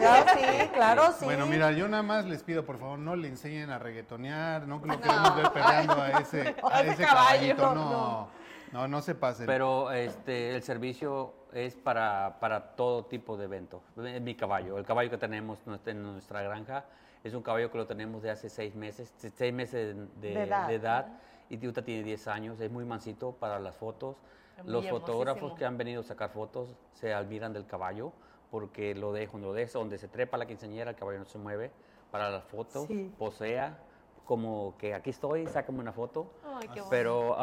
Claro, 0.74 1.12
sí. 1.18 1.24
Bueno, 1.24 1.46
mira, 1.46 1.70
yo 1.72 1.88
nada 1.88 2.02
más 2.02 2.26
les 2.26 2.42
pido, 2.42 2.64
por 2.66 2.78
favor, 2.78 2.98
no 2.98 3.16
le 3.16 3.28
enseñen 3.28 3.70
a 3.70 3.78
reggaetonear, 3.78 4.66
no 4.68 4.78
lo 4.84 5.00
queremos 5.00 5.36
ver 5.36 5.50
peleando 5.52 5.94
a 6.02 6.10
ese, 6.20 6.54
a 6.70 6.80
ese 6.82 7.02
caballito, 7.02 7.74
no, 7.74 8.28
no, 8.72 8.80
no, 8.80 8.88
no 8.88 9.00
se 9.02 9.14
pasen. 9.14 9.46
Pero 9.46 9.90
este, 9.92 10.54
el 10.54 10.62
servicio 10.62 11.32
es 11.52 11.74
para, 11.76 12.38
para 12.40 12.74
todo 12.74 13.04
tipo 13.04 13.37
de 13.37 13.44
eventos. 13.44 13.82
Es 14.04 14.20
mi 14.20 14.35
caballo, 14.35 14.78
el 14.78 14.85
caballo 14.85 15.11
que 15.11 15.18
tenemos 15.18 15.58
en 15.87 16.02
nuestra 16.02 16.42
granja 16.42 16.85
es 17.24 17.35
un 17.35 17.42
caballo 17.42 17.70
que 17.70 17.78
lo 17.78 17.87
tenemos 17.87 18.22
de 18.22 18.30
hace 18.30 18.48
seis 18.48 18.74
meses, 18.74 19.12
se- 19.16 19.30
seis 19.30 19.52
meses 19.54 19.94
de, 20.20 20.28
De 20.35 20.42
edad. 20.42 20.66
de 20.68 20.74
edad, 20.74 21.06
y 21.48 21.56
Tiuta 21.58 21.82
tiene 21.82 22.02
10 22.02 22.26
años, 22.28 22.58
es 22.61 22.70
muy 22.70 22.85
mansito 22.85 23.32
para 23.32 23.58
las 23.61 23.76
fotos. 23.76 24.16
Los 24.64 24.88
fotógrafos 24.88 25.54
que 25.54 25.64
han 25.64 25.76
venido 25.76 26.00
a 26.00 26.04
sacar 26.04 26.30
fotos 26.30 26.74
se 26.94 27.12
admiran 27.14 27.52
del 27.52 27.66
caballo 27.66 28.12
porque 28.50 28.94
lo 28.94 29.12
dejo, 29.12 29.38
lo 29.38 29.52
dejo 29.52 29.78
donde 29.78 29.98
se 29.98 30.08
trepa 30.08 30.37
la 30.37 30.46
quinceañera, 30.46 30.90
el 30.90 30.96
caballo 30.96 31.18
no 31.20 31.24
se 31.24 31.38
mueve 31.38 31.70
para 32.11 32.30
las 32.30 32.44
fotos, 32.44 32.87
Sí. 32.87 33.12
posea, 33.18 33.78
como 34.24 34.74
que 34.78 34.94
aquí 34.94 35.11
estoy, 35.11 35.46
sácame 35.46 35.78
una 35.80 35.92
foto. 35.92 36.32
Ay, 36.44 36.68
qué. 36.74 36.82
Pero 36.90 37.32
es 37.32 37.38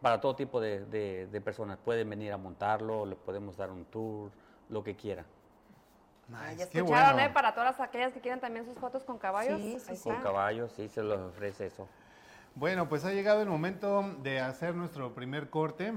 para 0.00 0.20
todo 0.20 0.34
tipo 0.36 0.60
de, 0.60 0.84
de- 0.86 1.26
de 1.26 1.40
personas. 1.40 1.78
Pueden 1.78 2.08
venir 2.10 2.32
a 2.32 2.36
montarlo, 2.36 3.04
les 3.06 3.18
podemos 3.18 3.56
dar 3.56 3.70
un 3.70 3.84
tour, 3.84 4.30
lo 4.68 4.82
que 4.82 4.96
quieran. 4.96 5.26
Ay, 6.32 6.56
ya 6.56 6.64
escucharon, 6.64 7.14
bueno. 7.14 7.28
¿eh? 7.28 7.30
Para 7.32 7.54
todas 7.54 7.80
aquellas 7.80 8.12
que 8.12 8.20
quieren 8.20 8.40
también 8.40 8.64
sus 8.64 8.78
fotos 8.78 9.02
con 9.04 9.18
caballos. 9.18 9.60
Sí, 9.60 9.78
sí, 9.80 9.90
ahí 9.90 9.96
sí. 9.96 10.02
Con 10.04 10.22
caballos, 10.22 10.72
sí, 10.72 10.88
se 10.88 11.02
los 11.02 11.18
ofrece 11.20 11.66
eso. 11.66 11.88
Bueno, 12.54 12.88
pues 12.88 13.04
ha 13.04 13.12
llegado 13.12 13.42
el 13.42 13.48
momento 13.48 14.02
de 14.22 14.40
hacer 14.40 14.74
nuestro 14.74 15.12
primer 15.14 15.50
corte, 15.50 15.92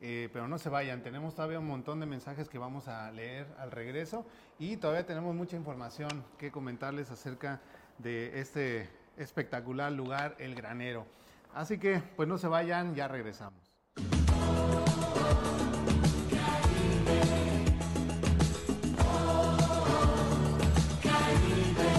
eh, 0.00 0.28
pero 0.32 0.48
no 0.48 0.58
se 0.58 0.68
vayan, 0.68 1.02
tenemos 1.02 1.34
todavía 1.34 1.58
un 1.58 1.66
montón 1.68 2.00
de 2.00 2.06
mensajes 2.06 2.48
que 2.48 2.58
vamos 2.58 2.88
a 2.88 3.10
leer 3.12 3.46
al 3.58 3.70
regreso 3.70 4.26
y 4.58 4.76
todavía 4.76 5.06
tenemos 5.06 5.34
mucha 5.34 5.56
información 5.56 6.24
que 6.38 6.50
comentarles 6.50 7.10
acerca 7.10 7.60
de 7.98 8.40
este 8.40 8.90
espectacular 9.16 9.92
lugar, 9.92 10.34
El 10.38 10.54
Granero. 10.54 11.06
Así 11.54 11.78
que, 11.78 12.02
pues 12.16 12.28
no 12.28 12.38
se 12.38 12.48
vayan, 12.48 12.94
ya 12.94 13.08
regresamos. 13.08 13.72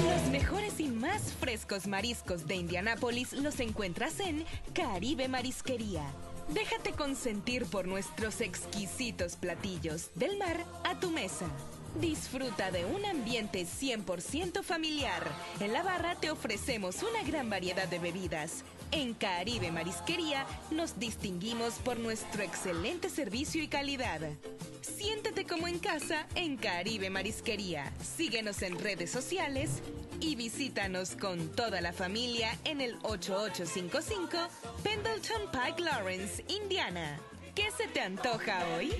Los 0.03 0.31
mejores 0.31 0.79
y 0.79 0.87
más 0.87 1.33
frescos 1.33 1.87
mariscos 1.87 2.47
de 2.47 2.55
Indianápolis 2.55 3.33
los 3.33 3.59
encuentras 3.59 4.19
en 4.19 4.43
Caribe 4.73 5.27
Marisquería. 5.27 6.03
Déjate 6.49 6.91
consentir 6.91 7.65
por 7.65 7.87
nuestros 7.87 8.41
exquisitos 8.41 9.35
platillos 9.37 10.09
del 10.15 10.37
mar 10.37 10.65
a 10.83 10.99
tu 10.99 11.09
mesa. 11.09 11.45
Disfruta 12.01 12.71
de 12.71 12.85
un 12.85 13.05
ambiente 13.05 13.65
100% 13.65 14.63
familiar. 14.63 15.23
En 15.59 15.71
la 15.73 15.83
barra 15.83 16.15
te 16.15 16.31
ofrecemos 16.31 17.03
una 17.03 17.23
gran 17.23 17.49
variedad 17.49 17.87
de 17.87 17.99
bebidas. 17.99 18.65
En 18.95 19.15
Caribe 19.15 19.71
Marisquería 19.71 20.45
nos 20.69 20.99
distinguimos 20.99 21.73
por 21.79 21.97
nuestro 21.97 22.43
excelente 22.43 23.09
servicio 23.09 23.63
y 23.63 23.67
calidad. 23.67 24.21
Siéntete 24.81 25.45
como 25.45 25.67
en 25.67 25.79
casa 25.79 26.27
en 26.35 26.57
Caribe 26.57 27.09
Marisquería. 27.09 27.91
Síguenos 28.03 28.61
en 28.61 28.77
redes 28.77 29.09
sociales 29.09 29.81
y 30.19 30.35
visítanos 30.35 31.15
con 31.15 31.49
toda 31.49 31.81
la 31.81 31.91
familia 31.91 32.55
en 32.65 32.81
el 32.81 32.95
8855 33.01 34.37
Pendleton 34.83 35.41
Pike 35.51 35.81
Lawrence, 35.81 36.45
Indiana. 36.47 37.17
¿Qué 37.55 37.71
se 37.75 37.87
te 37.87 37.99
antoja 37.99 38.63
hoy? 38.77 38.93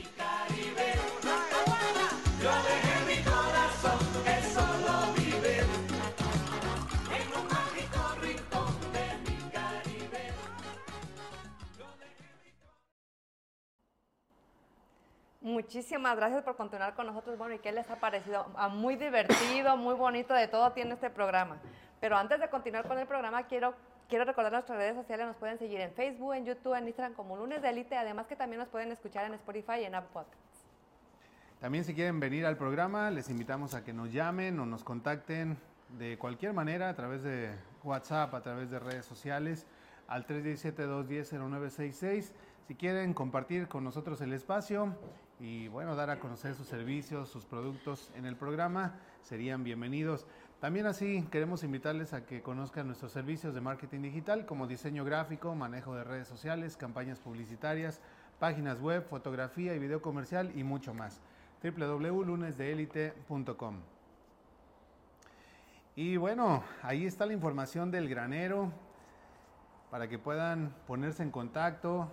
Muchísimas 15.43 16.15
gracias 16.15 16.41
por 16.41 16.55
continuar 16.55 16.95
con 16.95 17.05
nosotros. 17.05 17.37
Bueno, 17.37 17.53
¿y 17.53 17.59
qué 17.59 17.73
les 17.73 17.91
ha 17.91 17.97
parecido? 17.97 18.45
Ah, 18.55 18.69
muy 18.69 18.95
divertido, 18.95 19.75
muy 19.75 19.93
bonito, 19.93 20.33
de 20.33 20.47
todo 20.47 20.71
tiene 20.71 20.93
este 20.93 21.09
programa. 21.09 21.57
Pero 21.99 22.15
antes 22.15 22.39
de 22.39 22.49
continuar 22.49 22.87
con 22.87 22.97
el 22.97 23.05
programa, 23.05 23.43
quiero, 23.43 23.73
quiero 24.07 24.23
recordar 24.23 24.53
nuestras 24.53 24.77
redes 24.77 24.95
sociales. 24.95 25.27
Nos 25.27 25.35
pueden 25.35 25.59
seguir 25.59 25.81
en 25.81 25.91
Facebook, 25.91 26.33
en 26.33 26.45
YouTube, 26.45 26.75
en 26.75 26.87
Instagram 26.87 27.13
como 27.13 27.35
Lunes 27.35 27.61
de 27.61 27.71
Elite. 27.71 27.97
Además 27.97 28.27
que 28.27 28.37
también 28.37 28.61
nos 28.61 28.69
pueden 28.69 28.93
escuchar 28.93 29.25
en 29.25 29.33
Spotify 29.33 29.81
y 29.81 29.83
en 29.83 29.95
Apple 29.95 30.11
Podcasts. 30.13 30.65
También 31.59 31.83
si 31.83 31.93
quieren 31.93 32.21
venir 32.21 32.45
al 32.45 32.55
programa, 32.55 33.11
les 33.11 33.29
invitamos 33.29 33.73
a 33.73 33.83
que 33.83 33.91
nos 33.91 34.13
llamen 34.13 34.57
o 34.61 34.65
nos 34.65 34.85
contacten 34.85 35.57
de 35.97 36.17
cualquier 36.17 36.53
manera 36.53 36.87
a 36.87 36.95
través 36.95 37.21
de 37.21 37.53
WhatsApp, 37.83 38.33
a 38.33 38.41
través 38.41 38.71
de 38.71 38.79
redes 38.79 39.05
sociales, 39.05 39.67
al 40.07 40.25
317-210-0966. 40.25 42.31
Si 42.65 42.75
quieren 42.75 43.13
compartir 43.13 43.67
con 43.67 43.83
nosotros 43.83 44.21
el 44.21 44.31
espacio 44.31 44.95
y 45.39 45.67
bueno, 45.67 45.95
dar 45.95 46.09
a 46.09 46.19
conocer 46.19 46.55
sus 46.55 46.65
servicios, 46.67 47.29
sus 47.29 47.45
productos 47.45 48.11
en 48.15 48.25
el 48.25 48.35
programa, 48.35 48.95
serían 49.21 49.63
bienvenidos. 49.63 50.25
También 50.59 50.85
así 50.85 51.25
queremos 51.29 51.63
invitarles 51.63 52.13
a 52.13 52.25
que 52.25 52.41
conozcan 52.41 52.87
nuestros 52.87 53.11
servicios 53.11 53.53
de 53.53 53.61
marketing 53.61 54.01
digital 54.01 54.45
como 54.45 54.67
diseño 54.67 55.03
gráfico, 55.03 55.53
manejo 55.55 55.93
de 55.95 56.05
redes 56.05 56.27
sociales, 56.27 56.77
campañas 56.77 57.19
publicitarias, 57.19 57.99
páginas 58.39 58.79
web, 58.79 59.05
fotografía 59.09 59.75
y 59.75 59.79
video 59.79 60.01
comercial 60.01 60.51
y 60.55 60.63
mucho 60.63 60.93
más. 60.93 61.19
www.lunesdeelite.com. 61.61 63.75
Y 65.95 66.17
bueno, 66.17 66.63
ahí 66.81 67.05
está 67.05 67.25
la 67.25 67.33
información 67.33 67.91
del 67.91 68.09
granero 68.09 68.71
para 69.91 70.07
que 70.07 70.17
puedan 70.17 70.73
ponerse 70.87 71.23
en 71.23 71.29
contacto 71.29 72.09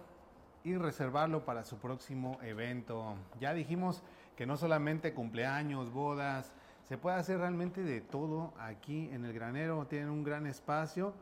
y 0.65 0.77
reservarlo 0.77 1.45
para 1.45 1.65
su 1.65 1.77
próximo 1.79 2.39
evento. 2.43 3.15
Ya 3.41 3.53
dijimos 3.55 4.03
que 4.37 4.47
no 4.47 4.57
solamente 4.57 5.15
cumpleaños, 5.15 5.93
bodas, 5.93 6.53
se 6.89 6.99
puede 6.99 7.17
hacer 7.17 7.39
realmente 7.39 7.83
de 7.83 8.01
todo 8.01 8.53
aquí 8.59 9.09
en 9.13 9.25
el 9.25 9.33
granero. 9.33 9.87
Tienen 9.87 10.11
un 10.11 10.25
gran 10.25 10.47
espacio. 10.47 11.15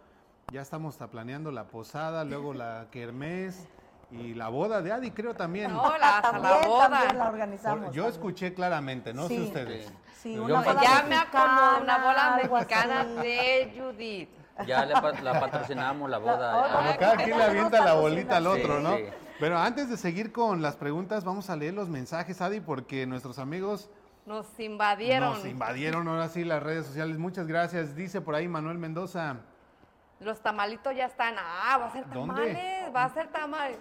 Ya 0.51 0.63
estamos 0.63 0.97
planeando 1.11 1.51
la 1.53 1.65
posada, 1.65 2.25
luego 2.25 2.55
la 2.55 2.87
kermés 2.93 3.69
y 4.11 4.33
la 4.35 4.49
boda 4.49 4.81
de 4.81 4.91
Adi, 4.93 5.11
creo 5.11 5.35
también. 5.35 5.73
No, 5.73 5.97
la, 5.99 6.23
la 6.41 6.67
boda. 6.67 6.89
también 6.89 7.19
la 7.19 7.29
organizamos. 7.29 7.81
Yo 7.87 8.03
también. 8.05 8.07
escuché 8.07 8.55
claramente, 8.55 9.13
no 9.13 9.29
sé 9.29 9.37
Sí. 9.37 9.43
ustedes. 9.43 9.93
Sí, 10.17 10.39
una 10.39 10.61
boda 10.63 10.83
Ya 10.83 11.05
me 11.07 11.15
acomodé 11.17 11.83
una 11.83 12.35
así. 12.37 12.49
mexicana 12.51 13.05
de 13.05 13.75
Judith. 13.79 14.31
Ya 14.67 14.85
le 14.87 14.95
la 14.95 15.39
patrocinamos 15.39 16.11
la 16.11 16.19
boda. 16.19 16.67
ya. 16.69 16.77
Como 16.77 16.97
cada 16.99 17.17
quien 17.17 17.39
le 17.39 17.45
avienta 17.45 17.85
la 17.85 17.93
bolita 17.95 18.37
al 18.39 18.45
Sí, 18.45 18.49
otro, 18.49 18.81
¿no? 18.81 18.97
Pero 19.41 19.59
antes 19.59 19.89
de 19.89 19.97
seguir 19.97 20.33
con 20.33 20.63
las 20.63 20.77
preguntas, 20.77 21.25
vamos 21.25 21.49
a 21.51 21.57
leer 21.57 21.75
los 21.75 21.89
mensajes, 21.89 22.41
Adi, 22.41 22.61
porque 22.61 23.07
nuestros 23.07 23.39
amigos 23.39 23.89
Nos 24.27 24.47
invadieron. 24.59 25.35
nos 25.35 25.47
invadieron 25.47 26.09
ahora 26.09 26.29
sí 26.29 26.45
las 26.45 26.63
redes 26.63 26.87
sociales. 26.87 27.19
Muchas 27.19 27.47
gracias. 27.47 27.95
Dice 27.95 28.21
por 28.21 28.35
ahí 28.35 28.49
Manuel 28.49 28.79
Mendoza. 28.79 29.37
Los 30.21 30.41
tamalitos 30.41 30.95
ya 30.97 31.07
están. 31.07 31.37
Ah, 31.39 31.79
va 31.79 31.87
a 31.87 31.93
ser 31.93 32.05
¿Dónde? 32.11 32.35
tamales. 32.35 32.95
Va 32.97 33.05
a 33.05 33.15
ser 33.15 33.29
tamal. 33.29 33.77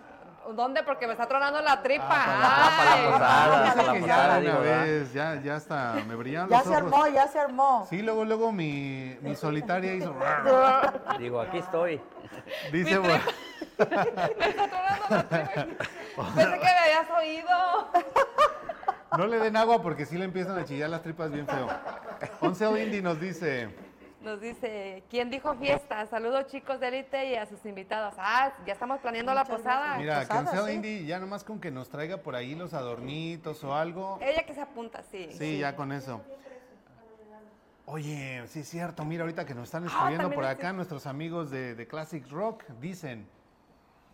¿Dónde? 0.55 0.81
Porque 0.83 1.07
me 1.07 1.13
está 1.13 1.27
tronando 1.27 1.59
la 1.61 1.81
tripa. 1.81 2.05
Ah, 2.09 2.75
para 2.77 2.89
la 2.89 2.95
Ay. 2.95 3.11
posada, 3.11 3.63
Dice 3.63 3.75
para 3.75 3.87
la 3.87 3.93
que 3.93 3.99
posada, 3.99 4.41
ya 4.41 4.57
una 4.59 5.13
ya, 5.13 5.41
ya 5.41 5.55
hasta 5.55 5.93
me 6.07 6.15
brillaron 6.15 6.49
Ya 6.49 6.57
los 6.59 6.67
se 6.67 6.69
ojos. 6.77 6.83
armó, 6.93 7.07
ya 7.07 7.27
se 7.27 7.39
armó. 7.39 7.87
Sí, 7.89 8.01
luego, 8.03 8.23
luego 8.23 8.51
mi, 8.53 9.17
mi 9.21 9.35
solitaria 9.35 9.95
hizo. 9.95 10.15
Digo, 11.19 11.41
aquí 11.41 11.57
estoy. 11.57 11.99
Dice, 12.71 12.97
bueno, 12.99 13.23
Me 14.39 14.47
está 14.49 14.67
tronando 14.67 15.05
la 15.09 15.27
tripa. 15.27 16.33
Pensé 16.35 16.59
que 16.59 16.65
me 16.65 16.79
habías 16.79 17.09
oído. 17.15 17.91
no 19.17 19.27
le 19.27 19.39
den 19.39 19.55
agua 19.55 19.81
porque 19.81 20.05
sí 20.05 20.17
le 20.17 20.25
empiezan 20.25 20.57
a 20.57 20.65
chillar 20.65 20.89
las 20.89 21.03
tripas 21.03 21.31
bien 21.31 21.45
feo. 21.47 21.67
Oncel 22.41 22.77
Indy 22.77 23.01
nos 23.01 23.19
dice, 23.19 23.69
Nos 24.21 24.41
dice, 24.41 25.03
¿quién 25.09 25.29
dijo 25.29 25.53
fiesta? 25.55 26.05
Saludos 26.07 26.47
chicos 26.47 26.79
de 26.79 26.87
Elite 26.87 27.25
y 27.27 27.35
a 27.35 27.45
sus 27.45 27.63
invitados. 27.65 28.15
Ah, 28.17 28.51
ya 28.65 28.73
estamos 28.73 28.99
planeando 28.99 29.33
la 29.33 29.45
posada. 29.45 29.97
mira, 29.97 30.25
que 30.25 30.33
Oncel 30.37 30.65
sí. 30.65 30.71
Indy 30.71 31.05
ya 31.05 31.19
nomás 31.19 31.43
con 31.43 31.59
que 31.59 31.69
nos 31.69 31.89
traiga 31.89 32.17
por 32.17 32.35
ahí 32.35 32.55
los 32.55 32.73
adornitos 32.73 33.63
o 33.63 33.75
algo. 33.75 34.17
Ella 34.21 34.43
que 34.43 34.53
se 34.55 34.61
apunta, 34.61 35.03
sí. 35.03 35.29
Sí, 35.37 35.59
ya 35.59 35.75
con 35.75 35.91
eso. 35.91 36.21
Oye, 37.85 38.43
sí 38.47 38.59
es 38.59 38.67
cierto, 38.67 39.05
mira, 39.05 39.21
ahorita 39.23 39.45
que 39.45 39.53
nos 39.53 39.65
están 39.65 39.85
escribiendo 39.85 40.23
también 40.23 40.35
por 40.41 40.43
acá 40.43 40.73
nuestros 40.73 41.07
amigos 41.07 41.49
de, 41.49 41.73
de 41.73 41.87
Classic 41.87 42.27
Rock, 42.29 42.65
dicen, 42.81 43.25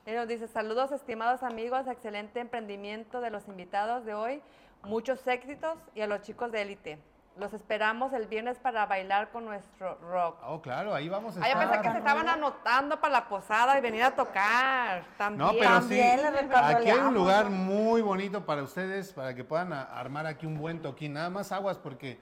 Él 0.05 0.15
nos 0.17 0.27
dice, 0.27 0.47
saludos 0.47 0.91
estimados 0.91 1.43
amigos, 1.43 1.87
excelente 1.87 2.39
emprendimiento 2.41 3.21
de 3.21 3.29
los 3.29 3.47
invitados 3.47 4.03
de 4.05 4.13
hoy, 4.13 4.41
muchos 4.83 5.25
éxitos 5.27 5.77
y 5.95 6.01
a 6.01 6.07
los 6.07 6.21
chicos 6.21 6.51
de 6.51 6.61
Élite. 6.61 6.99
Los 7.37 7.51
esperamos 7.53 8.13
el 8.13 8.27
viernes 8.27 8.59
para 8.59 8.85
bailar 8.85 9.31
con 9.31 9.45
nuestro 9.45 9.95
rock. 10.11 10.37
oh, 10.45 10.61
claro, 10.61 10.93
ahí 10.93 11.09
vamos 11.09 11.35
a 11.35 11.39
Ah, 11.43 11.47
yo 11.49 11.57
pensé 11.57 11.71
que 11.71 11.77
estar. 11.77 11.91
se 11.93 11.97
estaban 11.99 12.29
anotando 12.29 12.99
para 13.01 13.13
la 13.13 13.27
posada 13.29 13.75
y 13.77 13.81
venir 13.81 14.03
a 14.03 14.11
tocar. 14.11 15.03
También. 15.17 15.47
No, 15.47 15.53
pero 15.57 15.81
sí, 15.81 15.99
También 15.99 16.51
aquí 16.51 16.89
hay 16.91 16.99
un 16.99 17.13
lugar 17.15 17.49
muy 17.49 18.01
bonito 18.03 18.45
para 18.45 18.61
ustedes, 18.61 19.13
para 19.13 19.33
que 19.33 19.43
puedan 19.43 19.73
armar 19.73 20.27
aquí 20.27 20.45
un 20.45 20.59
buen 20.59 20.79
toquín. 20.81 21.13
Nada 21.13 21.31
más 21.31 21.51
aguas 21.51 21.79
porque 21.79 22.19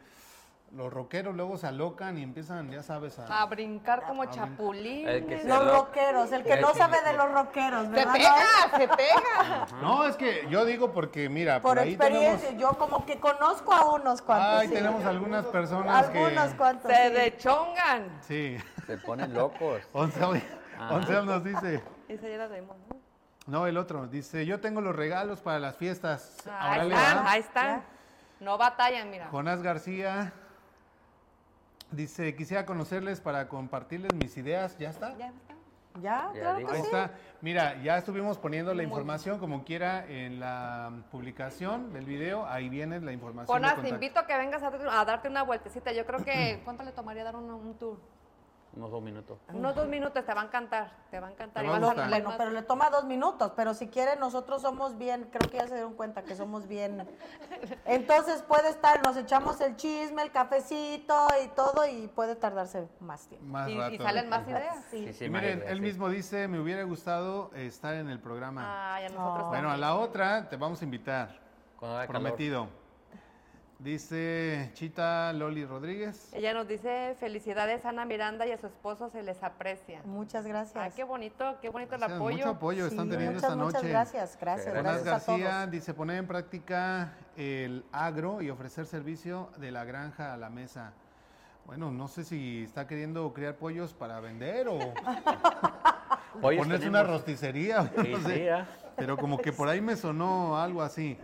los 0.73 0.91
rockeros 0.93 1.35
luego 1.35 1.57
se 1.57 1.67
alocan 1.67 2.17
y 2.17 2.23
empiezan, 2.23 2.69
ya 2.71 2.81
sabes, 2.81 3.19
a... 3.19 3.41
A 3.41 3.45
brincar 3.45 4.03
como 4.03 4.23
se 5.43 5.45
Los 5.47 5.65
lo- 5.65 5.73
rockeros, 5.75 6.31
el 6.31 6.43
que 6.43 6.53
El 6.53 6.61
no 6.61 6.71
que- 6.71 6.77
sabe 6.77 7.01
de 7.01 7.13
los 7.13 7.31
rockeros, 7.31 7.83
Se 7.87 7.89
¿verdad? 7.91 8.13
pega, 8.13 8.77
se 8.77 8.87
pega. 8.87 9.67
No, 9.81 10.05
es 10.05 10.15
que 10.15 10.47
yo 10.49 10.63
digo 10.63 10.93
porque, 10.93 11.27
mira, 11.27 11.61
por, 11.61 11.71
Por 11.71 11.79
ahí 11.79 11.89
experiencia, 11.93 12.49
tenemos... 12.49 12.71
yo 12.73 12.77
como 12.77 13.05
que 13.05 13.19
conozco 13.19 13.73
a 13.73 13.85
unos 13.95 14.21
cuantos. 14.21 14.47
Ay, 14.61 14.67
sí. 14.69 14.73
tenemos 14.75 15.03
algunas 15.05 15.45
personas 15.47 16.07
Algunos 16.07 16.49
que... 16.51 16.57
cuantos. 16.57 16.91
Se 16.91 17.07
sí. 17.09 17.13
dechongan. 17.15 18.17
Sí, 18.21 18.57
Se 18.87 18.97
ponen 18.97 19.33
locos. 19.33 19.81
Oncel, 19.91 20.41
Ajá. 20.79 20.93
Oncel 20.95 21.25
nos 21.25 21.43
dice... 21.43 21.83
Esa 22.07 22.27
ya 22.29 22.37
la 22.37 22.47
¿no? 22.47 22.75
No, 23.47 23.67
el 23.67 23.77
otro. 23.77 24.07
Dice, 24.07 24.45
yo 24.45 24.61
tengo 24.61 24.79
los 24.81 24.95
regalos 24.95 25.41
para 25.41 25.59
las 25.59 25.75
fiestas. 25.75 26.37
Ahí 26.47 26.79
Órale, 26.87 26.95
están, 26.95 27.27
ahí 27.27 27.39
están. 27.41 27.83
No 28.39 28.57
batallan, 28.57 29.09
mira. 29.09 29.27
Jonás 29.29 29.61
García 29.61 30.31
dice, 31.91 32.35
quisiera 32.35 32.65
conocerles 32.65 33.21
para 33.21 33.47
compartirles 33.47 34.13
mis 34.15 34.35
ideas. 34.37 34.77
¿Ya 34.77 34.89
está? 34.89 35.17
Ya 35.17 35.27
está. 35.27 35.53
Ya, 36.01 36.31
Ya 36.33 36.39
claro 36.39 36.65
que 36.65 36.71
Ahí 36.71 36.79
sí. 36.79 36.85
está. 36.85 37.11
Mira, 37.41 37.81
ya 37.83 37.97
estuvimos 37.97 38.37
poniendo 38.37 38.73
la 38.73 38.81
información 38.83 39.39
como 39.39 39.65
quiera 39.65 40.05
en 40.07 40.39
la 40.39 40.89
publicación 41.11 41.91
del 41.91 42.05
video. 42.05 42.45
Ahí 42.45 42.69
viene 42.69 43.01
la 43.01 43.11
información. 43.11 43.53
Jonas, 43.57 43.81
te 43.81 43.89
invito 43.89 44.19
a 44.19 44.25
que 44.25 44.37
vengas 44.37 44.63
a, 44.63 44.67
a 44.99 45.05
darte 45.05 45.27
una 45.27 45.43
vueltecita. 45.43 45.91
Yo 45.91 46.05
creo 46.05 46.23
que, 46.23 46.61
¿cuánto 46.65 46.83
le 46.83 46.93
tomaría 46.93 47.23
dar 47.25 47.35
un, 47.35 47.49
un 47.51 47.77
tour? 47.77 47.97
Unos 48.73 48.89
dos 48.89 49.01
minutos. 49.01 49.37
Unos 49.53 49.75
dos 49.75 49.87
minutos, 49.87 50.25
te 50.25 50.33
va 50.33 50.41
a 50.41 50.45
encantar, 50.45 50.91
te 51.09 51.19
va 51.19 51.27
a 51.27 51.31
Y 51.31 51.35
va 51.67 51.75
a 51.75 51.79
Bueno, 51.79 51.93
más. 52.29 52.37
pero 52.37 52.51
le 52.51 52.61
toma 52.61 52.89
dos 52.89 53.03
minutos, 53.03 53.51
pero 53.55 53.73
si 53.73 53.87
quiere 53.89 54.15
nosotros 54.15 54.61
somos 54.61 54.97
bien, 54.97 55.27
creo 55.29 55.49
que 55.51 55.57
ya 55.57 55.67
se 55.67 55.73
dieron 55.75 55.93
cuenta 55.93 56.23
que 56.23 56.35
somos 56.35 56.67
bien. 56.67 57.05
Entonces 57.85 58.43
puede 58.43 58.69
estar, 58.69 59.03
nos 59.03 59.17
echamos 59.17 59.59
el 59.59 59.75
chisme, 59.75 60.21
el 60.23 60.31
cafecito 60.31 61.27
y 61.43 61.47
todo 61.49 61.85
y 61.85 62.07
puede 62.07 62.35
tardarse 62.37 62.87
más 63.01 63.27
tiempo. 63.27 63.45
Más 63.47 63.69
y, 63.69 63.77
rato. 63.77 63.93
y 63.93 63.97
salen 63.97 64.29
más 64.29 64.47
ideas. 64.47 64.77
Sí. 64.89 65.07
Sí, 65.07 65.13
sí, 65.13 65.25
Y 65.25 65.29
más 65.29 65.41
miren, 65.41 65.57
ideas, 65.59 65.71
él 65.71 65.77
sí. 65.77 65.81
mismo 65.83 66.09
dice, 66.09 66.47
me 66.47 66.59
hubiera 66.59 66.83
gustado 66.83 67.51
estar 67.55 67.93
en 67.95 68.09
el 68.09 68.19
programa. 68.19 68.95
Ay, 68.95 69.05
a 69.05 69.09
nosotros 69.09 69.37
No. 69.43 69.47
bueno, 69.49 69.69
a 69.71 69.77
la 69.77 69.95
otra 69.95 70.47
te 70.49 70.55
vamos 70.55 70.81
a 70.81 70.85
invitar. 70.85 71.39
Calor. 71.79 72.80
Dice 73.85 74.69
Chita 74.75 75.33
Loli 75.33 75.65
Rodríguez. 75.65 76.29
Ella 76.33 76.53
nos 76.53 76.67
dice, 76.67 77.15
felicidades 77.19 77.83
Ana 77.83 78.05
Miranda 78.05 78.45
y 78.45 78.51
a 78.51 78.57
su 78.59 78.67
esposo 78.67 79.09
se 79.09 79.23
les 79.23 79.41
aprecia. 79.41 80.01
Muchas 80.05 80.45
gracias. 80.45 80.75
Ay, 80.77 80.91
qué 80.95 81.03
bonito, 81.03 81.57
qué 81.61 81.69
bonito 81.69 81.95
el 81.95 81.99
Gracias, 82.01 82.19
apoyo. 82.19 82.37
Mucho 82.37 82.49
apoyo 82.49 82.85
están 82.85 83.05
Sí, 83.05 83.11
teniendo 83.13 83.33
muchas, 83.35 83.49
esta 83.51 83.55
muchas 83.63 83.81
noche. 83.81 83.89
gracias, 83.89 84.37
gracias, 84.39 84.65
Sí. 84.73 84.77
Jonás 84.77 85.03
gracias 85.03 85.07
a 85.07 85.31
García 85.31 85.51
todos. 85.61 85.71
dice 85.71 85.93
poner 85.95 86.17
en 86.17 86.27
práctica 86.27 87.13
el 87.35 87.83
agro 87.91 88.43
y 88.43 88.51
ofrecer 88.51 88.85
servicio 88.85 89.49
de 89.57 89.71
la 89.71 89.83
granja 89.83 90.31
a 90.31 90.37
la 90.37 90.51
mesa. 90.51 90.93
Bueno, 91.65 91.89
no 91.89 92.07
sé 92.07 92.23
si 92.23 92.63
está 92.63 92.85
queriendo 92.85 93.33
criar 93.33 93.55
pollos 93.55 93.93
para 93.93 94.19
vender 94.19 94.67
o 94.67 94.77
Pollos 96.39 96.63
ponerse 96.65 96.87
una 96.87 96.99
tenemos. 96.99 97.17
rosticería. 97.21 97.91
Sí, 98.03 98.09
no 98.11 98.17
sí, 98.19 98.23
sé. 98.25 98.51
¿ah? 98.51 98.67
Pero 98.95 99.17
como 99.17 99.39
que 99.39 99.51
por 99.51 99.67
ahí 99.67 99.81
me 99.81 99.95
sonó 99.95 100.57
algo 100.57 100.81
así. 100.83 101.17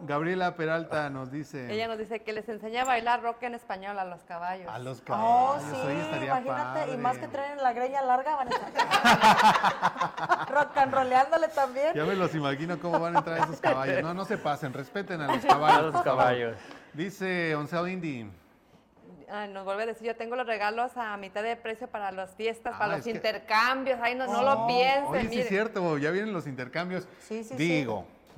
Gabriela 0.00 0.54
Peralta 0.56 1.08
nos 1.08 1.30
dice. 1.32 1.72
Ella 1.72 1.88
nos 1.88 1.96
dice 1.98 2.20
que 2.20 2.32
les 2.34 2.46
enseña 2.48 2.82
a 2.82 2.84
bailar 2.84 3.22
rock 3.22 3.42
en 3.44 3.54
español 3.54 3.98
a 3.98 4.04
los 4.04 4.22
caballos. 4.24 4.68
A 4.68 4.78
los 4.78 5.00
Oh, 5.00 5.04
caballos. 5.04 5.62
sí, 5.70 5.76
oye, 5.86 6.00
estaría 6.02 6.26
imagínate, 6.26 6.92
y 6.92 6.96
más 6.98 7.16
que 7.18 7.28
traen 7.28 7.62
la 7.62 7.72
greña 7.72 8.02
larga, 8.02 8.36
van 8.36 8.48
a 8.48 8.50
estar 8.50 10.48
rock 10.50 10.76
and 10.76 10.92
rolleándole 10.94 11.48
también. 11.48 11.94
Ya 11.94 12.04
me 12.04 12.14
los 12.14 12.34
imagino 12.34 12.78
cómo 12.78 12.98
van 13.00 13.16
a 13.16 13.18
entrar 13.20 13.38
esos 13.38 13.60
caballos. 13.60 14.02
No, 14.02 14.12
no 14.12 14.24
se 14.26 14.36
pasen, 14.36 14.72
respeten 14.74 15.20
a 15.22 15.28
los 15.34 15.44
A 15.44 15.48
caballos. 15.48 15.82
los 15.84 15.92
por 15.94 16.04
favor. 16.04 16.18
caballos. 16.20 16.56
Dice 16.92 17.54
Oncel 17.56 17.88
Indy. 17.88 18.30
Ay, 19.28 19.48
nos 19.48 19.64
vuelve 19.64 19.82
a 19.82 19.86
decir, 19.86 20.06
yo 20.06 20.14
tengo 20.14 20.36
los 20.36 20.46
regalos 20.46 20.92
a 20.96 21.16
mitad 21.16 21.42
de 21.42 21.56
precio 21.56 21.88
para 21.88 22.12
las 22.12 22.34
fiestas, 22.36 22.74
Ah, 22.76 22.78
para 22.78 22.92
es 22.92 22.98
los 22.98 23.04
que- 23.04 23.10
intercambios. 23.12 23.98
Ay, 24.00 24.14
no, 24.14 24.26
no 24.26 24.38
Oh, 24.40 24.42
lo 24.42 24.66
piensen, 24.68 25.06
Oye, 25.06 25.28
sí 25.30 25.40
es 25.40 25.48
cierto, 25.48 25.98
ya 25.98 26.10
vienen 26.12 26.32
los 26.32 26.46
intercambios. 26.46 27.08
Sí, 27.20 27.42
sí, 27.42 27.54
sí. 27.56 27.86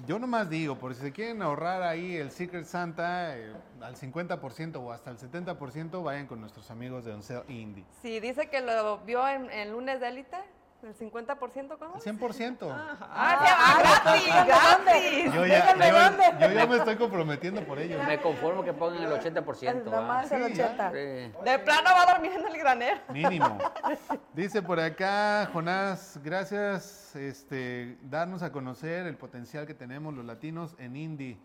Yo 0.07 0.19
nomás 0.19 0.49
digo, 0.49 0.79
por 0.79 0.95
si 0.95 1.01
se 1.03 1.13
quieren 1.13 1.43
ahorrar 1.43 1.83
ahí 1.83 2.17
el 2.17 2.31
Secret 2.31 2.65
Santa 2.65 3.37
eh, 3.37 3.53
al 3.81 3.97
50% 3.97 4.77
o 4.77 4.93
hasta 4.93 5.11
el 5.11 5.19
70%, 5.19 6.03
vayan 6.03 6.27
con 6.27 6.41
nuestros 6.41 6.71
amigos 6.71 7.05
de 7.05 7.13
Oncel 7.13 7.43
Indy. 7.49 7.85
Sí, 8.03 8.21
dice 8.21 8.49
que 8.49 8.61
lo 8.61 8.99
vio 8.99 9.27
en, 9.29 9.51
en 9.51 9.73
lunes 9.73 10.01
de 10.01 10.09
élite, 10.09 10.37
el 10.83 10.95
50%, 10.97 11.77
¿cómo? 11.79 11.95
Al 11.97 12.01
100%. 12.01 12.69
Ah, 12.71 12.97
sí, 12.99 14.31
ah, 14.31 14.47
gratis, 14.47 14.47
gratis. 14.47 15.35
Yo 15.35 15.45
ya, 15.47 15.73
Díganme 15.75 15.89
yo- 15.89 15.99
dónde. 16.01 16.23
yo 16.41 16.53
ya 16.53 16.67
me 16.67 16.77
estoy 16.77 16.97
comprometiendo 16.97 17.65
por 17.65 17.79
ello. 17.79 17.99
Me 18.07 18.21
conformo 18.21 18.63
que 18.63 18.73
pongan 18.73 19.03
el 19.03 19.11
80%. 19.13 19.91
Nada 19.91 20.03
más 20.07 20.31
el 20.31 20.45
Sí, 20.47 20.55
ya. 20.55 20.67
80. 20.67 20.91
Sí. 20.91 20.97
De 21.45 21.59
plano 21.65 21.91
va 21.93 22.03
a 22.03 22.13
dormir 22.13 22.33
en 22.33 22.47
el 22.47 22.57
granero. 22.59 23.01
Mínimo. 23.13 23.59
Dice 24.35 24.63
por 24.63 24.79
acá, 24.79 25.51
Jonás, 25.53 26.19
gracias 26.23 27.17
este, 27.17 27.99
darnos 28.03 28.43
a 28.43 28.53
conocer 28.53 29.07
el 29.07 29.17
potencial 29.17 29.67
que 29.67 29.75
tenemos 29.75 30.15
los 30.15 30.25
latinos 30.25 30.75
en 30.79 30.97
Indie. 30.97 31.39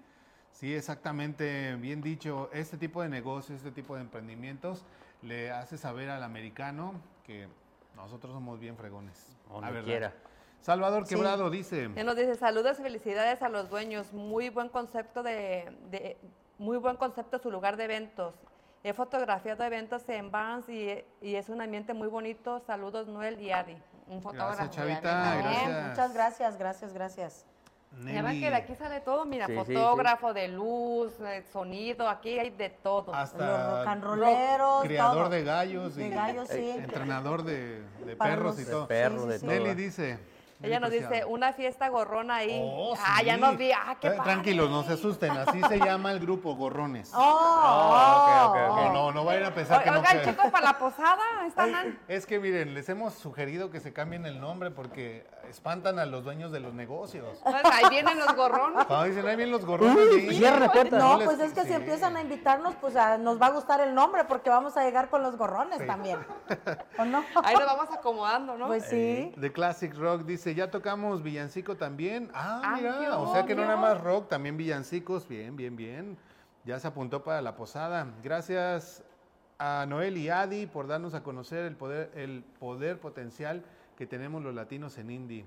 Sí, 0.51 0.75
exactamente, 0.75 1.75
bien 1.77 2.01
dicho. 2.03 2.49
Este 2.53 2.77
tipo 2.77 3.01
de 3.01 3.09
negocios, 3.09 3.57
este 3.57 3.71
tipo 3.71 3.95
de 3.95 4.01
emprendimientos 4.01 4.85
le 5.23 5.49
hace 5.51 5.79
saber 5.79 6.11
al 6.11 6.21
americano 6.21 6.93
que 7.25 7.47
nosotros 7.95 8.33
somos 8.33 8.59
bien 8.59 8.75
fregones. 8.77 9.35
Donde 9.47 9.61
La 9.67 9.71
verdad. 9.71 9.85
quiera. 9.87 10.13
Salvador 10.61 11.05
Sí. 11.05 11.15
Quebrado 11.15 11.49
dice, 11.49 11.85
Él 11.95 12.05
nos 12.05 12.15
dice 12.15 12.35
saludos 12.35 12.79
y 12.79 12.83
felicidades 12.83 13.41
a 13.41 13.49
los 13.49 13.69
dueños. 13.69 14.13
Muy 14.13 14.49
buen 14.49 14.69
concepto 14.69 15.21
de, 15.23 15.75
de- 15.89 16.17
muy 16.57 16.77
buen 16.77 16.95
concepto 16.95 17.37
su 17.39 17.51
lugar 17.51 17.75
de 17.77 17.83
eventos. 17.85 18.33
He 18.83 18.93
fotografiado 18.93 19.63
eventos 19.63 20.07
en 20.09 20.31
Barnes 20.31 20.67
y, 20.69 21.03
y 21.21 21.35
es 21.35 21.49
un 21.49 21.61
ambiente 21.61 21.93
muy 21.93 22.07
bonito. 22.07 22.59
Saludos 22.61 23.07
Noel 23.07 23.39
y 23.41 23.51
Adi. 23.51 23.77
Un 24.07 24.21
fotógrafo. 24.21 24.55
Gracias, 24.55 24.69
Chavita, 24.71 25.35
gracias. 25.37 25.87
Muchas 25.89 26.13
gracias, 26.13 26.57
gracias, 26.57 26.93
gracias. 26.93 27.45
Ya 28.01 28.21
ven 28.23 28.39
que 28.41 28.49
de 28.49 28.55
aquí 28.55 28.75
sale 28.75 29.01
todo, 29.01 29.23
mira, 29.25 29.45
Sí, 29.45 29.53
sí, 29.53 29.63
sí. 29.67 29.73
fotógrafo 29.73 30.33
de 30.33 30.47
luz, 30.47 31.13
eh, 31.21 31.43
sonido, 31.53 32.09
aquí 32.09 32.39
hay 32.39 32.49
de 32.49 32.69
todo. 32.69 33.13
hasta 33.13 33.85
Los 33.95 34.01
rock 34.01 34.83
criador 34.83 35.17
todo. 35.23 35.29
de 35.29 35.43
gallos, 35.43 35.95
De 35.95 36.07
y 36.07 36.09
gallos, 36.09 36.47
sí. 36.49 36.69
entrenador 36.71 37.43
de, 37.43 37.83
de 38.05 38.15
perros 38.15 38.59
y 38.59 38.65
todo. 38.65 38.81
De 38.81 38.87
perros, 38.87 39.23
Sí, 39.23 39.27
de 39.29 39.39
sí, 39.39 39.45
todo. 39.45 39.55
Nelly 39.55 39.75
dice. 39.75 40.19
Ella 40.61 40.79
nos 40.79 40.91
dice, 40.91 41.25
una 41.25 41.51
fiesta 41.53 41.89
gorrona 41.89 42.35
ahí. 42.37 42.61
Oh, 42.63 42.95
ah, 42.97 43.21
ya 43.23 43.35
nos 43.37 43.57
vi, 43.57 43.71
ah, 43.71 43.97
qué 43.99 44.07
Eh, 44.07 44.11
padre. 44.11 44.23
Tranquilos, 44.31 44.69
no 44.69 44.83
se 44.83 44.93
asusten, 44.93 45.31
así 45.31 45.61
se 45.67 45.77
llama 45.79 46.11
el 46.11 46.19
grupo 46.19 46.55
Gorrones. 46.55 47.11
Oh, 47.13 47.19
ok, 47.19 48.49
ok, 48.49 48.69
ok. 48.71 48.77
No, 48.77 48.93
no, 48.93 49.11
no 49.11 49.25
vayan 49.25 49.45
a 49.45 49.53
pensar 49.53 49.83
que 49.83 49.91
no. 49.91 49.99
Oigan, 49.99 50.21
chicos, 50.23 50.45
para 50.51 50.65
la 50.65 50.77
posada, 50.79 51.21
están... 51.47 51.99
Es 52.07 52.25
que 52.25 52.39
miren, 52.39 52.73
les 52.73 52.87
hemos 52.89 53.13
sugerido 53.13 53.69
que 53.71 53.79
se 53.79 53.91
cambien 53.93 54.25
el 54.25 54.39
nombre 54.39 54.71
porque 54.71 55.25
espantan 55.49 55.99
a 55.99 56.05
los 56.05 56.23
dueños 56.23 56.51
de 56.51 56.59
los 56.61 56.73
negocios. 56.73 57.39
Pues 57.43 57.55
ahí 57.65 57.83
vienen 57.89 58.17
los 58.19 58.33
gorrones. 58.35 58.85
Cuando 58.85 59.05
dicen, 59.05 59.27
ahí 59.27 59.35
vienen 59.35 59.51
los 59.51 59.65
gorrones. 59.65 59.97
sí. 60.13 60.35
cierra 60.35 60.71
puertas. 60.71 60.99
No, 60.99 61.19
pues 61.25 61.39
es 61.39 61.53
que 61.53 61.61
si 61.63 61.67
sí. 61.69 61.73
empiezan 61.73 62.15
a 62.15 62.21
invitarnos, 62.21 62.75
pues 62.75 62.95
a- 62.95 63.17
nos 63.17 63.41
va 63.41 63.47
a 63.47 63.51
gustar 63.51 63.81
el 63.81 63.93
nombre 63.93 64.23
porque 64.25 64.49
vamos 64.49 64.77
a 64.77 64.83
llegar 64.83 65.09
con 65.09 65.21
los 65.23 65.35
gorrones 65.37 65.85
también. 65.85 66.19
¿O 66.97 67.05
no? 67.05 67.23
Ahí 67.43 67.55
nos 67.55 67.65
vamos 67.65 67.89
acomodando, 67.93 68.57
¿no? 68.57 68.67
Pues 68.67 68.85
sí. 68.85 69.33
The 69.39 69.51
Classic 69.51 69.93
Rock 69.95 70.21
dice, 70.23 70.42
ya 70.51 70.69
tocamos 70.69 71.23
villancico 71.23 71.75
también. 71.77 72.29
Ah, 72.33 72.61
Ah, 72.63 72.75
mira, 72.77 73.17
o 73.17 73.33
sea 73.33 73.45
que 73.45 73.55
no 73.55 73.63
nada 73.63 73.77
más 73.77 74.01
rock, 74.01 74.29
también 74.29 74.57
villancicos. 74.57 75.27
Bien, 75.27 75.55
bien, 75.55 75.75
bien. 75.75 76.17
Ya 76.65 76.79
se 76.79 76.87
apuntó 76.87 77.23
para 77.23 77.41
la 77.41 77.55
posada. 77.55 78.07
Gracias 78.23 79.03
a 79.59 79.85
Noel 79.87 80.17
y 80.17 80.29
Adi 80.29 80.65
por 80.65 80.87
darnos 80.87 81.13
a 81.13 81.23
conocer 81.23 81.65
el 81.65 81.75
poder, 81.75 82.11
el 82.15 82.43
poder 82.59 82.99
potencial 82.99 83.63
que 83.97 84.05
tenemos 84.07 84.43
los 84.43 84.53
latinos 84.55 84.97
en 84.97 85.11
Indie. 85.11 85.45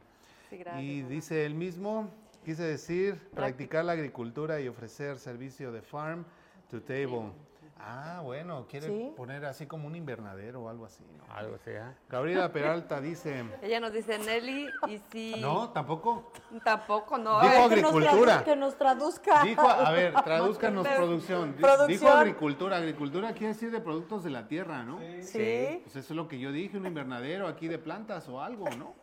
Sí, 0.50 0.58
gracias. 0.58 0.82
Y 0.82 1.02
dice 1.02 1.44
él 1.46 1.54
mismo, 1.54 2.08
quise 2.44 2.62
decir, 2.62 3.28
practicar 3.34 3.84
la 3.84 3.92
agricultura 3.92 4.60
y 4.60 4.68
ofrecer 4.68 5.18
servicio 5.18 5.72
de 5.72 5.82
farm 5.82 6.24
to 6.70 6.80
table. 6.82 7.32
Ah, 7.78 8.20
bueno, 8.24 8.66
quiere 8.68 8.86
Sí. 8.86 9.12
poner 9.16 9.44
así 9.44 9.66
como 9.66 9.86
un 9.86 9.94
invernadero 9.94 10.62
o 10.62 10.68
algo 10.68 10.86
así. 10.86 11.04
¿no? 11.16 11.34
Algo 11.34 11.56
así, 11.56 11.70
¿ah? 11.72 11.94
Gabriela 12.08 12.50
Peralta 12.50 13.00
dice, 13.00 13.44
Ella 13.62 13.80
nos 13.80 13.92
dice 13.92 14.18
Nelly 14.18 14.68
y 14.88 15.00
si... 15.12 15.40
no, 15.40 15.70
tampoco. 15.70 16.32
Tampoco, 16.64 17.18
no. 17.18 17.40
Dijo 17.40 17.52
eh, 17.52 17.68
Que 17.68 17.82
nos 17.82 17.94
agricultura. 17.94 18.44
Que 18.44 18.56
nos 18.56 18.76
traduzca. 18.76 19.42
Dijo, 19.44 19.68
a 19.68 19.90
ver, 19.92 20.14
tradúzcanos 20.14 20.88
producción. 20.88 21.52
Producción. 21.60 21.88
Dijo 21.88 22.08
agricultura. 22.08 22.76
Agricultura 22.78 23.32
quiere 23.32 23.48
decir 23.48 23.70
de 23.70 23.80
productos 23.80 24.24
de 24.24 24.30
la 24.30 24.48
tierra, 24.48 24.82
¿no? 24.82 24.98
Sí. 25.20 25.80
Pues 25.82 25.96
eso 25.96 25.98
es 25.98 26.10
lo 26.10 26.28
que 26.28 26.38
yo 26.38 26.52
dije, 26.52 26.78
un 26.78 26.86
invernadero 26.86 27.46
aquí 27.46 27.68
de 27.68 27.78
plantas 27.78 28.28
o 28.28 28.40
algo, 28.40 28.68
¿no? 28.70 28.94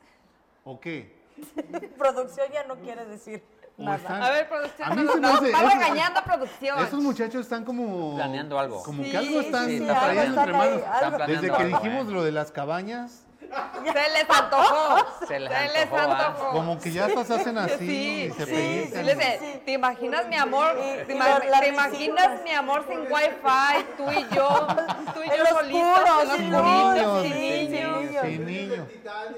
¿O 0.64 0.80
qué? 0.80 1.22
Producción 1.98 2.48
ya 2.52 2.64
no 2.64 2.76
quiere 2.78 3.06
decir 3.06 3.44
nada. 3.78 3.98
están- 3.98 4.24
A 4.24 4.30
ver, 4.30 4.50
producción, 4.50 4.92
A 4.92 4.96
mí 4.96 5.04
no, 5.04 5.14
se 5.14 5.20
me 5.20 5.28
no, 5.28 5.34
hace- 5.36 5.46
está 5.48 5.58
esos- 5.60 5.74
regañando 5.74 6.20
a 6.20 6.24
producción. 6.24 6.80
Esos 6.80 7.00
muchachos 7.04 7.42
están 7.42 7.64
como... 7.66 8.16
Planeando 8.16 8.60
algo. 8.60 8.84
Como 8.84 9.04
Sí, 9.04 9.12
que 9.12 9.18
algo 9.18 9.42
están 9.42 9.66
sí, 9.66 9.80
sí, 9.80 9.86
trayendo 9.86 9.94
algo 9.94 10.22
entre 10.22 10.28
están 10.30 10.56
ahí, 10.56 10.70
manos. 10.70 11.04
algo. 11.04 11.18
Desde 11.28 11.48
que 11.48 11.56
algo, 11.64 11.78
dijimos 11.80 12.08
¿eh? 12.08 12.12
lo 12.12 12.24
de 12.24 12.32
las 12.32 12.52
cabañas, 12.52 13.26
Se 13.84 14.10
les 14.10 14.30
antojó. 14.30 15.26
Se 15.28 15.40
les 15.40 15.52
antojó, 15.52 15.98
¿ah? 16.00 16.50
como 16.52 16.80
que 16.80 16.92
ya 16.92 17.06
hasta 17.06 17.24
se 17.26 17.34
hacen 17.36 17.58
así 17.58 17.78
Sí, 17.78 18.24
y 18.30 18.32
se 18.34 18.46
sí, 18.46 18.90
sí, 18.94 19.04
les 19.04 19.64
¿Te 19.66 19.72
imaginas 19.72 20.28
mi 20.28 20.36
amor? 20.36 20.76
Y- 20.78 21.06
¿Te, 21.06 21.16
ima- 21.16 21.44
la- 21.46 21.60
te 21.60 21.68
imaginas 21.70 22.42
mi 22.44 22.52
amor 22.52 22.86
sin 22.88 23.02
wifi? 23.02 23.86
Tú 23.98 24.12
y 24.12 24.36
yo, 24.36 24.68
tú 25.14 25.24
y 25.24 25.30
yo 25.30 25.46
solitos, 25.46 26.38
sin 26.38 26.52
luz, 26.52 26.62
sin 26.62 26.64
niños. 26.64 27.24
sí. 27.24 28.20
Sí, 28.24 28.40
niño. 28.40 28.88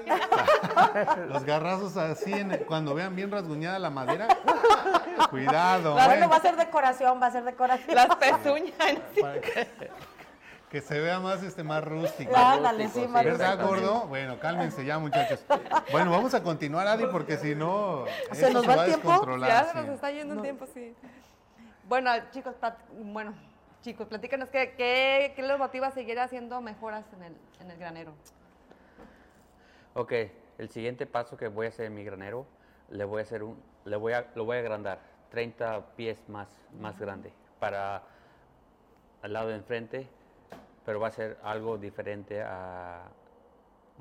Los 1.28 1.44
garrazos 1.44 1.96
así, 1.96 2.32
en- 2.32 2.64
cuando 2.66 2.94
vean 2.94 3.14
bien 3.16 3.30
rasguñada 3.30 3.78
la 3.78 3.90
madera, 3.90 4.28
cuidado. 5.30 5.94
Bueno, 5.94 6.24
¿eh? 6.24 6.28
va 6.28 6.36
a 6.36 6.40
ser 6.40 6.56
decoración, 6.56 7.20
va 7.22 7.26
a 7.26 7.30
ser 7.32 7.44
decoración. 7.44 7.94
Las 7.94 8.14
pezuñas. 8.16 8.74
Que, 10.76 10.82
se 10.82 11.00
vea 11.00 11.20
más, 11.20 11.42
este, 11.42 11.64
más 11.64 11.82
rústico. 11.82 12.36
Ándale, 12.36 12.88
sí. 12.88 13.06
¿Verdad, 13.06 13.66
gordo? 13.66 14.06
Bueno, 14.08 14.38
cálmense 14.38 14.84
ya, 14.84 14.98
muchachos. 14.98 15.42
Bueno, 15.90 16.10
vamos 16.10 16.34
a 16.34 16.42
continuar, 16.42 16.86
Adi, 16.86 17.06
porque 17.06 17.38
si 17.38 17.54
no, 17.54 18.04
¿Se 18.32 18.52
nos 18.52 18.68
va 18.68 18.84
el 18.84 18.92
tiempo? 18.92 19.38
Ya 19.38 19.64
se 19.64 19.74
nos 19.74 19.88
está 19.88 20.10
yendo 20.10 20.34
un 20.34 20.42
tiempo, 20.42 20.66
sí. 20.66 20.94
Bueno, 21.88 22.10
chicos, 22.30 22.54
bueno, 22.92 23.32
chicos, 23.80 24.06
platícanos 24.06 24.50
qué, 24.50 24.74
qué, 24.76 25.32
qué 25.34 25.42
les 25.42 25.58
motiva 25.58 25.86
a 25.86 25.92
seguir 25.92 26.20
haciendo 26.20 26.60
mejoras 26.60 27.06
en 27.14 27.22
el, 27.22 27.36
en 27.60 27.70
el 27.70 27.78
granero. 27.78 28.12
Ok, 29.94 30.12
el 30.58 30.68
siguiente 30.68 31.06
paso 31.06 31.38
que 31.38 31.48
voy 31.48 31.66
a 31.66 31.68
hacer 31.70 31.86
en 31.86 31.94
mi 31.94 32.04
granero, 32.04 32.46
le 32.90 33.06
voy 33.06 33.20
a 33.20 33.22
hacer 33.22 33.42
un, 33.42 33.56
le 33.86 33.96
voy 33.96 34.12
a, 34.12 34.26
lo 34.34 34.44
voy 34.44 34.58
a 34.58 34.60
agrandar, 34.60 34.98
30 35.30 35.96
pies 35.96 36.28
más, 36.28 36.48
más 36.78 36.98
grande, 36.98 37.32
para 37.60 38.02
al 39.22 39.32
lado 39.32 39.48
de 39.48 39.54
enfrente, 39.54 40.06
pero 40.86 41.00
va 41.00 41.08
a 41.08 41.10
ser 41.10 41.36
algo 41.42 41.76
diferente 41.76 42.40
a, 42.42 43.02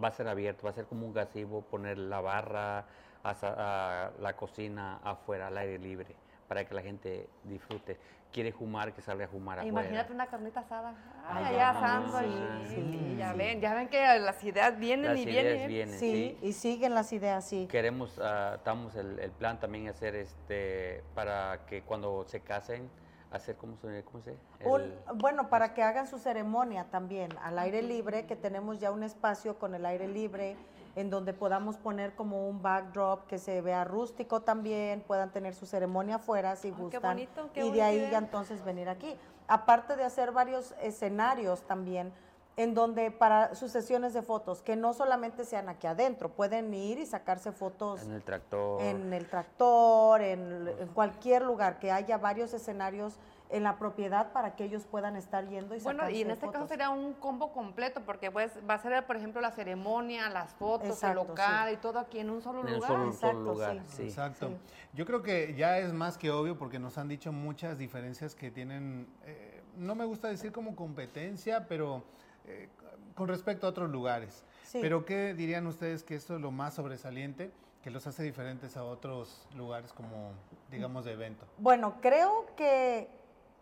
va 0.01 0.07
a 0.07 0.11
ser 0.11 0.27
abierto, 0.27 0.63
va 0.65 0.69
a 0.69 0.73
ser 0.73 0.85
como 0.85 1.05
un 1.07 1.13
gazebo, 1.13 1.63
poner 1.63 1.97
la 1.97 2.21
barra, 2.21 2.85
a 3.23 4.11
la 4.21 4.35
cocina 4.35 4.99
afuera, 5.03 5.47
al 5.47 5.57
aire 5.57 5.79
libre, 5.79 6.15
para 6.47 6.63
que 6.63 6.75
la 6.75 6.83
gente 6.83 7.27
disfrute. 7.43 7.97
Quiere 8.31 8.51
fumar, 8.51 8.93
que 8.93 9.01
salga 9.01 9.25
a 9.25 9.27
fumar 9.27 9.57
afuera. 9.59 9.69
Imagínate 9.81 10.13
una 10.13 10.27
carnita 10.27 10.59
asada. 10.59 10.93
Ay, 11.27 11.45
allá 11.55 11.69
asando. 11.71 12.19
sí, 12.19 12.25
y, 12.25 12.67
sí, 12.67 13.11
y 13.13 13.17
ya 13.17 13.31
sí. 13.31 13.37
ven, 13.37 13.61
ya 13.61 13.73
ven 13.73 13.87
que 13.87 14.19
las 14.19 14.43
ideas 14.43 14.77
vienen 14.77 15.11
Las 15.11 15.17
y 15.17 15.23
ideas 15.23 15.43
vienen. 15.43 15.67
vienen, 15.69 15.99
Sí, 15.99 16.37
y 16.41 16.51
siguen 16.53 16.93
las 16.93 17.11
ideas, 17.13 17.45
sí. 17.47 17.67
Queremos, 17.71 18.19
ah, 18.21 18.53
estamos 18.57 18.95
el, 18.95 19.17
el 19.19 19.31
plan 19.31 19.59
también 19.59 19.87
hacer 19.87 20.13
este 20.15 21.01
para 21.15 21.65
que 21.65 21.81
cuando 21.81 22.25
se 22.27 22.41
casen, 22.41 22.89
hacer 23.35 23.55
cómo 23.55 23.75
se, 23.77 24.03
cómo 24.03 24.23
se 24.23 24.35
Un- 24.67 24.93
bueno, 25.15 25.49
para 25.49 25.73
que 25.73 25.83
hagan 25.83 26.07
su 26.07 26.17
ceremonia 26.17 26.85
también 26.89 27.29
al 27.43 27.59
aire 27.59 27.81
libre, 27.81 28.25
que 28.25 28.35
tenemos 28.35 28.79
ya 28.79 28.91
un 28.91 29.03
espacio 29.03 29.59
con 29.59 29.75
el 29.75 29.85
aire 29.85 30.07
libre 30.07 30.55
en 30.95 31.09
donde 31.09 31.33
podamos 31.33 31.77
poner 31.77 32.15
como 32.15 32.47
un 32.47 32.61
backdrop 32.61 33.27
que 33.27 33.37
se 33.37 33.61
vea 33.61 33.83
rústico 33.83 34.41
también, 34.41 35.01
puedan 35.01 35.31
tener 35.31 35.53
su 35.53 35.65
ceremonia 35.65 36.15
afuera 36.15 36.55
si 36.55 36.69
Ah, 36.69 36.73
qué 36.75 36.81
gustan 36.83 37.01
bonito, 37.01 37.49
qué 37.53 37.65
y 37.65 37.71
de 37.71 37.81
ahí 37.81 37.97
idea. 37.97 38.11
ya 38.11 38.17
entonces 38.19 38.63
venir 38.63 38.87
aquí. 38.87 39.15
Aparte 39.47 39.95
de 39.97 40.05
hacer 40.05 40.31
varios 40.31 40.73
escenarios 40.81 41.61
también, 41.63 42.13
en 42.57 42.73
donde 42.73 43.11
para 43.11 43.53
sus 43.55 43.71
sesiones 43.71 44.13
de 44.13 44.21
fotos, 44.21 44.61
que 44.61 44.75
no 44.75 44.93
solamente 44.93 45.43
sean 45.43 45.67
aquí 45.67 45.87
adentro, 45.87 46.29
pueden 46.29 46.73
ir 46.73 46.99
y 46.99 47.05
sacarse 47.05 47.51
fotos 47.51 48.03
En 48.03 48.13
el 48.13 48.23
tractor. 48.23 48.81
en 48.81 49.13
el 49.13 49.27
tractor, 49.27 50.21
en, 50.21 50.67
en 50.79 50.87
cualquier 50.89 51.41
lugar, 51.41 51.79
que 51.79 51.91
haya 51.91 52.17
varios 52.17 52.53
escenarios 52.53 53.19
en 53.49 53.61
la 53.63 53.77
propiedad 53.77 54.31
para 54.31 54.55
que 54.55 54.63
ellos 54.63 54.85
puedan 54.89 55.15
estar 55.15 55.47
yendo 55.47 55.75
y 55.75 55.79
Bueno, 55.79 56.09
y 56.09 56.21
en 56.21 56.31
este 56.31 56.49
caso 56.49 56.67
sería 56.67 56.89
un 56.89 57.13
combo 57.13 57.51
completo, 57.53 58.01
porque 58.05 58.31
pues 58.31 58.51
va 58.67 58.73
a 58.75 58.79
ser, 58.79 59.05
por 59.05 59.17
ejemplo, 59.17 59.39
la 59.39 59.51
ceremonia, 59.51 60.29
las 60.29 60.53
fotos, 60.53 60.89
Exacto, 60.89 61.21
el 61.21 61.27
local 61.27 61.73
y 61.73 61.77
todo 61.77 61.99
aquí 61.99 62.19
en 62.19 62.31
un 62.31 62.41
solo 62.41 62.61
en 62.67 62.73
lugar. 62.73 62.89
solo, 62.89 63.03
un 63.05 63.13
solo 63.13 63.31
Exacto, 63.31 63.53
lugar. 63.53 63.79
sí. 63.87 63.95
sí. 63.97 64.03
Exacto. 64.03 64.47
sí. 64.47 64.55
Yo 64.93 65.05
creo 65.05 65.21
que 65.21 65.53
ya 65.55 65.77
es 65.77 65.93
más 65.93 66.17
que 66.17 66.31
obvio 66.31 66.57
porque 66.57 66.79
nos 66.79 66.97
han 66.97 67.07
dicho 67.07 67.31
muchas 67.31 67.77
diferencias 67.77 68.33
que 68.33 68.49
tienen, 68.49 69.07
eh, 69.25 69.61
no 69.77 69.93
me 69.93 70.05
gusta 70.05 70.27
decir 70.27 70.51
como 70.51 70.75
competencia, 70.75 71.67
pero 71.67 72.03
eh, 72.47 72.69
con 73.15 73.27
respecto 73.27 73.67
a 73.67 73.69
otros 73.69 73.89
lugares. 73.89 74.43
Sí. 74.63 74.79
Pero 74.81 75.05
¿qué 75.05 75.33
dirían 75.33 75.67
ustedes 75.67 76.03
que 76.03 76.15
esto 76.15 76.35
es 76.35 76.41
lo 76.41 76.51
más 76.51 76.73
sobresaliente 76.73 77.51
que 77.81 77.91
los 77.91 78.07
hace 78.07 78.23
diferentes 78.23 78.75
a 78.77 78.83
otros 78.83 79.47
lugares 79.55 79.93
como, 79.93 80.31
digamos, 80.69 81.05
de 81.05 81.13
evento? 81.13 81.45
Bueno, 81.57 81.95
creo 82.01 82.45
que 82.57 83.09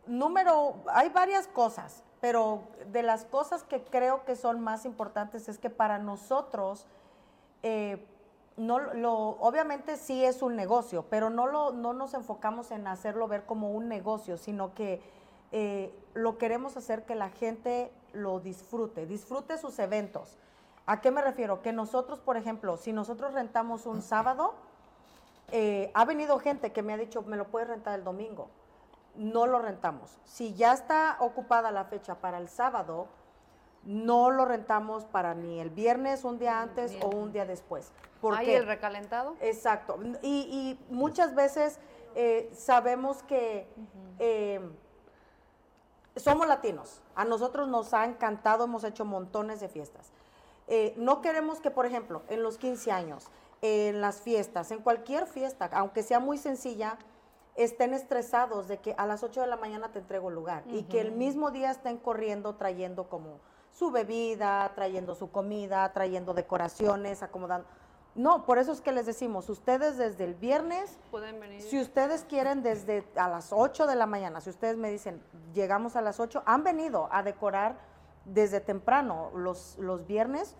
número, 0.08 0.76
hay 0.88 1.10
varias 1.10 1.48
cosas, 1.48 2.04
pero 2.22 2.64
de 2.92 3.04
las 3.04 3.26
cosas 3.26 3.64
que 3.64 3.84
creo 3.84 4.26
que 4.26 4.36
son 4.36 4.62
más 4.62 4.86
importantes 4.86 5.50
es 5.50 5.58
que 5.58 5.70
para 5.70 6.00
nosotros, 6.00 6.86
eh, 7.64 8.06
no 8.56 8.80
lo, 8.80 9.14
obviamente 9.40 9.98
sí 9.98 10.24
es 10.24 10.42
un 10.42 10.56
negocio, 10.56 11.06
pero 11.10 11.30
no, 11.30 11.48
lo, 11.48 11.72
no 11.72 11.94
nos 11.94 12.14
enfocamos 12.14 12.72
en 12.72 12.88
hacerlo 12.88 13.28
ver 13.28 13.46
como 13.46 13.72
un 13.72 13.88
negocio, 13.88 14.38
sino 14.38 14.74
que 14.74 15.02
eh, 15.52 15.94
lo 16.14 16.38
queremos 16.38 16.78
hacer 16.78 17.04
que 17.04 17.16
la 17.16 17.30
gente 17.30 17.92
lo 18.14 18.40
disfrute, 18.40 19.06
disfrute 19.06 19.58
sus 19.58 19.78
eventos. 19.80 20.38
¿A 20.86 21.02
qué 21.02 21.12
me 21.12 21.22
refiero? 21.22 21.62
Que 21.62 21.74
nosotros, 21.74 22.20
por 22.20 22.38
ejemplo, 22.38 22.78
si 22.78 22.94
nosotros 22.94 23.34
rentamos 23.34 23.86
un 23.86 24.02
sábado, 24.02 24.54
eh, 25.52 25.92
ha 25.94 26.06
venido 26.06 26.40
gente 26.40 26.72
que 26.72 26.82
me 26.82 26.94
ha 26.94 26.98
dicho, 26.98 27.22
me 27.24 27.38
lo 27.38 27.48
puedes 27.48 27.68
rentar 27.68 27.98
el 27.98 28.04
domingo. 28.04 28.50
No 29.16 29.46
lo 29.46 29.60
rentamos. 29.60 30.18
Si 30.26 30.54
ya 30.56 30.74
está 30.74 31.18
ocupada 31.20 31.72
la 31.72 31.86
fecha 31.86 32.16
para 32.16 32.38
el 32.38 32.50
sábado, 32.50 33.08
no 33.84 34.32
lo 34.32 34.46
rentamos 34.46 35.06
para 35.06 35.36
ni 35.36 35.60
el 35.60 35.70
viernes, 35.70 36.24
un 36.24 36.40
día 36.40 36.62
antes 36.62 36.98
o 37.02 37.10
un 37.10 37.32
día 37.32 37.46
después. 37.46 37.92
¿Por 38.22 38.36
¿Hay 38.36 38.52
el 38.52 38.66
recalentado? 38.66 39.36
Exacto. 39.42 40.00
Y, 40.22 40.78
y 40.90 40.94
muchas 40.94 41.36
veces 41.36 41.80
eh, 42.16 42.50
sabemos 42.54 43.24
que 43.24 43.68
eh, 44.20 44.62
somos 46.16 46.48
latinos. 46.48 47.02
A 47.16 47.26
nosotros 47.26 47.68
nos 47.68 47.94
ha 47.94 48.06
encantado, 48.06 48.66
hemos 48.66 48.84
hecho 48.84 49.06
montones 49.06 49.60
de 49.60 49.70
fiestas. 49.70 50.12
Eh, 50.68 50.94
no 50.98 51.22
queremos 51.22 51.60
que, 51.60 51.72
por 51.72 51.86
ejemplo, 51.86 52.22
en 52.30 52.44
los 52.44 52.58
15 52.58 52.92
años, 52.92 53.28
en 53.62 54.02
las 54.02 54.22
fiestas, 54.22 54.72
en 54.72 54.80
cualquier 54.80 55.26
fiesta, 55.26 55.70
aunque 55.74 56.04
sea 56.04 56.20
muy 56.20 56.38
sencilla, 56.38 56.98
estén 57.56 57.94
estresados 57.94 58.68
de 58.68 58.78
que 58.78 58.96
a 58.98 59.06
las 59.06 59.24
8 59.24 59.42
de 59.42 59.48
la 59.48 59.58
mañana 59.58 59.92
te 59.92 60.00
entrego 60.00 60.30
el 60.30 60.36
lugar 60.36 60.64
y 60.68 60.84
que 60.84 61.02
el 61.02 61.12
mismo 61.12 61.52
día 61.52 61.72
estén 61.72 61.98
corriendo 61.98 62.56
trayendo 62.56 63.10
como 63.10 63.40
su 63.72 63.92
bebida, 63.92 64.72
trayendo 64.76 65.16
su 65.16 65.32
comida, 65.32 65.92
trayendo 65.94 66.34
decoraciones, 66.34 67.24
acomodando. 67.24 67.68
No, 68.16 68.46
por 68.46 68.60
eso 68.60 68.72
es 68.72 68.82
que 68.82 68.92
les 68.92 69.06
decimos, 69.06 69.50
ustedes 69.50 69.98
desde 69.98 70.24
el 70.24 70.36
viernes 70.36 70.98
Pueden 71.10 71.40
venir. 71.40 71.62
si 71.62 71.82
ustedes 71.82 72.24
quieren 72.26 72.62
desde 72.62 73.04
a 73.16 73.28
las 73.28 73.52
8 73.52 73.88
de 73.88 73.96
la 73.96 74.06
mañana, 74.06 74.40
si 74.40 74.52
ustedes 74.52 74.78
me 74.78 74.92
dicen, 74.92 75.22
llegamos 75.54 75.96
a 75.96 76.02
las 76.02 76.20
8, 76.20 76.44
han 76.46 76.64
venido 76.64 77.10
a 77.12 77.24
decorar 77.24 77.78
desde 78.26 78.60
temprano 78.60 79.32
los, 79.34 79.78
los 79.80 80.06
viernes, 80.06 80.56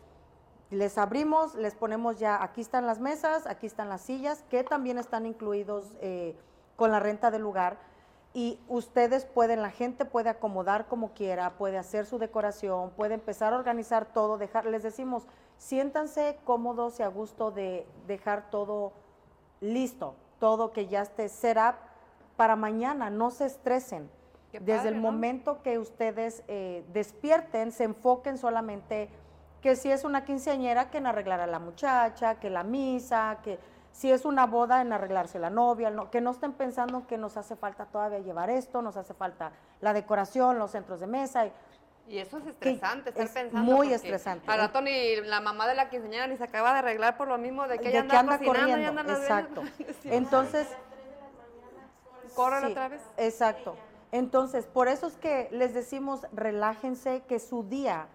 les 0.74 0.98
abrimos, 0.98 1.54
les 1.56 1.76
ponemos 1.76 2.18
ya, 2.18 2.44
aquí 2.44 2.62
están 2.62 2.88
las 2.88 3.00
mesas, 3.00 3.46
aquí 3.46 3.68
están 3.68 3.90
las 3.90 4.02
sillas, 4.02 4.44
que 4.50 4.64
también 4.64 4.98
están 4.98 5.26
incluidos 5.26 5.96
eh, 6.02 6.36
con 6.76 6.92
la 6.92 7.00
renta 7.00 7.32
del 7.32 7.44
lugar. 7.44 7.78
Y 8.34 8.60
ustedes 8.68 9.26
pueden, 9.26 9.62
la 9.62 9.70
gente 9.70 10.06
puede 10.06 10.30
acomodar 10.30 10.88
como 10.88 11.14
quiera, 11.14 11.52
puede 11.52 11.78
hacer 11.78 12.08
su 12.08 12.18
decoración, 12.18 12.90
puede 12.92 13.14
empezar 13.14 13.54
a 13.54 13.58
organizar 13.58 14.06
todo, 14.12 14.40
dejar, 14.40 14.66
les 14.66 14.82
decimos, 14.82 15.28
siéntanse 15.58 16.38
cómodos 16.44 17.00
y 17.00 17.04
a 17.04 17.08
gusto 17.08 17.52
de 17.52 17.88
dejar 18.08 18.50
todo 18.50 18.94
listo, 19.62 20.16
todo 20.40 20.72
que 20.72 20.88
ya 20.88 21.02
esté 21.02 21.30
set 21.30 21.58
up 21.58 21.76
para 22.36 22.56
mañana, 22.56 23.10
no 23.10 23.30
se 23.32 23.46
estresen. 23.46 24.10
Qué 24.52 24.60
Desde 24.60 24.76
padre, 24.78 24.90
el 24.90 24.96
¿no? 24.98 25.02
momento 25.12 25.62
que 25.64 25.80
ustedes 25.80 26.44
eh, 26.48 26.86
despierten, 26.94 27.72
se 27.72 27.86
enfoquen 27.86 28.38
solamente 28.38 29.10
que 29.62 29.76
si 29.76 29.90
es 29.92 30.04
una 30.04 30.26
quinceañera, 30.26 30.90
que 30.90 30.98
en 30.98 31.08
arreglar 31.08 31.40
a 31.40 31.48
la 31.48 31.60
muchacha, 31.60 32.36
que 32.40 32.50
la 32.50 32.64
misa, 32.64 33.38
que 33.44 33.58
si 33.94 34.12
es 34.12 34.26
una 34.26 34.46
boda, 34.46 34.82
en 34.82 34.92
arreglarse 34.92 35.40
la 35.40 35.50
novia, 35.50 35.90
no- 35.90 36.10
que 36.12 36.20
no 36.20 36.32
estén 36.32 36.52
pensando 36.54 37.08
que 37.08 37.18
nos 37.18 37.38
hace 37.38 37.56
falta 37.56 37.86
todavía 37.86 38.20
llevar 38.20 38.50
esto, 38.50 38.82
nos 38.82 38.98
hace 38.98 39.14
falta 39.14 39.52
la 39.80 39.94
decoración, 39.94 40.60
los 40.60 40.72
centros 40.72 41.00
de 41.00 41.08
mesa. 41.08 41.46
y- 41.46 41.54
Y 42.08 42.18
eso 42.18 42.38
es 42.38 42.48
estresante, 42.48 43.10
estar 43.10 43.26
es 43.26 43.32
pensando. 43.32 43.72
muy 43.72 43.94
estresante. 43.94 44.52
Al 44.52 44.60
rato 44.60 44.82
ni 44.82 45.16
la 45.22 45.40
mamá 45.40 45.68
de 45.68 45.76
la 45.76 45.90
quinceañera 45.90 46.28
ni 46.28 46.36
se 46.36 46.44
acaba 46.44 46.74
de 46.74 46.80
arreglar 46.80 47.18
por 47.18 47.28
lo 47.28 47.38
mismo 47.38 47.68
de 47.68 47.80
que 47.80 47.90
ella 47.90 48.02
anda, 48.02 48.20
anda 48.20 48.40
cocinando 48.40 48.78
y 48.78 49.06
las 49.06 49.20
Exacto. 49.20 49.64
Entonces, 50.04 50.68
Corren 52.36 52.66
Sí, 52.66 52.72
otra 52.72 52.88
vez. 52.90 53.02
Exacto. 53.18 53.76
Entonces, 54.12 54.66
por 54.66 54.88
eso 54.88 55.08
es 55.08 55.16
que 55.16 55.48
les 55.52 55.74
decimos, 55.74 56.28
relájense, 56.34 57.24
que 57.28 57.40
su 57.40 57.64
día, 57.64 58.08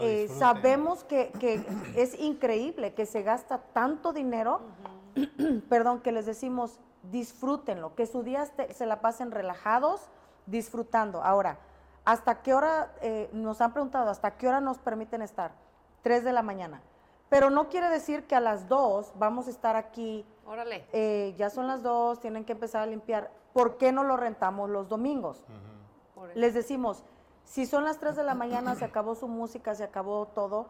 eh, 0.00 0.28
sabemos 0.28 1.04
que, 1.04 1.30
que 1.38 1.62
es 1.96 2.18
increíble 2.18 2.94
que 2.94 3.06
se 3.06 3.22
gasta 3.22 3.58
tanto 3.58 4.12
dinero, 4.12 4.60
perdón, 5.68 6.00
que 6.00 6.10
les 6.12 6.26
decimos, 6.26 6.80
disfrútenlo, 7.02 7.94
que 7.94 8.06
su 8.06 8.22
día 8.22 8.46
se 8.46 8.86
la 8.86 9.00
pasen 9.00 9.30
relajados, 9.30 10.08
disfrutando. 10.46 11.22
Ahora, 11.22 11.58
¿hasta 12.04 12.42
qué 12.42 12.54
hora, 12.54 12.92
eh, 13.02 13.28
nos 13.32 13.60
han 13.60 13.72
preguntado, 13.72 14.10
hasta 14.10 14.32
qué 14.36 14.48
hora 14.48 14.60
nos 14.60 14.78
permiten 14.78 15.22
estar? 15.22 15.52
Tres 16.02 16.24
de 16.24 16.32
la 16.32 16.42
mañana. 16.42 16.80
Pero 17.28 17.50
no 17.50 17.68
quiere 17.68 17.88
decir 17.90 18.26
que 18.26 18.34
a 18.34 18.40
las 18.40 18.68
dos 18.68 19.12
vamos 19.16 19.46
a 19.46 19.50
estar 19.50 19.76
aquí 19.76 20.26
Órale. 20.46 20.86
eh, 20.92 21.34
ya 21.38 21.48
son 21.50 21.68
las 21.68 21.82
dos, 21.82 22.18
tienen 22.20 22.44
que 22.44 22.52
empezar 22.52 22.82
a 22.82 22.86
limpiar. 22.86 23.30
¿Por 23.52 23.76
qué 23.78 23.92
no 23.92 24.02
lo 24.04 24.16
rentamos 24.16 24.68
los 24.70 24.88
domingos? 24.88 25.42
Les 26.34 26.54
decimos, 26.54 27.02
si 27.44 27.66
son 27.66 27.84
las 27.84 27.98
3 27.98 28.16
de 28.16 28.22
la 28.24 28.34
mañana, 28.34 28.74
se 28.74 28.84
acabó 28.84 29.14
su 29.14 29.26
música, 29.28 29.74
se 29.74 29.84
acabó 29.84 30.26
todo, 30.26 30.66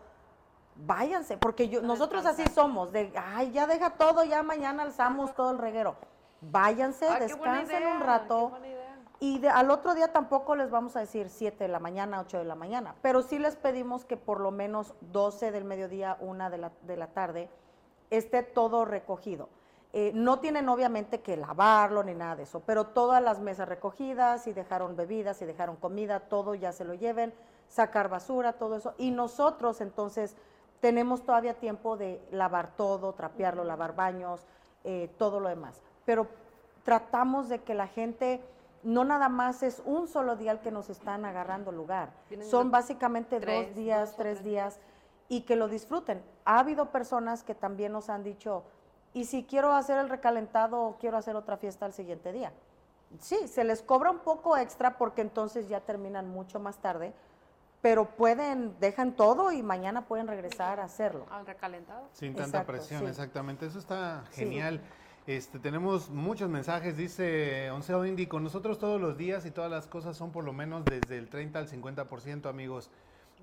váyanse, 0.77 1.37
porque 1.37 1.69
yo, 1.69 1.83
nosotros 1.83 2.25
así 2.27 2.45
somos, 2.55 2.93
de, 2.93 3.13
ay, 3.17 3.51
ya 3.51 3.67
deja 3.67 3.91
todo, 3.91 4.25
ya 4.25 4.43
mañana 4.43 4.83
alzamos 4.85 5.35
todo 5.35 5.51
el 5.51 5.59
reguero. 5.59 5.97
Váyanse, 6.41 7.07
Ah, 7.09 7.19
descansen 7.19 7.87
un 7.87 7.99
qué 7.99 8.05
rato. 8.05 8.49
buena 8.51 8.67
idea. 8.69 8.80
Y 9.23 9.39
de- 9.39 9.51
al 9.51 9.71
otro 9.71 9.95
día 9.95 10.13
tampoco 10.13 10.57
les 10.57 10.71
vamos 10.71 10.97
a 10.97 11.01
decir 11.01 11.29
7 11.29 11.65
de 11.65 11.69
la 11.69 11.79
mañana, 11.79 12.21
8 12.21 12.39
de 12.39 12.45
la 12.45 12.55
mañana, 12.55 12.95
pero 13.03 13.21
sí 13.23 13.39
les 13.39 13.55
pedimos 13.55 14.07
que 14.07 14.17
por 14.17 14.41
lo 14.41 14.51
menos 14.51 14.95
12 15.13 15.53
del 15.53 15.65
mediodía, 15.65 16.17
1 16.21 16.49
de 16.51 16.57
la, 16.59 16.73
de 16.83 16.97
la 16.97 17.09
tarde, 17.09 17.51
esté 18.09 18.43
todo 18.43 18.85
recogido. 18.87 19.49
Eh, 19.93 20.13
no 20.15 20.39
tienen 20.39 20.69
obviamente 20.69 21.21
que 21.21 21.37
lavarlo 21.37 22.03
ni 22.03 22.15
nada 22.15 22.37
de 22.37 22.45
eso, 22.45 22.61
pero 22.65 22.87
todas 22.87 23.23
las 23.23 23.41
mesas 23.41 23.69
recogidas, 23.69 24.45
si 24.45 24.53
dejaron 24.53 24.97
bebidas, 24.97 25.37
si 25.37 25.45
dejaron 25.45 25.77
comida, 25.77 26.21
todo 26.21 26.55
ya 26.55 26.73
se 26.73 26.85
lo 26.85 26.95
lleven, 26.95 27.35
sacar 27.69 28.09
basura, 28.09 28.55
todo 28.55 28.77
eso. 28.77 28.95
Y 28.99 29.11
nosotros 29.11 29.81
entonces 29.81 30.37
tenemos 30.81 31.25
todavía 31.25 31.55
tiempo 31.55 31.97
de 31.99 32.23
lavar 32.31 32.75
todo, 32.77 33.13
trapearlo, 33.13 33.65
lavar 33.65 33.95
baños, 33.95 34.47
eh, 34.85 35.11
todo 35.19 35.41
lo 35.41 35.49
demás. 35.49 35.83
Pero 36.07 36.27
tratamos 36.85 37.49
de 37.49 37.59
que 37.59 37.75
la 37.75 37.87
gente 37.89 38.41
no 38.83 39.05
nada 39.05 39.29
más 39.29 39.63
es 39.63 39.83
un 39.85 40.09
solo 40.09 40.37
día 40.37 40.53
el 40.53 40.61
que 40.61 40.71
nos 40.71 40.89
están 40.91 41.25
agarrando 41.25 41.73
lugar. 41.73 42.11
Son 42.43 42.71
básicamente 42.71 43.41
tres, 43.41 43.69
dos 43.69 43.77
días, 43.77 44.09
dos 44.11 44.17
tres 44.17 44.39
tres 44.39 44.45
días 44.45 44.81
y 45.29 45.43
que 45.43 45.57
lo 45.57 45.69
disfruten. 45.69 46.23
Ha 46.45 46.59
habido 46.59 46.87
personas 46.91 47.43
que 47.43 47.55
también 47.55 47.93
nos 47.93 48.11
han 48.11 48.25
dicho, 48.25 48.65
¿y 49.13 49.27
si 49.27 49.45
quiero 49.45 49.73
hacer 49.73 49.99
el 49.99 50.09
recalentado 50.09 50.81
o 50.83 50.97
quiero 50.99 51.17
hacer 51.17 51.37
otra 51.37 51.57
fiesta 51.57 51.87
al 51.87 51.93
siguiente 51.93 52.33
día? 52.33 52.53
Sí, 53.19 53.49
se 53.49 53.65
les 53.65 53.83
cobra 53.83 54.11
un 54.11 54.21
poco 54.21 54.57
extra 54.57 54.97
porque 54.97 55.21
entonces 55.21 55.69
ya 55.69 55.81
terminan 55.81 56.29
mucho 56.29 56.61
más 56.61 56.79
tarde, 56.79 57.13
pero 57.83 58.05
pueden, 58.11 58.79
dejan 58.79 59.13
todo 59.13 59.53
y 59.53 59.63
mañana 59.63 60.07
pueden 60.07 60.27
regresar 60.29 60.81
a 60.81 60.85
hacerlo. 60.85 61.27
Al 61.31 61.47
recalentado. 61.47 62.09
Sin 62.13 62.35
tanta 62.35 62.59
Exacto, 62.59 62.73
presión, 62.73 63.01
sí. 63.01 63.07
exactamente. 63.07 63.67
Eso 63.67 63.79
está 63.79 64.25
Sí. 64.31 64.45
Este, 65.27 65.59
tenemos 65.59 66.11
muchos 66.11 66.49
mensajes, 66.49 66.97
dice 66.97 67.71
Onceo 67.71 68.05
Indy, 68.05 68.27
con 68.27 68.43
nosotros 68.43 68.79
todos 68.79 69.01
los 69.01 69.17
días 69.17 69.45
y 69.47 69.51
todas 69.51 69.71
las 69.71 69.87
cosas 69.87 70.17
son 70.17 70.33
por 70.33 70.45
lo 70.45 70.53
menos 70.53 70.85
desde 70.85 71.19
el 71.19 71.29
30 71.29 71.59
al 71.59 71.69
50%, 71.69 72.49
amigos. 72.49 72.91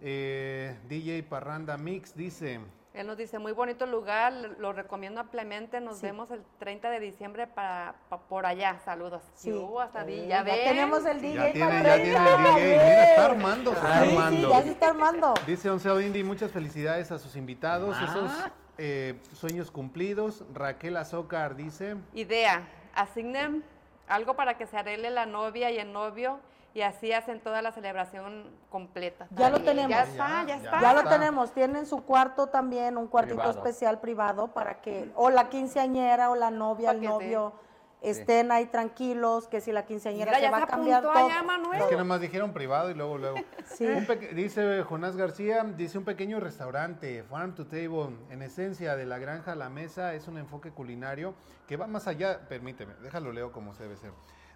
Eh, 0.01 0.75
DJ 0.89 1.23
Parranda 1.23 1.77
Mix 1.77 2.15
dice, 2.15 2.59
Él 2.93 3.05
nos 3.07 3.15
dice, 3.17 3.37
muy 3.39 3.51
bonito 3.51 3.85
lugar, 3.85 4.33
lo 4.59 4.73
recomiendo 4.73 5.21
ampliamente, 5.21 5.79
nos 5.79 5.97
Sí. 5.97 6.07
vemos 6.07 6.31
el 6.31 6.41
30 6.59 6.89
de 6.89 6.99
diciembre 6.99 7.45
para, 7.47 7.93
pa- 8.09 8.17
por 8.21 8.45
allá, 8.47 8.79
saludos. 8.83 9.21
Sí. 9.35 9.51
Uh, 9.51 9.79
hasta 9.79 10.03
Eh, 10.07 10.25
ya 10.27 10.41
ven. 10.43 10.55
tenemos 10.67 11.05
el 11.05 11.21
DJ. 11.21 11.35
Ya 11.35 11.53
tiene, 11.53 11.67
para 11.69 11.83
ya 11.83 11.95
el 11.95 12.01
tiene 12.01 12.17
el 12.17 12.25
30. 12.25 12.55
DJ. 12.55 12.73
Mira, 12.73 13.03
está 13.09 13.25
armando, 13.25 13.71
se 13.71 13.77
está 13.77 14.01
Sí, 14.03 14.09
sí, 14.09 14.15
armando. 14.17 14.49
ya 14.49 14.61
se 14.63 14.69
está 14.71 14.89
armando. 14.89 15.33
Dice 15.45 15.69
Onceo 15.69 16.01
Indy, 16.01 16.23
muchas 16.23 16.51
felicidades 16.51 17.11
a 17.11 17.19
sus 17.19 17.35
invitados, 17.35 17.95
Ah. 17.99 18.05
esos 18.09 18.31
eh, 18.77 19.19
sueños 19.33 19.71
cumplidos. 19.71 20.43
Raquel 20.53 20.97
Azócar 20.97 21.55
dice, 21.55 21.95
Idea, 22.13 22.67
asignen 22.95 23.63
algo 24.07 24.35
para 24.35 24.57
que 24.57 24.67
se 24.67 24.77
arregle 24.77 25.09
la 25.09 25.25
novia 25.25 25.71
y 25.71 25.77
el 25.77 25.91
novio 25.91 26.39
y 26.73 26.81
así 26.81 27.11
hacen 27.11 27.39
toda 27.39 27.61
la 27.63 27.71
celebración 27.71 28.45
completa. 28.69 29.27
Ya 29.31 29.49
lo 29.49 29.61
tenemos. 29.61 29.89
Ya 29.89 30.03
está, 30.03 30.45
Ya, 30.45 30.55
está. 30.57 30.79
Ya 30.81 30.93
lo 30.93 30.99
está. 30.99 31.11
tenemos, 31.11 31.51
tienen 31.51 31.85
su 31.87 32.03
cuarto 32.03 32.47
también, 32.47 32.97
un 32.97 33.07
cuartito 33.07 33.37
Privado. 33.37 33.57
especial 33.57 33.99
privado 33.99 34.49
para 34.49 34.79
que 34.81 35.09
o 35.15 35.29
la 35.31 35.49
quinceañera 35.49 36.29
o 36.29 36.35
la 36.35 36.51
novia, 36.51 36.91
el 36.91 36.99
te- 36.99 37.07
novio 37.07 37.53
estén 38.01 38.51
ahí 38.51 38.67
tranquilos, 38.67 39.47
que 39.47 39.59
si 39.59 39.71
la 39.71 39.85
quinceañera 39.85 40.31
Mira, 40.31 40.37
se 40.37 40.43
ya 40.43 40.51
va 40.51 40.57
a 40.57 40.61
se 40.61 40.67
cambiar 40.67 40.99
apuntó 41.03 41.13
todo. 41.19 41.25
allá, 41.27 41.43
Manuel. 41.43 41.81
es 41.81 41.85
que 41.87 41.93
nada 41.93 42.03
más 42.03 42.21
dijeron 42.21 42.53
privado 42.53 42.89
y 42.91 42.93
luego, 42.93 43.17
luego. 43.17 43.37
Sí. 43.65 43.85
Un 43.85 44.05
peque- 44.05 44.33
dice 44.33 44.81
Jonás 44.83 45.15
García, 45.17 45.63
dice 45.63 45.97
un 45.97 46.05
pequeño 46.05 46.39
restaurante, 46.39 47.23
Farm 47.23 47.53
to 47.53 47.65
Table, 47.67 48.15
en 48.29 48.41
esencia 48.41 48.95
de 48.95 49.05
la 49.05 49.17
granja 49.19 49.51
a 49.51 49.55
la 49.55 49.69
mesa, 49.69 50.13
es 50.13 50.27
un 50.27 50.37
enfoque 50.37 50.71
culinario 50.71 51.33
que 51.67 51.75
va 51.75 51.85
más 51.87 52.07
allá, 52.07 52.47
permíteme, 52.47 52.93
déjalo 53.03 53.31
leo 53.33 53.51
como 53.51 53.73
se 53.73 53.83
debe 53.83 53.97
ser. 53.97 54.11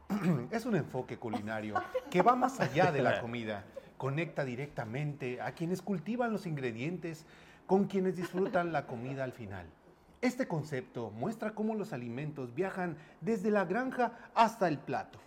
es 0.51 0.65
un 0.65 0.75
enfoque 0.75 1.17
culinario 1.17 1.75
que 2.09 2.21
va 2.21 2.35
más 2.35 2.59
allá 2.59 2.91
de 2.91 3.01
la 3.01 3.19
comida, 3.21 3.65
conecta 3.97 4.45
directamente 4.45 5.41
a 5.41 5.51
quienes 5.53 5.81
cultivan 5.81 6.31
los 6.31 6.45
ingredientes 6.45 7.25
con 7.67 7.85
quienes 7.85 8.15
disfrutan 8.15 8.71
la 8.71 8.85
comida 8.87 9.23
al 9.23 9.31
final. 9.33 9.65
Este 10.22 10.47
concepto 10.47 11.09
muestra 11.11 11.51
cómo 11.51 11.74
los 11.74 11.93
alimentos 11.93 12.53
viajan 12.53 12.95
desde 13.22 13.49
la 13.49 13.65
granja 13.65 14.11
hasta 14.36 14.67
el 14.67 14.78
plato. 14.78 15.17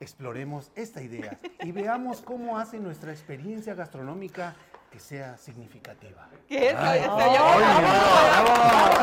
Exploremos 0.00 0.70
esta 0.76 1.02
idea 1.02 1.38
y 1.64 1.72
veamos 1.72 2.20
cómo 2.20 2.56
hace 2.56 2.78
nuestra 2.78 3.10
experiencia 3.10 3.74
gastronómica 3.74 4.54
que 4.92 5.00
sea 5.00 5.36
significativa. 5.38 6.28
¿Qué 6.48 6.68
es? 6.68 6.72
Se 6.72 6.76
Ay, 6.78 7.00
oye 7.00 7.36
¡Ay, 7.36 8.94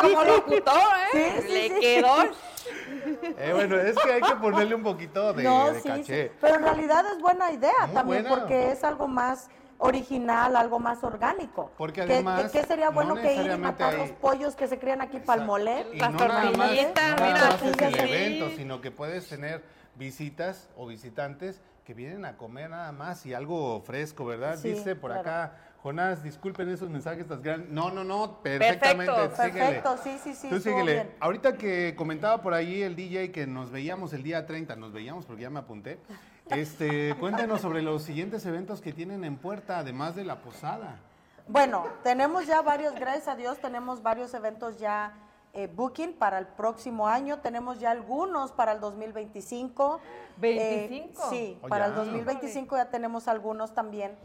como 0.00 0.24
locutor, 0.24 0.76
¿eh? 1.12 1.32
Sí, 1.42 1.42
sí, 1.42 1.52
Le 1.52 1.68
sí. 1.68 1.80
quedó. 1.80 2.22
Eh, 3.38 3.52
bueno, 3.52 3.76
es 3.80 3.96
que 3.98 4.12
hay 4.12 4.20
que 4.22 4.34
ponerle 4.36 4.74
un 4.76 4.82
poquito 4.84 5.32
de, 5.32 5.42
no, 5.42 5.72
de 5.72 5.80
sí, 5.80 5.88
caché. 5.88 6.28
sí, 6.28 6.34
pero 6.40 6.54
en 6.56 6.62
realidad 6.62 7.04
es 7.12 7.20
buena 7.20 7.50
idea 7.52 7.72
Muy 7.86 7.94
también 7.94 8.22
buena. 8.22 8.36
porque 8.36 8.72
es 8.72 8.84
algo 8.84 9.06
más 9.08 9.48
original, 9.78 10.56
algo 10.56 10.78
más 10.78 11.02
orgánico. 11.04 11.70
Porque 11.76 12.04
¿Qué- 12.06 12.14
además, 12.14 12.50
qué, 12.50 12.60
qué 12.60 12.66
sería 12.66 12.86
no 12.86 12.92
bueno 12.92 13.14
que 13.14 13.34
ir 13.34 13.50
y 13.52 13.56
matar 13.58 13.92
hay- 13.94 13.98
los 13.98 14.10
pollos 14.12 14.54
que 14.56 14.68
se 14.68 14.78
crían 14.78 15.00
aquí 15.00 15.18
para 15.18 15.40
el 15.42 15.46
mole? 15.46 15.86
Y 15.92 15.98
Las 15.98 16.12
no 16.12 16.18
nada 16.18 16.42
más, 16.44 16.52
no 16.52 16.58
nada 16.94 17.58
más 17.60 17.62
el 17.62 17.98
evento, 17.98 18.50
sino 18.56 18.80
que 18.80 18.90
puedes 18.90 19.28
tener 19.28 19.62
visitas 19.96 20.68
o 20.76 20.86
visitantes 20.86 21.60
que 21.84 21.94
vienen 21.94 22.24
a 22.24 22.36
comer 22.36 22.70
nada 22.70 22.90
más 22.92 23.24
y 23.26 23.34
algo 23.34 23.80
fresco, 23.82 24.24
¿verdad? 24.26 24.58
Sí, 24.58 24.70
Dice 24.70 24.96
por 24.96 25.12
claro. 25.12 25.28
acá, 25.28 25.56
Jonás, 25.82 26.22
disculpen 26.24 26.68
esos 26.68 26.90
mensajes 26.90 27.28
tan 27.28 27.40
grandes. 27.42 27.70
No, 27.70 27.90
no, 27.90 28.02
no, 28.02 28.40
perfectamente. 28.42 29.12
Perfecto, 29.12 29.42
síguele. 29.44 29.64
Perfecto, 29.66 29.96
sí, 30.02 30.18
sí, 30.22 30.34
sí. 30.34 30.48
Tú 30.50 30.58
síguele. 30.58 30.92
bien. 30.94 31.10
Ahorita 31.20 31.56
que 31.56 31.94
comentaba 31.96 32.42
por 32.42 32.54
ahí 32.54 32.82
el 32.82 32.96
DJ 32.96 33.30
que 33.30 33.46
nos 33.46 33.70
veíamos 33.70 34.12
el 34.12 34.24
día 34.24 34.46
30, 34.46 34.74
nos 34.74 34.92
veíamos 34.92 35.26
porque 35.26 35.42
ya 35.42 35.50
me 35.50 35.60
apunté. 35.60 36.00
Este, 36.50 37.14
cuéntenos 37.16 37.60
sobre 37.60 37.82
los 37.82 38.02
siguientes 38.02 38.46
eventos 38.46 38.80
que 38.80 38.92
tienen 38.92 39.24
en 39.24 39.36
puerta, 39.36 39.78
además 39.78 40.14
de 40.14 40.24
la 40.24 40.36
posada. 40.36 40.96
Bueno, 41.48 41.86
tenemos 42.02 42.46
ya 42.46 42.62
varios, 42.62 42.94
gracias 42.94 43.28
a 43.28 43.36
Dios, 43.36 43.58
tenemos 43.58 44.02
varios 44.02 44.32
eventos 44.34 44.78
ya 44.78 45.12
eh, 45.52 45.68
booking 45.74 46.12
para 46.14 46.38
el 46.38 46.46
próximo 46.46 47.08
año. 47.08 47.38
Tenemos 47.38 47.80
ya 47.80 47.90
algunos 47.90 48.52
para 48.52 48.72
el 48.72 48.80
2025. 48.80 50.00
Eh, 50.42 51.12
¿25? 51.16 51.30
sí, 51.30 51.58
Oh, 51.62 51.68
para 51.68 51.86
el 51.86 51.92
ya. 51.92 51.98
2025 51.98 52.76
ya 52.76 52.90
tenemos 52.90 53.26
algunos 53.26 53.74
también. 53.74 54.16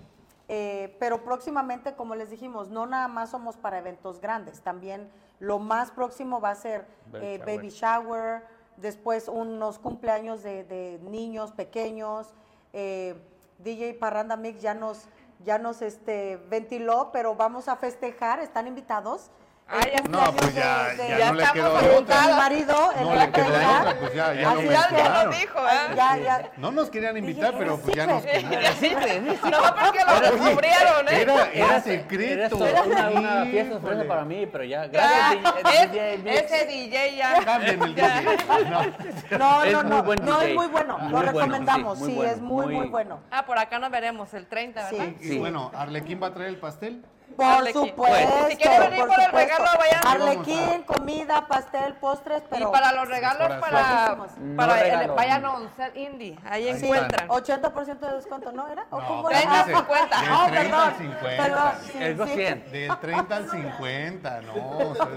Eh, 0.48 0.98
pero 1.00 1.24
próximamente, 1.24 1.96
como 1.96 2.16
les 2.16 2.30
dijimos, 2.30 2.70
no 2.70 2.86
nada 2.86 3.08
más 3.08 3.30
somos 3.30 3.56
para 3.56 3.78
eventos 3.78 4.20
grandes, 4.20 4.60
también 4.62 5.10
lo 5.40 5.60
más 5.60 5.92
próximo 5.92 6.42
va 6.42 6.50
a 6.50 6.56
ser 6.56 6.86
Baby 7.12 7.68
eh, 7.68 7.70
shower. 7.70 8.44
Después 8.82 9.28
unos 9.28 9.80
cumpleaños 9.80 10.44
de, 10.44 10.64
de 10.64 11.00
niños 11.04 11.52
pequeños. 11.52 12.34
eh, 12.74 13.16
DJ 13.64 13.94
Parranda 13.94 14.38
Mix 14.38 14.62
ya 14.62 14.74
nos, 14.74 15.06
ya 15.44 15.58
nos 15.58 15.82
este, 15.82 16.38
ventiló, 16.50 17.12
pero 17.14 17.36
vamos 17.36 17.68
a 17.68 17.76
festejar, 17.76 18.40
están 18.40 18.68
invitados. 18.68 19.30
Ah, 19.74 19.80
ya 19.88 20.02
No, 20.10 20.34
pues 20.36 20.54
ya, 20.54 20.88
de- 20.90 21.08
ya, 21.08 21.18
ya 21.18 21.28
no 21.32 21.34
le 21.36 21.46
quedó 21.54 21.98
otra. 22.00 22.36
marido, 22.36 22.92
No 23.02 23.16
le 23.16 23.32
quedó 23.32 23.46
30. 23.46 23.80
otra, 23.80 24.00
pues 24.02 24.14
ya, 24.14 24.34
ya 24.34 24.42
lo 24.42 24.60
Así 24.60 24.68
Ya, 24.68 24.80
mencionaron. 24.90 25.32
dijo, 25.32 25.60
¿eh? 25.60 25.96
Ya, 25.96 26.18
ya. 26.18 26.52
No 26.58 26.72
nos 26.72 26.90
querían 26.90 27.16
invitar, 27.18 27.54
pero 27.58 27.74
era 27.76 27.82
pues 27.84 27.96
ya 27.96 28.06
nos 28.06 28.22
secret. 28.22 29.22
No, 29.24 29.76
porque 29.82 30.00
lo 30.06 30.20
descubrieron, 30.20 31.08
¿eh? 31.08 31.22
Era, 31.22 31.34
era 31.52 31.52
Era 31.54 31.82
secreto. 31.82 32.66
esto, 32.66 32.84
una, 32.90 33.10
una 33.12 33.46
fiesta 33.46 33.74
sorpresa 33.76 34.04
para 34.10 34.26
mí, 34.26 34.46
pero 34.46 34.64
ya, 34.66 34.88
gracias, 34.88 35.54
DJ 35.64 36.38
ese 36.38 36.66
DJ 36.66 37.16
ya. 37.16 37.42
Cambien 37.46 37.82
el 37.82 37.96
DJ. 37.96 38.12
No. 39.32 39.38
No, 39.38 39.64
Es 39.64 39.72
no, 39.74 39.84
muy 39.84 39.90
no, 39.90 40.04
buen 40.04 40.26
no 40.26 40.40
DJ. 40.40 40.50
es 40.50 40.56
muy 40.56 40.68
bueno, 40.68 40.98
Muy 40.98 41.12
lo 41.12 41.18
bueno, 41.18 41.32
recomendamos, 41.32 41.98
sí, 42.00 42.06
sí, 42.06 42.12
muy 42.12 42.16
bueno, 42.18 42.32
es 42.34 42.42
muy, 42.42 42.76
muy, 42.76 42.88
bueno. 42.90 43.20
Ah, 43.32 43.46
por 43.46 43.58
acá 43.58 43.80
nos 43.80 43.90
veremos 43.90 44.34
el 44.34 44.48
30, 44.48 44.92
¿verdad? 44.92 45.06
Sí. 45.06 45.18
Y 45.22 45.30
Sí. 45.30 45.40
bueno, 45.40 45.72
Arlequín 45.74 46.22
va 46.22 46.28
a 46.28 46.34
traer 46.34 46.50
el 46.50 46.58
pastel. 46.58 47.06
Por 47.42 47.54
Arlequín. 47.58 47.88
supuesto. 47.90 48.48
Si 48.50 48.56
quiere 48.58 48.80
venir 48.80 49.06
por 49.08 49.20
el 49.20 49.26
supuesto. 49.26 49.38
regalo, 49.38 49.80
vayan. 49.80 50.08
Arlequín, 50.08 50.84
comida, 50.84 51.48
pastel, 51.48 51.94
postres, 51.96 52.44
pero 52.50 52.70
y 52.70 52.72
para 52.72 52.92
los 52.94 53.08
regalos, 53.08 53.48
para, 53.60 53.60
para 53.60 54.16
No 54.38 54.76
el- 54.76 54.80
regalo. 54.82 55.16
vayan 55.16 55.46
a 55.46 55.54
Oncel 55.54 55.98
Indie, 55.98 56.38
ahí, 56.50 56.68
Ahí 56.70 56.84
encuentran. 56.84 57.28
80% 57.30 58.00
de 58.10 58.16
descuento, 58.16 58.52
¿no 58.52 58.68
era? 58.68 58.86
¿O 58.92 59.00
No, 59.02 59.08
cómo 59.08 59.22
pues 59.24 59.38
era? 59.42 59.64
Treinta, 59.64 59.66
dice, 59.66 59.78
cincuenta. 59.80 60.22
Del 60.22 60.30
Ah, 60.32 60.48
30 60.52 60.62
perdón, 60.62 60.82
al 60.82 60.96
50. 60.98 61.44
perdón, 61.44 61.72
sí, 61.92 61.98
El 62.00 62.18
sí. 62.28 62.34
100. 62.36 62.72
Del 62.72 63.00
30 63.00 63.36
al 63.36 63.50
50, 63.52 64.42
no. 64.42 64.54
o 64.78 64.96
sea, 64.96 65.08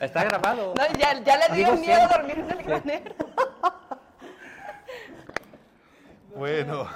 Está 0.00 0.24
grabado. 0.24 0.74
No, 0.76 0.98
ya, 0.98 1.12
ya 1.20 1.36
le 1.36 1.54
dio 1.54 1.72
miedo 1.74 1.96
cien. 1.96 2.08
dormir 2.08 2.38
en 2.38 2.50
el 2.50 2.62
granero. 2.64 3.14
bueno, 6.34 6.86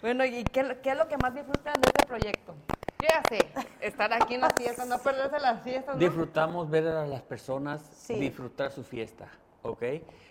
Bueno, 0.00 0.24
¿y 0.24 0.42
qué, 0.44 0.78
qué 0.82 0.90
es 0.90 0.96
lo 0.96 1.06
que 1.08 1.16
más 1.18 1.34
disfrutan 1.34 1.74
de 1.74 1.88
este 1.88 2.06
proyecto? 2.06 2.54
¿Qué 3.02 3.08
hace? 3.08 3.38
Estar 3.80 4.12
aquí 4.12 4.36
en 4.36 4.42
las 4.42 4.52
fiestas, 4.54 4.86
no 4.86 4.96
perderse 5.00 5.40
las 5.40 5.60
fiestas, 5.62 5.96
¿no? 5.96 5.98
Disfrutamos 6.00 6.70
ver 6.70 6.86
a 6.86 7.04
las 7.04 7.22
personas 7.22 7.82
Sí. 7.96 8.14
disfrutar 8.14 8.70
su 8.70 8.84
fiesta, 8.84 9.26
¿ok? 9.62 9.82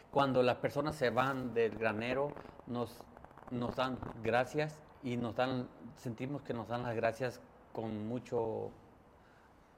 Cuando 0.09 0.41
las 0.41 0.55
personas 0.55 0.95
se 0.95 1.09
van 1.09 1.53
del 1.53 1.77
granero, 1.77 2.31
nos, 2.67 2.97
nos 3.49 3.75
dan 3.75 3.97
gracias 4.23 4.79
y 5.03 5.17
nos 5.17 5.35
dan, 5.35 5.67
sentimos 5.97 6.43
que 6.43 6.53
nos 6.53 6.69
dan 6.69 6.83
las 6.83 6.95
gracias 6.95 7.41
con 7.73 8.07
mucho, 8.07 8.71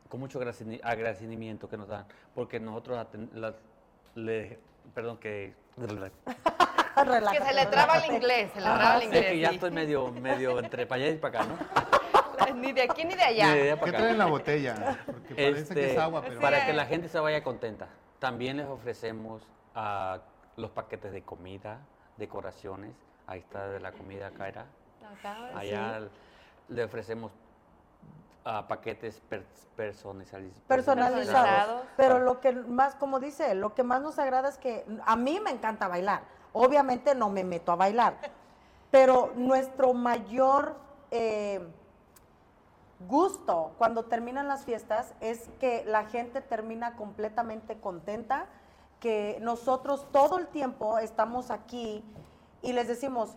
con 0.07 0.19
mucho 0.19 0.39
agradecimiento 0.39 1.67
que 1.67 1.77
nos 1.77 1.87
dan, 1.87 2.05
porque 2.35 2.59
nosotros 2.59 3.07
las- 3.33 3.55
le- 4.13 4.59
perdón 4.93 5.17
que 5.17 5.55
Relájate, 6.95 7.39
Que 7.39 7.43
se 7.43 7.53
le 7.55 7.65
traba 7.65 7.97
el 7.97 8.13
inglés, 8.13 8.51
se 8.53 8.59
le 8.59 8.65
traba 8.65 8.95
el 8.97 8.99
sé 9.01 9.05
inglés. 9.07 9.25
que 9.25 9.39
ya 9.39 9.49
sí. 9.49 9.55
estoy 9.55 9.71
medio, 9.71 10.11
medio 10.11 10.59
entre 10.59 10.85
para 10.85 11.03
allá 11.03 11.11
y 11.11 11.17
para 11.17 11.39
acá, 11.41 11.47
¿no? 11.49 11.57
Ni 12.61 12.71
de 12.73 12.83
aquí 12.83 13.03
ni 13.05 13.15
de 13.15 13.23
allá. 13.23 13.47
Ni 13.47 13.53
de 13.53 13.61
allá 13.63 13.73
¿qué 13.75 13.77
para 13.79 13.89
acá. 13.91 13.97
trae 13.99 14.11
en 14.11 14.17
la 14.17 14.25
botella? 14.25 14.99
Porque 15.05 15.35
parece 15.35 15.61
Este, 15.61 15.73
que 15.75 15.91
es 15.93 15.97
agua, 15.97 16.21
pero... 16.21 16.39
Para 16.39 16.65
que 16.65 16.73
la 16.73 16.85
gente 16.85 17.07
se 17.09 17.19
vaya 17.19 17.43
contenta. 17.43 17.87
También 18.19 18.57
les 18.57 18.67
ofrecemos 18.67 19.43
los 20.55 20.71
paquetes 20.71 21.11
de 21.11 21.23
comida, 21.23 21.79
decoraciones. 22.17 22.93
Ahí 23.27 23.39
está 23.39 23.67
de 23.69 23.79
la 23.79 23.91
comida 23.91 24.27
acá 24.27 24.47
era. 24.47 24.65
Acá, 25.19 25.57
Allá 25.57 26.01
le 26.69 26.83
ofrecemos 26.83 27.31
paquetes 28.67 29.21
per- 29.29 29.45
personalizados. 29.75 30.45
personalizados. 30.67 31.25
Personalizados. 31.25 31.81
Pero 31.97 32.19
lo 32.19 32.39
que 32.41 32.51
más, 32.51 32.95
como 32.95 33.19
dice, 33.19 33.55
lo 33.55 33.73
que 33.73 33.83
más 33.83 34.01
nos 34.01 34.19
agrada 34.19 34.49
es 34.49 34.57
que 34.57 34.85
a 35.05 35.15
mí 35.15 35.39
me 35.39 35.51
encanta 35.51 35.87
bailar. 35.87 36.21
Obviamente 36.51 37.15
no 37.15 37.29
me 37.29 37.43
meto 37.43 37.71
a 37.71 37.75
bailar, 37.75 38.15
pero 38.91 39.31
nuestro 39.35 39.93
mayor 39.93 40.75
eh, 41.11 41.65
gusto 43.07 43.73
cuando 43.77 44.05
terminan 44.05 44.47
las 44.47 44.65
fiestas 44.65 45.13
es 45.19 45.49
que 45.59 45.83
la 45.85 46.05
gente 46.05 46.41
termina 46.41 46.95
completamente 46.95 47.77
contenta, 47.79 48.45
que 48.99 49.37
nosotros 49.41 50.07
todo 50.11 50.37
el 50.37 50.47
tiempo 50.47 50.97
estamos 50.97 51.51
aquí 51.51 52.03
y 52.61 52.73
les 52.73 52.87
decimos, 52.87 53.35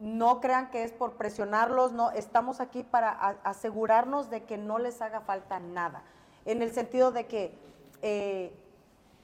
no 0.00 0.40
crean 0.40 0.70
que 0.70 0.84
es 0.84 0.92
por 0.92 1.12
presionarlos, 1.12 1.92
no, 1.92 2.10
estamos 2.10 2.60
aquí 2.60 2.82
para 2.82 3.10
asegurarnos 3.44 4.30
de 4.30 4.44
que 4.44 4.56
no 4.56 4.78
les 4.78 5.00
haga 5.02 5.20
falta 5.20 5.58
nada, 5.60 6.02
en 6.44 6.62
el 6.62 6.72
sentido 6.72 7.10
de 7.12 7.26
que, 7.26 7.56
eh, 8.02 8.52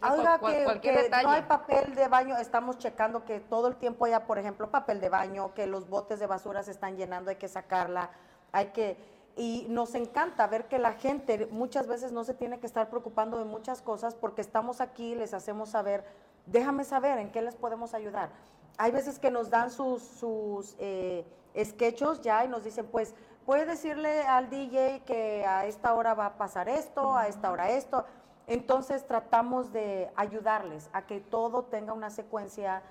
oiga, 0.02 0.38
cual- 0.38 0.80
que, 0.80 1.10
no 1.22 1.30
hay 1.30 1.42
papel 1.42 1.94
de 1.94 2.08
baño, 2.08 2.36
estamos 2.36 2.78
checando 2.78 3.24
que 3.24 3.40
todo 3.40 3.68
el 3.68 3.76
tiempo 3.76 4.04
haya, 4.04 4.26
por 4.26 4.38
ejemplo, 4.38 4.70
papel 4.70 5.00
de 5.00 5.08
baño, 5.08 5.54
que 5.54 5.66
los 5.66 5.88
botes 5.88 6.18
de 6.20 6.26
basura 6.26 6.62
se 6.62 6.70
están 6.72 6.96
llenando, 6.96 7.30
hay 7.30 7.36
que 7.36 7.48
sacarla, 7.48 8.10
hay 8.52 8.66
que 8.66 9.13
y 9.36 9.66
nos 9.68 9.94
encanta 9.94 10.46
ver 10.46 10.68
que 10.68 10.78
la 10.78 10.92
gente 10.92 11.46
muchas 11.50 11.86
veces 11.86 12.12
no 12.12 12.24
se 12.24 12.34
tiene 12.34 12.60
que 12.60 12.66
estar 12.66 12.88
preocupando 12.88 13.38
de 13.38 13.44
muchas 13.44 13.82
cosas 13.82 14.14
porque 14.14 14.40
estamos 14.40 14.80
aquí, 14.80 15.14
les 15.14 15.34
hacemos 15.34 15.70
saber, 15.70 16.04
déjame 16.46 16.84
saber 16.84 17.18
en 17.18 17.32
qué 17.32 17.42
les 17.42 17.56
podemos 17.56 17.94
ayudar. 17.94 18.30
Hay 18.78 18.92
veces 18.92 19.18
que 19.18 19.30
nos 19.30 19.50
dan 19.50 19.70
sus, 19.70 20.02
sus 20.02 20.76
eh, 20.78 21.24
sketchos 21.64 22.20
ya 22.20 22.44
y 22.44 22.48
nos 22.48 22.64
dicen, 22.64 22.86
pues, 22.86 23.14
puede 23.44 23.66
decirle 23.66 24.22
al 24.22 24.50
DJ 24.50 25.02
que 25.04 25.44
a 25.46 25.66
esta 25.66 25.94
hora 25.94 26.14
va 26.14 26.26
a 26.26 26.38
pasar 26.38 26.68
esto, 26.68 27.16
a 27.16 27.28
esta 27.28 27.50
hora 27.50 27.70
esto. 27.70 28.04
Entonces 28.46 29.06
tratamos 29.06 29.72
de 29.72 30.10
ayudarles 30.16 30.90
a 30.92 31.06
que 31.06 31.20
todo 31.20 31.64
tenga 31.64 31.92
una 31.92 32.10
secuencia 32.10 32.82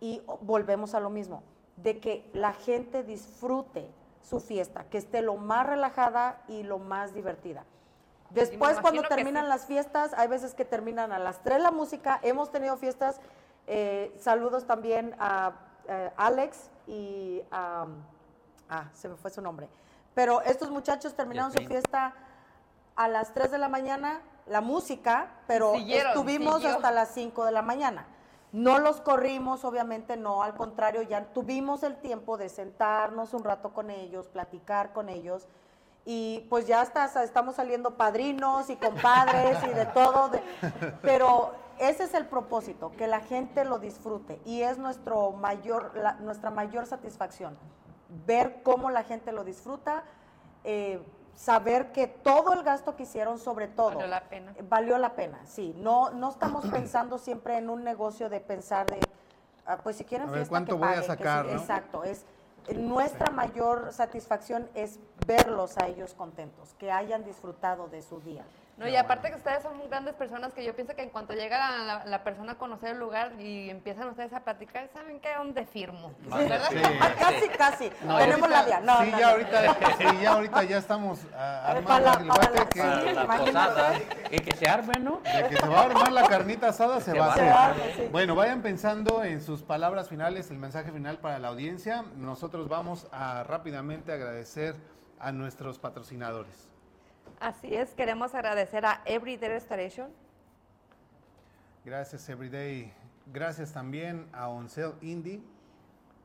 y 0.00 0.22
volvemos 0.42 0.94
a 0.94 1.00
lo 1.00 1.10
mismo, 1.10 1.42
de 1.76 2.00
que 2.00 2.28
la 2.32 2.52
gente 2.52 3.02
disfrute 3.02 3.88
su 4.24 4.40
fiesta, 4.40 4.84
que 4.90 4.98
esté 4.98 5.22
lo 5.22 5.36
más 5.36 5.66
relajada 5.66 6.42
y 6.48 6.62
lo 6.62 6.78
más 6.78 7.14
divertida. 7.14 7.64
Después, 8.30 8.80
cuando 8.80 9.02
terminan 9.02 9.48
las 9.48 9.66
fiestas, 9.66 10.12
hay 10.14 10.26
veces 10.26 10.54
que 10.54 10.64
terminan 10.64 11.12
a 11.12 11.18
las 11.18 11.42
3 11.42 11.62
la 11.62 11.70
música. 11.70 12.18
Hemos 12.22 12.50
tenido 12.50 12.76
fiestas, 12.76 13.20
eh, 13.66 14.12
saludos 14.18 14.66
también 14.66 15.14
a 15.20 15.52
eh, 15.86 16.10
Alex 16.16 16.70
y 16.88 17.42
a... 17.52 17.86
ah, 18.68 18.90
se 18.92 19.08
me 19.08 19.16
fue 19.16 19.30
su 19.30 19.40
nombre. 19.40 19.68
Pero 20.14 20.42
estos 20.42 20.70
muchachos 20.70 21.14
terminaron 21.14 21.52
su 21.52 21.64
fiesta 21.64 22.14
a 22.96 23.08
las 23.08 23.32
3 23.34 23.52
de 23.52 23.58
la 23.58 23.68
mañana, 23.68 24.20
la 24.46 24.60
música, 24.60 25.30
pero 25.46 25.74
estuvimos 25.74 26.64
hasta 26.64 26.90
las 26.90 27.10
5 27.10 27.44
de 27.44 27.52
la 27.52 27.62
mañana. 27.62 28.06
No 28.54 28.78
los 28.78 29.00
corrimos, 29.00 29.64
obviamente 29.64 30.16
no, 30.16 30.44
al 30.44 30.54
contrario, 30.54 31.02
ya 31.02 31.24
tuvimos 31.32 31.82
el 31.82 31.96
tiempo 31.96 32.36
de 32.36 32.48
sentarnos 32.48 33.34
un 33.34 33.42
rato 33.42 33.72
con 33.72 33.90
ellos, 33.90 34.28
platicar 34.28 34.92
con 34.92 35.08
ellos 35.08 35.48
y 36.04 36.46
pues 36.50 36.64
ya 36.64 36.80
hasta, 36.80 37.24
estamos 37.24 37.56
saliendo 37.56 37.96
padrinos 37.96 38.70
y 38.70 38.76
compadres 38.76 39.58
y 39.64 39.74
de 39.74 39.86
todo, 39.86 40.30
pero 41.02 41.50
ese 41.80 42.04
es 42.04 42.14
el 42.14 42.26
propósito, 42.26 42.92
que 42.96 43.08
la 43.08 43.18
gente 43.18 43.64
lo 43.64 43.80
disfrute 43.80 44.40
y 44.44 44.62
es 44.62 44.78
nuestro 44.78 45.32
mayor, 45.32 45.90
nuestra 46.20 46.52
mayor 46.52 46.86
satisfacción, 46.86 47.58
ver 48.24 48.62
cómo 48.62 48.88
la 48.88 49.02
gente 49.02 49.32
lo 49.32 49.42
disfruta. 49.42 50.04
Eh, 50.62 51.04
saber 51.36 51.92
que 51.92 52.06
todo 52.06 52.52
el 52.52 52.62
gasto 52.62 52.96
que 52.96 53.04
hicieron, 53.04 53.38
sobre 53.38 53.68
todo, 53.68 53.94
valió 53.96 54.06
la 54.06 54.22
pena. 54.24 54.54
Valió 54.68 54.98
la 54.98 55.14
pena, 55.14 55.40
sí. 55.46 55.74
No, 55.76 56.10
no 56.10 56.30
estamos 56.30 56.66
pensando 56.66 57.18
siempre 57.18 57.58
en 57.58 57.70
un 57.70 57.84
negocio 57.84 58.28
de 58.28 58.40
pensar 58.40 58.86
de, 58.86 59.00
ah, 59.66 59.78
pues 59.82 59.96
si 59.96 60.04
quieren 60.04 60.28
fiesta, 60.28 60.48
¿cuánto 60.48 60.76
voy 60.76 60.94
a 60.94 61.02
sacar? 61.02 61.46
Exacto, 61.46 62.04
es 62.04 62.24
nuestra 62.72 63.30
mayor 63.30 63.92
satisfacción 63.92 64.68
es 64.74 64.98
verlos 65.26 65.76
a 65.76 65.86
ellos 65.86 66.14
contentos, 66.14 66.74
que 66.78 66.90
hayan 66.90 67.24
disfrutado 67.24 67.88
de 67.88 68.02
su 68.02 68.20
día. 68.20 68.44
No, 68.76 68.88
y 68.88 68.96
aparte 68.96 69.30
que 69.30 69.36
ustedes 69.36 69.62
son 69.62 69.88
grandes 69.88 70.14
personas 70.14 70.52
que 70.52 70.64
yo 70.64 70.74
pienso 70.74 70.96
que 70.96 71.02
en 71.02 71.10
cuanto 71.10 71.32
llega 71.32 72.04
la, 72.04 72.24
persona 72.24 72.52
a 72.52 72.54
conocer 72.56 72.90
el 72.90 72.98
lugar 72.98 73.32
y 73.40 73.70
empiezan 73.70 74.08
ustedes 74.08 74.32
a 74.32 74.40
platicar, 74.40 74.88
¿saben 74.92 75.20
qué? 75.20 75.28
¿Dónde 75.36 75.64
firmo? 75.64 76.12
¿Verdad? 76.24 76.70
casi, 77.18 77.48
casi. 77.50 77.90
Tenemos 77.90 78.50
la 78.50 78.64
vía. 78.64 78.80
No, 78.80 79.00
sí, 79.02 79.12
ya 79.16 79.30
ahorita, 79.30 79.74
sí, 79.98 80.04
ya 80.20 80.32
ahorita 80.32 80.64
ya 80.64 80.78
estamos 80.78 81.20
armando 81.36 82.18
el 82.18 82.26
guate 82.26 82.68
que... 82.68 82.82
La 83.52 83.94
y 84.30 84.38
que 84.40 84.56
se 84.56 84.68
arme, 84.68 84.94
¿no? 84.98 85.20
De 85.20 85.48
que 85.48 85.56
se 85.56 85.68
va 85.68 85.80
a 85.80 85.84
armar 85.84 86.12
la 86.12 86.26
carnita 86.26 86.68
asada, 86.68 87.00
se, 87.00 87.16
va 87.16 87.32
a 87.32 87.70
hacer. 87.70 88.10
Bueno, 88.10 88.34
vayan 88.34 88.62
pensando 88.62 89.22
en 89.22 89.40
sus 89.40 89.62
palabras 89.62 90.08
finales, 90.08 90.50
el 90.50 90.58
mensaje 90.58 90.90
final 90.90 91.18
para 91.18 91.38
la 91.38 91.48
audiencia. 91.48 92.04
Nosotros 92.16 92.68
vamos 92.68 93.06
a 93.12 93.44
rápidamente 93.44 94.12
agradecer 94.12 94.74
a 95.20 95.30
nuestros 95.30 95.78
patrocinadores. 95.78 96.73
Así 97.40 97.74
es, 97.74 97.90
queremos 97.94 98.34
agradecer 98.34 98.86
a 98.86 99.02
Everyday 99.04 99.48
Restoration. 99.48 100.10
Gracias 101.84 102.28
Everyday. 102.28 102.92
Gracias 103.32 103.72
también 103.72 104.28
a 104.32 104.48
Oncel 104.48 104.94
Indie. 105.02 105.42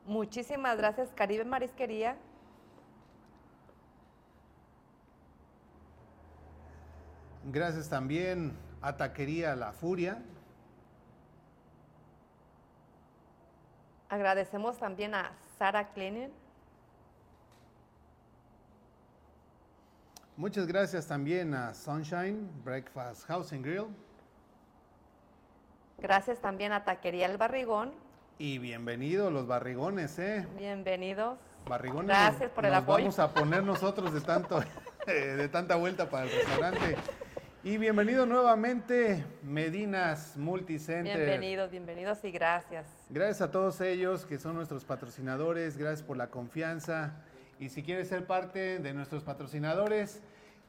Muchísimas 0.06 0.76
gracias 0.76 1.10
Caribe 1.14 1.44
Marisquería. 1.44 2.16
Gracias 7.44 7.88
también 7.88 8.56
a 8.82 8.96
Taquería 8.96 9.56
La 9.56 9.72
Furia. 9.72 10.22
Agradecemos 14.08 14.78
también 14.78 15.14
a 15.14 15.32
Sara 15.58 15.88
Cleaning. 15.92 16.30
Muchas 20.40 20.66
gracias 20.66 21.06
también 21.06 21.52
a 21.52 21.74
Sunshine 21.74 22.48
Breakfast 22.64 23.26
House 23.26 23.52
and 23.52 23.62
Grill. 23.62 23.88
Gracias 25.98 26.40
también 26.40 26.72
a 26.72 26.82
Taquería 26.82 27.26
El 27.26 27.36
Barrigón. 27.36 27.92
Y 28.38 28.56
bienvenidos 28.56 29.30
los 29.30 29.46
barrigones, 29.46 30.18
¿eh? 30.18 30.48
Bienvenidos. 30.56 31.38
Barrigones. 31.66 32.06
Gracias 32.06 32.50
por 32.52 32.64
el 32.64 32.72
nos 32.72 32.82
apoyo. 32.82 33.04
Vamos 33.04 33.18
a 33.18 33.34
poner 33.34 33.62
nosotros 33.62 34.14
de 34.14 34.22
tanto, 34.22 34.62
de 35.06 35.46
tanta 35.48 35.76
vuelta 35.76 36.08
para 36.08 36.24
el 36.24 36.30
restaurante. 36.30 36.96
Y 37.62 37.76
bienvenido 37.76 38.24
nuevamente, 38.24 39.22
Medinas 39.42 40.38
Multicenter. 40.38 41.16
Bienvenidos, 41.16 41.70
bienvenidos 41.70 42.24
y 42.24 42.30
gracias. 42.30 42.86
Gracias 43.10 43.42
a 43.42 43.50
todos 43.50 43.78
ellos 43.82 44.24
que 44.24 44.38
son 44.38 44.54
nuestros 44.54 44.86
patrocinadores, 44.86 45.76
gracias 45.76 46.02
por 46.02 46.16
la 46.16 46.28
confianza. 46.30 47.12
Y 47.58 47.68
si 47.68 47.82
quieres 47.82 48.08
ser 48.08 48.26
parte 48.26 48.78
de 48.78 48.94
nuestros 48.94 49.22
patrocinadores, 49.22 50.22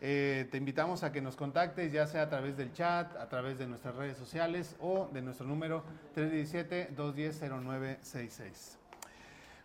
eh, 0.04 0.48
te 0.50 0.58
invitamos 0.58 1.04
a 1.04 1.12
que 1.12 1.22
nos 1.22 1.36
contactes, 1.36 1.92
ya 1.92 2.08
sea 2.08 2.24
a 2.24 2.30
través 2.30 2.58
del 2.58 2.74
chat, 2.74 3.16
a 3.18 3.30
través 3.30 3.60
de 3.60 3.68
nuestras 3.68 3.96
redes 3.96 4.18
sociales 4.18 4.76
o 4.80 5.08
de 5.14 5.22
nuestro 5.22 5.46
número 5.46 5.84
317-210-0966. 6.16 8.78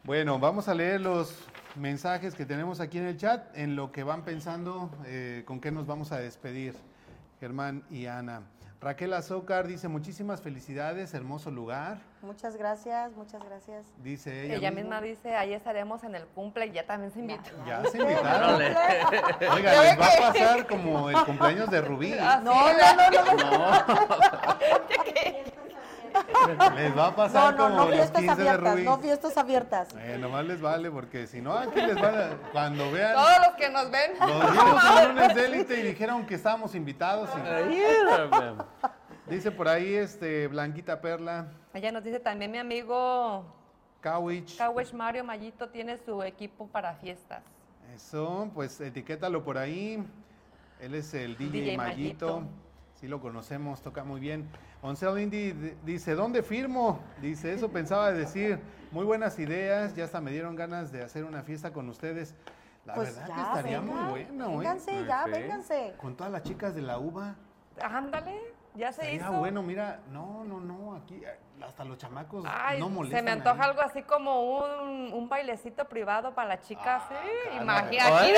Bueno, 0.04 0.38
vamos 0.38 0.68
a 0.68 0.74
leer 0.74 1.00
los 1.00 1.48
mensajes 1.74 2.34
que 2.34 2.44
tenemos 2.44 2.80
aquí 2.80 2.98
en 2.98 3.06
el 3.06 3.16
chat, 3.16 3.46
en 3.56 3.76
lo 3.76 3.90
que 3.90 4.02
van 4.02 4.26
pensando 4.26 4.90
eh, 5.06 5.42
con 5.46 5.58
qué 5.58 5.72
nos 5.72 5.86
vamos 5.86 6.12
a 6.12 6.18
despedir, 6.18 6.74
Germán 7.40 7.82
y 7.90 8.04
Ana. 8.04 8.42
Raquel 8.80 9.14
Azócar 9.14 9.66
dice 9.66 9.88
muchísimas 9.88 10.42
felicidades, 10.42 11.14
hermoso 11.14 11.50
lugar. 11.50 11.98
Muchas 12.20 12.56
gracias, 12.56 13.12
muchas 13.12 13.42
gracias. 13.42 13.86
Dice 14.02 14.44
ella. 14.44 14.56
Ella 14.56 14.70
misma 14.70 15.00
dice, 15.00 15.34
ahí 15.34 15.54
estaremos 15.54 16.04
en 16.04 16.14
el 16.14 16.26
cumple 16.26 16.66
y 16.66 16.72
ya 16.72 16.86
también 16.86 17.10
se 17.10 17.20
invitó. 17.20 17.50
Ya, 17.66 17.84
se 17.86 17.98
invitaron. 17.98 18.54
Oiga, 19.52 19.82
les 19.82 19.98
va 19.98 20.06
a 20.06 20.32
pasar 20.32 20.66
como 20.66 21.08
el 21.08 21.16
cumpleaños 21.24 21.70
de 21.70 21.80
Rubí. 21.80 22.10
no, 22.42 22.72
no, 22.72 22.72
no, 22.72 23.34
no. 23.34 23.70
Les 26.76 26.96
va 26.96 27.08
a 27.08 27.16
pasar 27.16 27.56
no, 27.56 27.68
no, 27.68 27.76
como 27.76 27.90
no, 27.90 27.96
los 27.96 28.10
15 28.10 28.30
abiertas, 28.30 28.62
de 28.62 28.70
Rubí. 28.70 28.84
No 28.84 28.98
fiestas 28.98 29.36
abiertas. 29.36 29.88
Eh, 29.98 30.18
nomás 30.18 30.44
les 30.44 30.60
vale, 30.60 30.90
porque 30.90 31.26
si 31.26 31.40
no, 31.40 31.52
aquí 31.54 31.80
les 31.80 31.96
va 31.96 32.08
a, 32.08 32.36
cuando 32.52 32.90
vean. 32.90 33.14
Todos 33.14 33.38
los 33.46 33.56
que 33.56 33.70
nos 33.70 33.90
ven. 33.90 34.12
Nos 34.18 34.52
vimos 34.52 34.82
en 35.00 35.08
lunes 35.08 35.34
de 35.34 35.44
élite 35.46 35.80
y 35.80 35.82
dijeron 35.82 36.26
que 36.26 36.34
estábamos 36.34 36.74
invitados. 36.74 37.30
Y... 37.70 39.30
Dice 39.30 39.50
por 39.50 39.66
ahí 39.66 39.94
este 39.94 40.46
Blanquita 40.46 41.00
Perla. 41.00 41.48
Ella 41.74 41.90
nos 41.90 42.04
dice 42.04 42.20
también 42.20 42.50
mi 42.50 42.58
amigo 42.58 43.44
Kawich. 44.00 44.56
Kawich 44.56 44.92
Mario 44.92 45.24
Mayito 45.24 45.68
tiene 45.68 45.98
su 45.98 46.22
equipo 46.22 46.68
para 46.68 46.94
fiestas. 46.94 47.42
Eso, 47.94 48.48
pues 48.54 48.80
etiquétalo 48.80 49.42
por 49.42 49.58
ahí. 49.58 50.04
Él 50.80 50.94
es 50.94 51.12
el 51.14 51.36
DJ, 51.36 51.76
Mayito. 51.76 52.44
Sí 52.96 53.08
lo 53.08 53.20
conocemos, 53.20 53.82
toca 53.82 54.04
muy 54.04 54.20
bien. 54.20 54.48
Oncel 54.80 55.18
Indy 55.18 55.52
dice, 55.84 56.14
¿dónde 56.14 56.42
firmo? 56.42 57.00
Dice, 57.20 57.52
eso 57.52 57.70
pensaba 57.70 58.10
decir. 58.10 58.58
Muy 58.90 59.04
buenas 59.04 59.38
ideas, 59.38 59.94
ya 59.94 60.04
hasta 60.04 60.20
me 60.20 60.30
dieron 60.30 60.56
ganas 60.56 60.92
de 60.92 61.02
hacer 61.02 61.24
una 61.24 61.42
fiesta 61.42 61.72
con 61.72 61.88
ustedes. 61.90 62.34
La 62.86 62.94
pues 62.94 63.14
verdad 63.16 63.34
que 63.34 63.42
estaría 63.42 63.80
muy 63.82 64.10
bueno, 64.10 64.46
¿eh? 64.46 64.56
Vénganse, 64.58 65.04
ya, 65.04 65.26
vénganse. 65.26 65.94
Con 65.98 66.16
todas 66.16 66.32
las 66.32 66.42
chicas 66.44 66.74
de 66.74 66.82
la 66.82 66.98
UVA. 66.98 67.34
Ándale, 67.82 68.40
ya 68.74 68.92
se 68.92 69.02
Sería 69.02 69.16
hizo. 69.16 69.32
bueno, 69.40 69.62
mira, 69.62 70.00
no, 70.12 70.44
no, 70.44 70.60
no, 70.60 70.94
aquí 70.94 71.20
hasta 71.64 71.84
los 71.84 71.98
chamacos 71.98 72.44
no 72.78 72.88
molestan. 72.88 73.18
Se 73.18 73.24
me 73.24 73.30
antoja 73.30 73.64
algo 73.64 73.80
así 73.80 74.02
como 74.02 74.58
un, 74.58 75.12
un, 75.12 75.28
bailecito 75.28 75.84
privado 75.86 76.34
para 76.34 76.50
las 76.50 76.66
chicas. 76.66 77.02
Ah, 77.06 77.08
sí, 77.10 77.56
imagínate. 77.60 78.34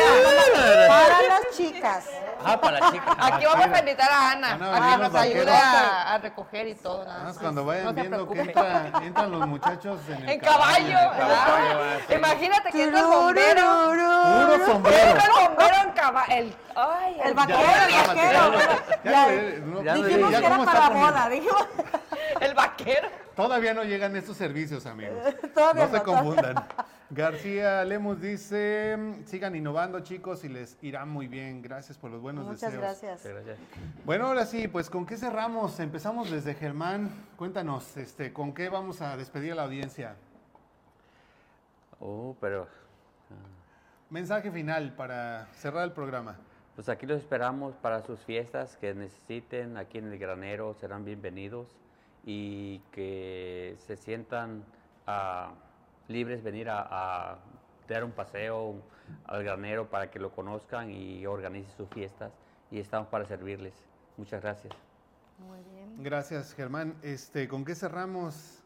Para 0.89 1.23
las 1.23 1.57
chicas. 1.57 2.09
Ah, 2.45 2.61
para 2.61 2.81
las 2.81 2.93
chicas. 2.93 3.17
Aquí 3.19 3.45
vamos 3.45 3.67
a 3.67 3.79
invitar 3.79 4.11
a 4.11 4.31
Ana 4.33 4.55
a 4.55 4.97
que 4.97 5.03
nos 5.03 5.15
ayude 5.15 5.51
a, 5.51 6.15
a, 6.15 6.19
recoger 6.19 6.69
y 6.69 6.75
todo. 6.75 7.05
Nada 7.05 7.25
más 7.25 7.39
cuando 7.39 7.65
vayan 7.65 7.95
viendo 7.95 8.29
que 8.29 8.41
entra, 8.41 8.93
entran 9.03 9.31
los 9.31 9.47
muchachos 9.47 10.01
en 10.09 10.23
el 10.23 10.29
en 10.31 10.41
caballo. 10.41 10.99
caballo. 11.17 11.81
Imagínate 12.15 12.71
que 12.71 12.83
entra 12.85 13.01
el 13.01 13.07
bombero. 13.07 13.89
Puro 13.89 14.67
sombrero. 14.67 15.21
El 15.21 15.49
bombero 15.49 15.77
en 15.85 15.91
caballo. 15.93 16.35
El, 16.35 16.57
ay, 16.77 17.21
el, 17.25 17.35
vaquero, 17.35 17.61
el 17.61 18.07
vaquero. 18.07 19.85
Ya, 19.85 19.95
dijimos 19.95 20.31
que 20.31 20.37
era 20.37 20.65
para 20.65 20.89
boda. 20.91 21.29
Dijimos. 21.29 21.67
Vaquero. 22.59 23.09
Todavía 23.37 23.73
no 23.73 23.85
llegan 23.85 24.17
estos 24.17 24.37
servicios, 24.37 24.85
amigos. 24.85 25.17
Todavía 25.55 25.87
no, 25.87 25.93
se 25.97 26.03
confundan. 26.03 26.57
García 27.09 27.85
Lemos 27.85 28.21
dice, 28.21 28.99
sigan 29.27 29.55
innovando 29.55 30.01
chicos 30.01 30.43
y 30.43 30.49
les 30.49 30.77
irá 30.83 31.05
muy 31.05 31.29
bien. 31.29 31.63
Gracias 31.63 31.97
por 31.97 32.11
los 32.11 32.21
buenos 32.21 32.45
Muchas 32.45 32.73
deseos. 32.73 32.99
Muchas 33.01 33.23
gracias. 33.23 33.59
Bueno, 34.05 34.27
ahora 34.27 34.45
sí, 34.45 34.67
pues 34.67 34.91
¿con 34.91 35.07
qué 35.07 35.17
cerramos? 35.17 35.79
Empezamos 35.79 36.33
desde 36.33 36.55
Germán. 36.55 37.11
Cuéntanos, 37.37 37.97
este, 37.97 38.33
¿con 38.33 38.53
qué 38.53 38.69
vamos 38.69 39.01
a 39.03 39.17
despedir 39.17 39.53
a 39.53 39.55
la 39.55 39.63
audiencia? 39.63 40.17
Oh, 42.01 42.37
pero 42.41 42.67
Mensaje 44.11 44.51
final 44.51 44.95
para 44.97 45.47
cerrar 45.53 45.85
el 45.85 45.93
programa. 45.93 46.39
pues 46.75 46.89
aquí 46.89 47.07
los 47.07 47.19
esperamos 47.19 47.77
para 47.77 48.03
sus 48.03 48.19
fiestas 48.21 48.77
que 48.79 48.95
necesiten 48.95 49.77
aquí 49.77 49.99
en 49.99 50.11
el 50.11 50.19
granero, 50.19 50.75
serán 50.81 51.05
bienvenidos 51.05 51.69
y 52.31 52.81
que 52.93 53.75
se 53.87 53.97
sientan 53.97 54.63
ah, 55.07 55.51
libres 56.09 56.43
venir 56.43 56.69
a, 56.69 56.87
a 57.33 57.39
dar 57.89 58.05
un 58.05 58.13
paseo 58.13 58.75
al 59.25 59.43
granero 59.43 59.89
para 59.89 60.11
que 60.11 60.19
lo 60.19 60.31
conozcan 60.33 60.91
y 60.91 61.25
organicen 61.25 61.75
sus 61.75 61.89
fiestas 61.89 62.31
y 62.71 62.81
estamos 62.81 63.09
para 63.09 63.25
servirles. 63.25 63.73
Muchas 64.19 64.43
gracias. 64.43 64.75
Muy 65.39 65.63
bien. 65.73 66.03
Gracias, 66.03 66.53
Germán. 66.53 66.97
Este, 67.03 67.49
¿con 67.49 67.65
qué 67.65 67.75
cerramos? 67.75 68.63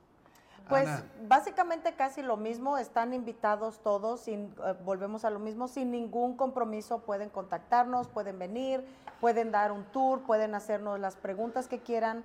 Pues 0.68 0.88
Ana? 0.88 1.04
básicamente 1.28 1.94
casi 1.94 2.20
lo 2.22 2.36
mismo, 2.36 2.78
están 2.78 3.14
invitados 3.14 3.80
todos, 3.80 4.22
sin, 4.22 4.54
eh, 4.64 4.74
volvemos 4.84 5.24
a 5.24 5.30
lo 5.30 5.38
mismo, 5.38 5.68
sin 5.68 5.92
ningún 5.92 6.36
compromiso 6.36 7.00
pueden 7.00 7.30
contactarnos, 7.30 8.08
pueden 8.08 8.40
venir, 8.40 8.84
pueden 9.20 9.52
dar 9.52 9.70
un 9.70 9.84
tour, 9.84 10.22
pueden 10.22 10.56
hacernos 10.56 10.98
las 10.98 11.14
preguntas 11.14 11.68
que 11.68 11.80
quieran, 11.80 12.24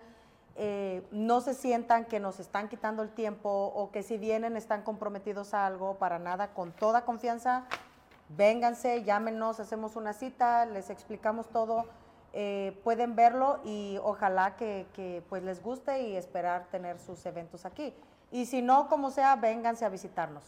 eh, 0.60 1.06
no 1.12 1.40
se 1.42 1.54
sientan 1.54 2.06
que 2.06 2.20
nos 2.20 2.40
están 2.40 2.68
quitando 2.68 3.04
el 3.04 3.10
tiempo 3.10 3.72
o 3.76 3.92
que 3.92 4.02
si 4.02 4.18
vienen 4.18 4.58
están 4.58 4.82
comprometidos 4.82 5.54
a 5.54 5.68
algo, 5.68 6.00
para 6.00 6.18
nada, 6.18 6.48
con 6.56 6.72
toda 6.72 7.06
confianza, 7.06 7.66
vénganse, 8.36 9.04
llámenos, 9.04 9.60
hacemos 9.60 9.96
una 9.96 10.14
cita, 10.14 10.66
les 10.66 10.90
explicamos 10.90 11.48
todo, 11.50 11.86
eh, 12.34 12.76
pueden 12.84 13.16
verlo 13.16 13.60
y 13.66 14.00
ojalá 14.02 14.56
que, 14.56 15.24
pues 15.30 15.44
les 15.44 15.62
guste 15.62 16.02
y 16.02 16.16
esperar 16.16 16.66
tener 16.72 16.98
sus 16.98 17.24
eventos 17.28 17.66
aquí. 17.66 17.94
Y 18.32 18.48
si 18.48 18.64
no, 18.64 18.90
como 18.90 19.12
sea, 19.12 19.36
vénganse 19.36 19.86
a 19.86 19.90
visitarnos. 19.90 20.44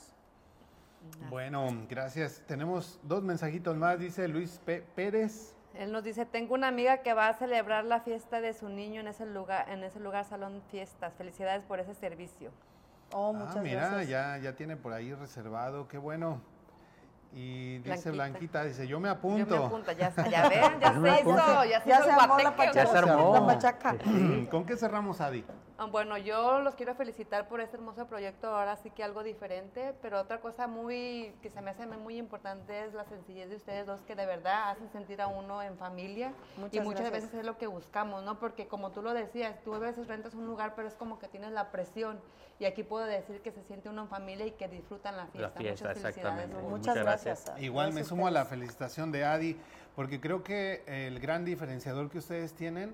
Bueno, 1.30 1.68
gracias. 1.88 2.42
Tenemos 2.48 3.00
dos 3.04 3.22
mensajitos 3.22 3.78
más, 3.78 4.00
dice 4.00 4.28
Luis 4.28 4.60
Pérez. 4.96 5.54
Él 5.76 5.92
nos 5.92 6.04
dice, 6.04 6.26
tengo 6.26 6.56
una 6.56 6.68
amiga 6.68 7.00
que 7.00 7.14
va 7.14 7.28
a 7.28 7.34
celebrar 7.34 7.86
la 7.86 8.02
fiesta 8.02 8.42
de 8.42 8.54
su 8.54 8.70
niño 8.70 9.02
en 9.02 9.08
ese 9.08 9.26
lugar, 9.26 9.70
en 9.70 9.84
ese 9.84 10.00
lugar 10.00 10.26
Salón 10.26 10.62
Fiestas. 10.70 11.14
Felicidades 11.14 11.64
por 11.64 11.80
ese 11.80 11.94
servicio. 11.94 12.52
Oh, 13.14 13.34
muchas 13.34 13.58
ah, 13.58 13.62
mira, 13.62 13.90
gracias. 13.90 14.10
ya, 14.10 14.38
ya 14.38 14.56
tiene 14.56 14.76
por 14.78 14.94
ahí 14.94 15.14
reservado, 15.14 15.88
qué 15.88 15.98
bueno. 15.98 16.42
Y 17.34 17.78
dice 17.80 18.12
Blanquita. 18.12 18.12
Blanquita, 18.12 18.64
dice, 18.66 18.88
yo 18.88 19.00
me 19.00 19.08
Yo 19.08 19.14
apunto. 19.14 19.60
me 19.60 19.66
apunto, 19.66 19.92
ya, 19.92 20.08
está, 20.08 20.28
ya 20.30 20.50
ven, 20.50 20.80
ya 20.80 20.94
Yo 20.94 21.02
se 21.02 21.22
hizo, 21.22 21.66
ya 21.66 21.82
se 21.82 21.90
Ya 21.90 21.96
hizo 21.96 22.04
se 22.06 22.12
armó 22.12 22.38
la 22.38 22.50
guateque. 22.50 22.76
Ya 22.76 22.86
se 22.86 22.98
armó. 22.98 23.34
La 23.34 23.42
machaca. 23.42 23.96
¿Con 24.50 24.66
qué 24.66 24.76
cerramos, 24.76 25.22
Adi? 25.22 25.46
Ah, 25.82 25.86
Bueno, 25.86 26.18
yo 26.18 26.60
los 26.60 26.76
quiero 26.76 26.94
felicitar 26.94 27.48
por 27.48 27.62
este 27.62 27.78
hermoso 27.78 28.06
proyecto, 28.06 28.48
ahora 28.54 28.76
sí 28.76 28.90
que 28.90 29.02
algo 29.02 29.24
diferente, 29.24 29.96
pero 30.02 30.20
otra 30.20 30.42
cosa 30.42 30.68
muy 30.68 31.34
que 31.42 31.50
se 31.50 31.62
me 31.62 31.72
hace 31.72 31.88
muy 31.88 32.18
importante 32.18 32.84
es 32.84 32.94
la 32.94 33.06
sencillez 33.06 33.50
de 33.50 33.56
ustedes 33.56 33.86
dos 33.88 34.02
que 34.02 34.14
de 34.14 34.26
verdad 34.26 34.72
hacen 34.72 34.90
sentir 34.92 35.22
a 35.22 35.28
uno 35.28 35.64
en 35.64 35.78
familia 35.78 36.34
y 36.58 36.60
Muchas 36.60 36.84
muchas 36.86 37.02
gracias. 37.10 37.24
veces 37.24 37.40
es 37.40 37.46
lo 37.46 37.58
que 37.58 37.68
buscamos, 37.68 38.24
¿no? 38.24 38.38
Porque 38.40 38.68
como 38.68 38.92
tú 38.92 39.02
lo 39.02 39.14
decías, 39.14 39.64
tú 39.64 39.74
a 39.74 39.80
veces 39.80 40.06
rentas 40.08 40.34
un 40.34 40.46
lugar, 40.48 40.74
pero 40.76 40.88
es 40.88 40.96
como 40.96 41.18
que 41.18 41.30
tienes 41.30 41.52
la 41.54 41.72
presión 41.72 42.20
y 42.60 42.66
aquí 42.66 42.84
puedo 42.84 43.06
decir 43.06 43.40
que 43.42 43.54
se 43.54 43.64
siente 43.64 43.88
uno 43.88 44.02
en 44.02 44.10
familia 44.10 44.46
y 44.46 44.52
que 44.52 44.68
disfrutan 44.68 45.16
la 45.16 45.28
fiesta. 45.28 45.58
fiesta, 45.58 45.88
Muchas 45.88 46.02
felicidades. 46.04 46.18
exactamente. 46.18 46.56
Muchas, 46.56 46.72
Muchas 46.72 46.96
gracias. 46.96 47.46
gracias. 47.46 47.64
Igual 47.64 47.94
me 47.94 48.04
sumo 48.04 48.28
a 48.28 48.32
la 48.32 48.44
felicitación 48.44 49.14
de 49.14 49.24
Adi, 49.24 49.58
porque 49.96 50.20
creo 50.20 50.44
que 50.44 50.84
el 50.88 51.22
gran 51.22 51.46
diferenciador 51.46 52.10
que 52.10 52.18
ustedes 52.18 52.54
tienen 52.54 52.94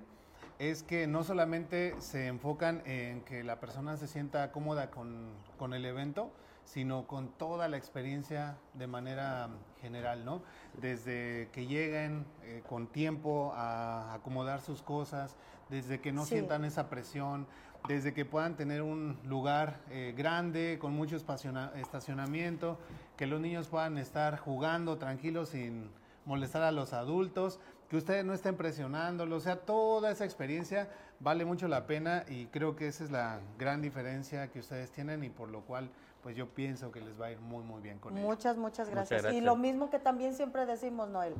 es 0.59 0.83
que 0.83 1.07
no 1.07 1.23
solamente 1.23 1.95
se 1.99 2.27
enfocan 2.27 2.81
en 2.85 3.21
que 3.21 3.43
la 3.43 3.59
persona 3.59 3.97
se 3.97 4.07
sienta 4.07 4.51
cómoda 4.51 4.89
con, 4.89 5.29
con 5.57 5.73
el 5.73 5.85
evento, 5.85 6.31
sino 6.63 7.05
con 7.05 7.29
toda 7.29 7.67
la 7.67 7.77
experiencia 7.77 8.57
de 8.73 8.87
manera 8.87 9.49
general, 9.81 10.25
¿no? 10.25 10.41
Desde 10.81 11.49
que 11.51 11.67
lleguen 11.67 12.25
eh, 12.43 12.63
con 12.67 12.87
tiempo 12.87 13.53
a 13.55 14.13
acomodar 14.15 14.61
sus 14.61 14.81
cosas, 14.81 15.35
desde 15.69 15.99
que 16.01 16.11
no 16.11 16.23
Sí. 16.23 16.35
sientan 16.35 16.65
esa 16.65 16.89
presión, 16.89 17.45
desde 17.87 18.13
que 18.13 18.25
puedan 18.25 18.55
tener 18.55 18.81
un 18.81 19.19
lugar 19.25 19.79
eh, 19.91 20.13
grande, 20.17 20.79
con 20.79 20.93
mucho 20.93 21.17
estacionamiento, 21.17 22.79
que 23.15 23.27
los 23.27 23.39
niños 23.39 23.67
puedan 23.67 23.97
estar 23.99 24.39
jugando 24.39 24.97
tranquilos 24.97 25.49
sin 25.49 25.91
molestar 26.25 26.63
a 26.63 26.71
los 26.71 26.93
adultos, 26.93 27.59
que 27.89 27.97
ustedes 27.97 28.25
no 28.25 28.33
estén 28.33 28.55
presionándolos, 28.55 29.43
o 29.43 29.43
sea, 29.43 29.57
toda 29.57 30.11
esa 30.11 30.25
experiencia 30.25 30.89
vale 31.19 31.45
mucho 31.45 31.67
la 31.67 31.85
pena 31.85 32.23
y 32.27 32.47
creo 32.47 32.75
que 32.75 32.87
esa 32.87 33.03
es 33.03 33.11
la 33.11 33.39
gran 33.57 33.81
diferencia 33.81 34.47
que 34.47 34.59
ustedes 34.59 34.89
tienen 34.91 35.23
y 35.23 35.29
por 35.29 35.49
lo 35.49 35.61
cual 35.61 35.89
pues 36.23 36.35
yo 36.35 36.49
pienso 36.49 36.91
que 36.91 37.01
les 37.01 37.19
va 37.21 37.27
a 37.27 37.31
ir 37.31 37.39
muy 37.39 37.63
muy 37.63 37.81
bien 37.81 37.99
con 37.99 38.17
ello. 38.17 38.25
Muchas, 38.25 38.57
muchas 38.57 38.89
Muchas 38.89 39.09
gracias. 39.09 39.33
Y 39.33 39.41
lo 39.41 39.55
mismo 39.55 39.91
que 39.91 39.99
también 39.99 40.33
siempre 40.33 40.65
decimos, 40.65 41.07
Noel, 41.09 41.35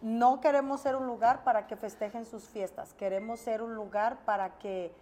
no 0.00 0.40
queremos 0.40 0.80
ser 0.80 0.96
un 0.96 1.06
lugar 1.06 1.44
para 1.44 1.66
que 1.66 1.76
festejen 1.76 2.24
sus 2.24 2.44
fiestas, 2.44 2.94
queremos 2.94 3.40
ser 3.40 3.62
un 3.62 3.74
lugar 3.74 4.18
para 4.24 4.58
que 4.58 4.92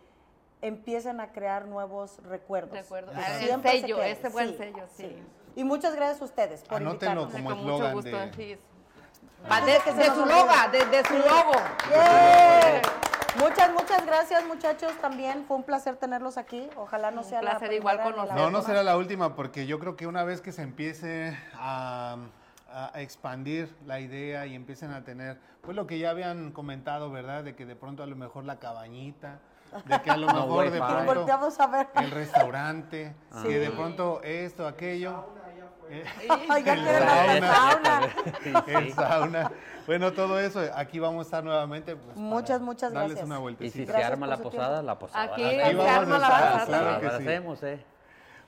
empiecen 0.63 1.21
a 1.21 1.31
crear 1.31 1.67
nuevos 1.67 2.19
recuerdos. 2.25 2.73
Recuerdo. 2.77 3.13
Que 3.13 3.19
Ah, 3.19 3.39
el 3.39 3.47
siempre 3.47 3.81
se 3.81 4.11
ese 4.11 4.29
buen 4.31 4.57
sello, 4.57 4.85
sí. 4.93 5.17
Y 5.57 5.63
muchas 5.63 5.95
gracias 5.95 6.21
a 6.21 6.25
ustedes 6.25 6.63
por 6.63 6.79
Anótenlo 6.79 7.23
invitarnos. 7.23 7.55
como 7.55 7.61
eslogan 7.61 7.95
gusto. 7.95 8.11
De- 9.49 10.05
su 10.07 10.27
logo, 10.27 10.53
de, 10.73 10.85
de 10.87 11.05
su 11.05 11.15
logo. 11.15 11.53
Muchas, 13.39 13.73
muchas 13.73 14.07
gracias 14.07 14.47
muchachos 14.47 14.93
también. 15.01 15.45
Fue 15.47 15.57
un 15.57 15.65
placer 15.65 15.97
tenerlos 15.97 16.39
aquí. 16.39 16.69
Ojalá 16.77 17.11
no 17.11 17.23
Un 17.23 17.27
sea 17.27 17.41
placer 17.41 17.69
la 17.69 17.75
igual 17.75 18.01
con 18.03 18.17
la 18.17 18.35
No, 18.35 18.51
no 18.51 18.63
será 18.63 18.83
la 18.83 18.97
última 18.97 19.35
porque 19.35 19.67
yo 19.67 19.79
creo 19.79 19.97
que 19.97 20.07
una 20.07 20.23
vez 20.25 20.41
que 20.41 20.53
se 20.53 20.63
empiece 20.63 21.37
a, 21.55 22.17
a 22.73 23.01
expandir 23.01 23.75
la 23.87 23.99
idea 24.01 24.47
y 24.47 24.55
empiecen 24.55 24.93
a 24.93 25.05
tener, 25.05 25.39
pues 25.63 25.77
lo 25.77 25.87
que 25.87 25.99
ya 25.99 26.11
habían 26.11 26.53
comentado, 26.53 27.11
¿verdad? 27.11 27.43
De 27.45 27.55
que 27.57 27.67
de 27.67 27.75
pronto 27.77 28.03
a 28.03 28.07
lo 28.07 28.15
mejor 28.17 28.45
la 28.45 28.59
cabañita, 28.61 29.41
de 29.85 30.01
que 30.03 30.11
a 30.11 30.17
lo 30.17 30.27
No, 30.33 30.35
mejor 30.47 30.71
de 30.71 30.79
pronto 30.79 31.05
volteamos 31.15 31.59
a 31.61 31.67
ver. 31.67 31.89
el 31.97 32.11
restaurante, 32.13 33.15
Sí. 33.43 33.43
que 33.49 33.59
de 33.59 33.71
pronto 33.71 34.21
esto, 34.23 34.67
aquello. 34.67 35.27
Eh, 35.91 36.05
Ay, 36.49 36.63
ya 36.65 36.75
el 37.37 37.43
sauna. 37.43 37.55
sauna. 37.55 38.65
el 38.67 38.93
sauna. 38.93 39.53
Bueno, 39.87 40.13
todo 40.13 40.39
eso, 40.41 40.61
aquí 40.75 40.99
vamos 40.99 41.21
a 41.21 41.23
estar 41.29 41.45
nuevamente. 41.45 41.97
pues, 41.97 42.17
Muchas, 42.17 42.61
muchas 42.61 42.93
darles 42.93 43.17
gracias. 43.19 43.27
una 43.27 43.37
Y 43.37 43.39
si 43.39 43.43
vueltecita. 43.43 43.93
se 43.93 44.03
arma 44.05 44.27
la 44.27 44.39
posada, 44.39 44.69
tiempo. 44.81 44.87
la 44.87 44.99
posada. 44.99 45.25
Aquí, 45.25 45.43
vamos 45.43 45.87
a 45.87 46.19
la 46.19 46.27
estar, 46.27 46.53
pasada. 46.53 46.67
claro 46.67 47.01
que 47.01 47.07
la 47.07 47.19
sí. 47.19 47.23
hacemos, 47.25 47.63
eh. 47.63 47.85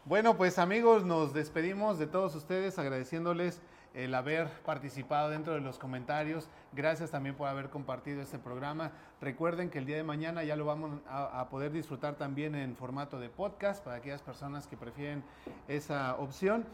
Bueno, 0.05 0.37
pues 0.37 0.59
amigos, 0.59 1.05
nos 1.05 1.34
despedimos 1.34 1.99
de 1.99 2.07
todos 2.07 2.34
ustedes 2.37 2.78
agradeciéndoles 2.78 3.61
el 3.93 4.14
haber 4.14 4.49
participado 4.64 5.30
dentro 5.30 5.55
de 5.55 5.61
los 5.61 5.78
comentarios. 5.78 6.49
Gracias 6.72 7.11
también 7.11 7.34
por 7.34 7.49
haber 7.49 7.70
compartido 7.70 8.20
este 8.22 8.39
programa. 8.39 8.93
Recuerden 9.20 9.68
que 9.70 9.78
el 9.78 9.87
día 9.87 9.97
de 9.97 10.03
mañana 10.05 10.45
ya 10.45 10.55
lo 10.55 10.64
vamos 10.66 11.01
a, 11.09 11.41
a 11.41 11.49
poder 11.49 11.72
disfrutar 11.72 12.14
también 12.14 12.55
en 12.55 12.76
formato 12.76 13.18
de 13.18 13.30
podcast 13.30 13.82
para 13.82 13.97
aquellas 13.97 14.20
personas 14.22 14.66
que 14.66 14.76
prefieren 14.76 15.24
esa 15.66 16.14
opción. 16.16 16.66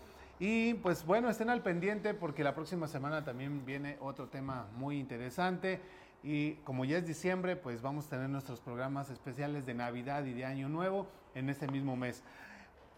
Y 0.45 0.74
pues 0.74 1.07
bueno, 1.07 1.30
estén 1.30 1.51
al 1.51 1.62
pendiente 1.62 2.14
porque 2.14 2.43
la 2.43 2.53
próxima 2.53 2.88
semana 2.88 3.24
también 3.24 3.64
viene 3.64 3.97
otro 4.01 4.26
tema 4.26 4.66
muy 4.74 4.99
interesante. 4.99 5.78
Y 6.24 6.55
como 6.64 6.84
ya 6.84 6.99
es 6.99 7.07
diciembre, 7.07 7.55
pues 7.55 7.80
vamos 7.80 8.07
a 8.07 8.11
tener 8.11 8.28
nuestros 8.28 8.59
programas 8.59 9.09
especiales 9.09 9.66
de 9.66 9.74
Navidad 9.74 10.24
y 10.24 10.32
de 10.32 10.45
Año 10.45 10.68
Nuevo 10.68 11.07
en 11.36 11.49
este 11.49 11.68
mismo 11.68 11.95
mes. 11.95 12.24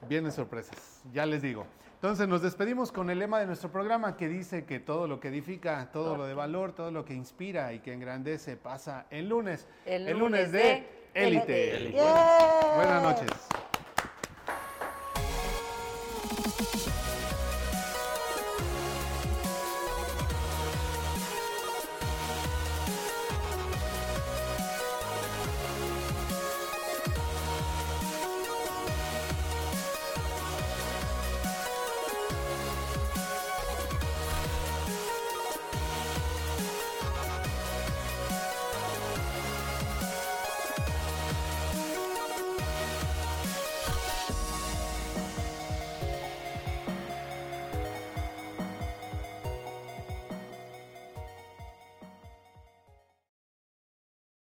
Vienen 0.08 0.32
sorpresas, 0.32 1.02
ya 1.12 1.26
les 1.26 1.42
digo. 1.42 1.66
Entonces 1.96 2.26
nos 2.26 2.40
despedimos 2.40 2.90
con 2.90 3.10
el 3.10 3.18
lema 3.18 3.40
de 3.40 3.46
nuestro 3.46 3.70
programa 3.70 4.16
que 4.16 4.26
dice 4.26 4.64
que 4.64 4.80
todo 4.80 5.06
lo 5.06 5.20
que 5.20 5.28
edifica, 5.28 5.90
todo 5.92 6.16
lo 6.16 6.24
de 6.24 6.32
valor, 6.32 6.72
todo 6.72 6.90
lo 6.90 7.04
que 7.04 7.12
inspira 7.12 7.74
y 7.74 7.80
que 7.80 7.92
engrandece 7.92 8.56
pasa 8.56 9.04
el 9.10 9.28
lunes. 9.28 9.68
El 9.84 10.04
lunes 10.04 10.50
lunes 10.50 10.52
de 10.52 10.88
Élite. 11.12 11.92
Buenas 11.92 13.02
noches. 13.02 13.53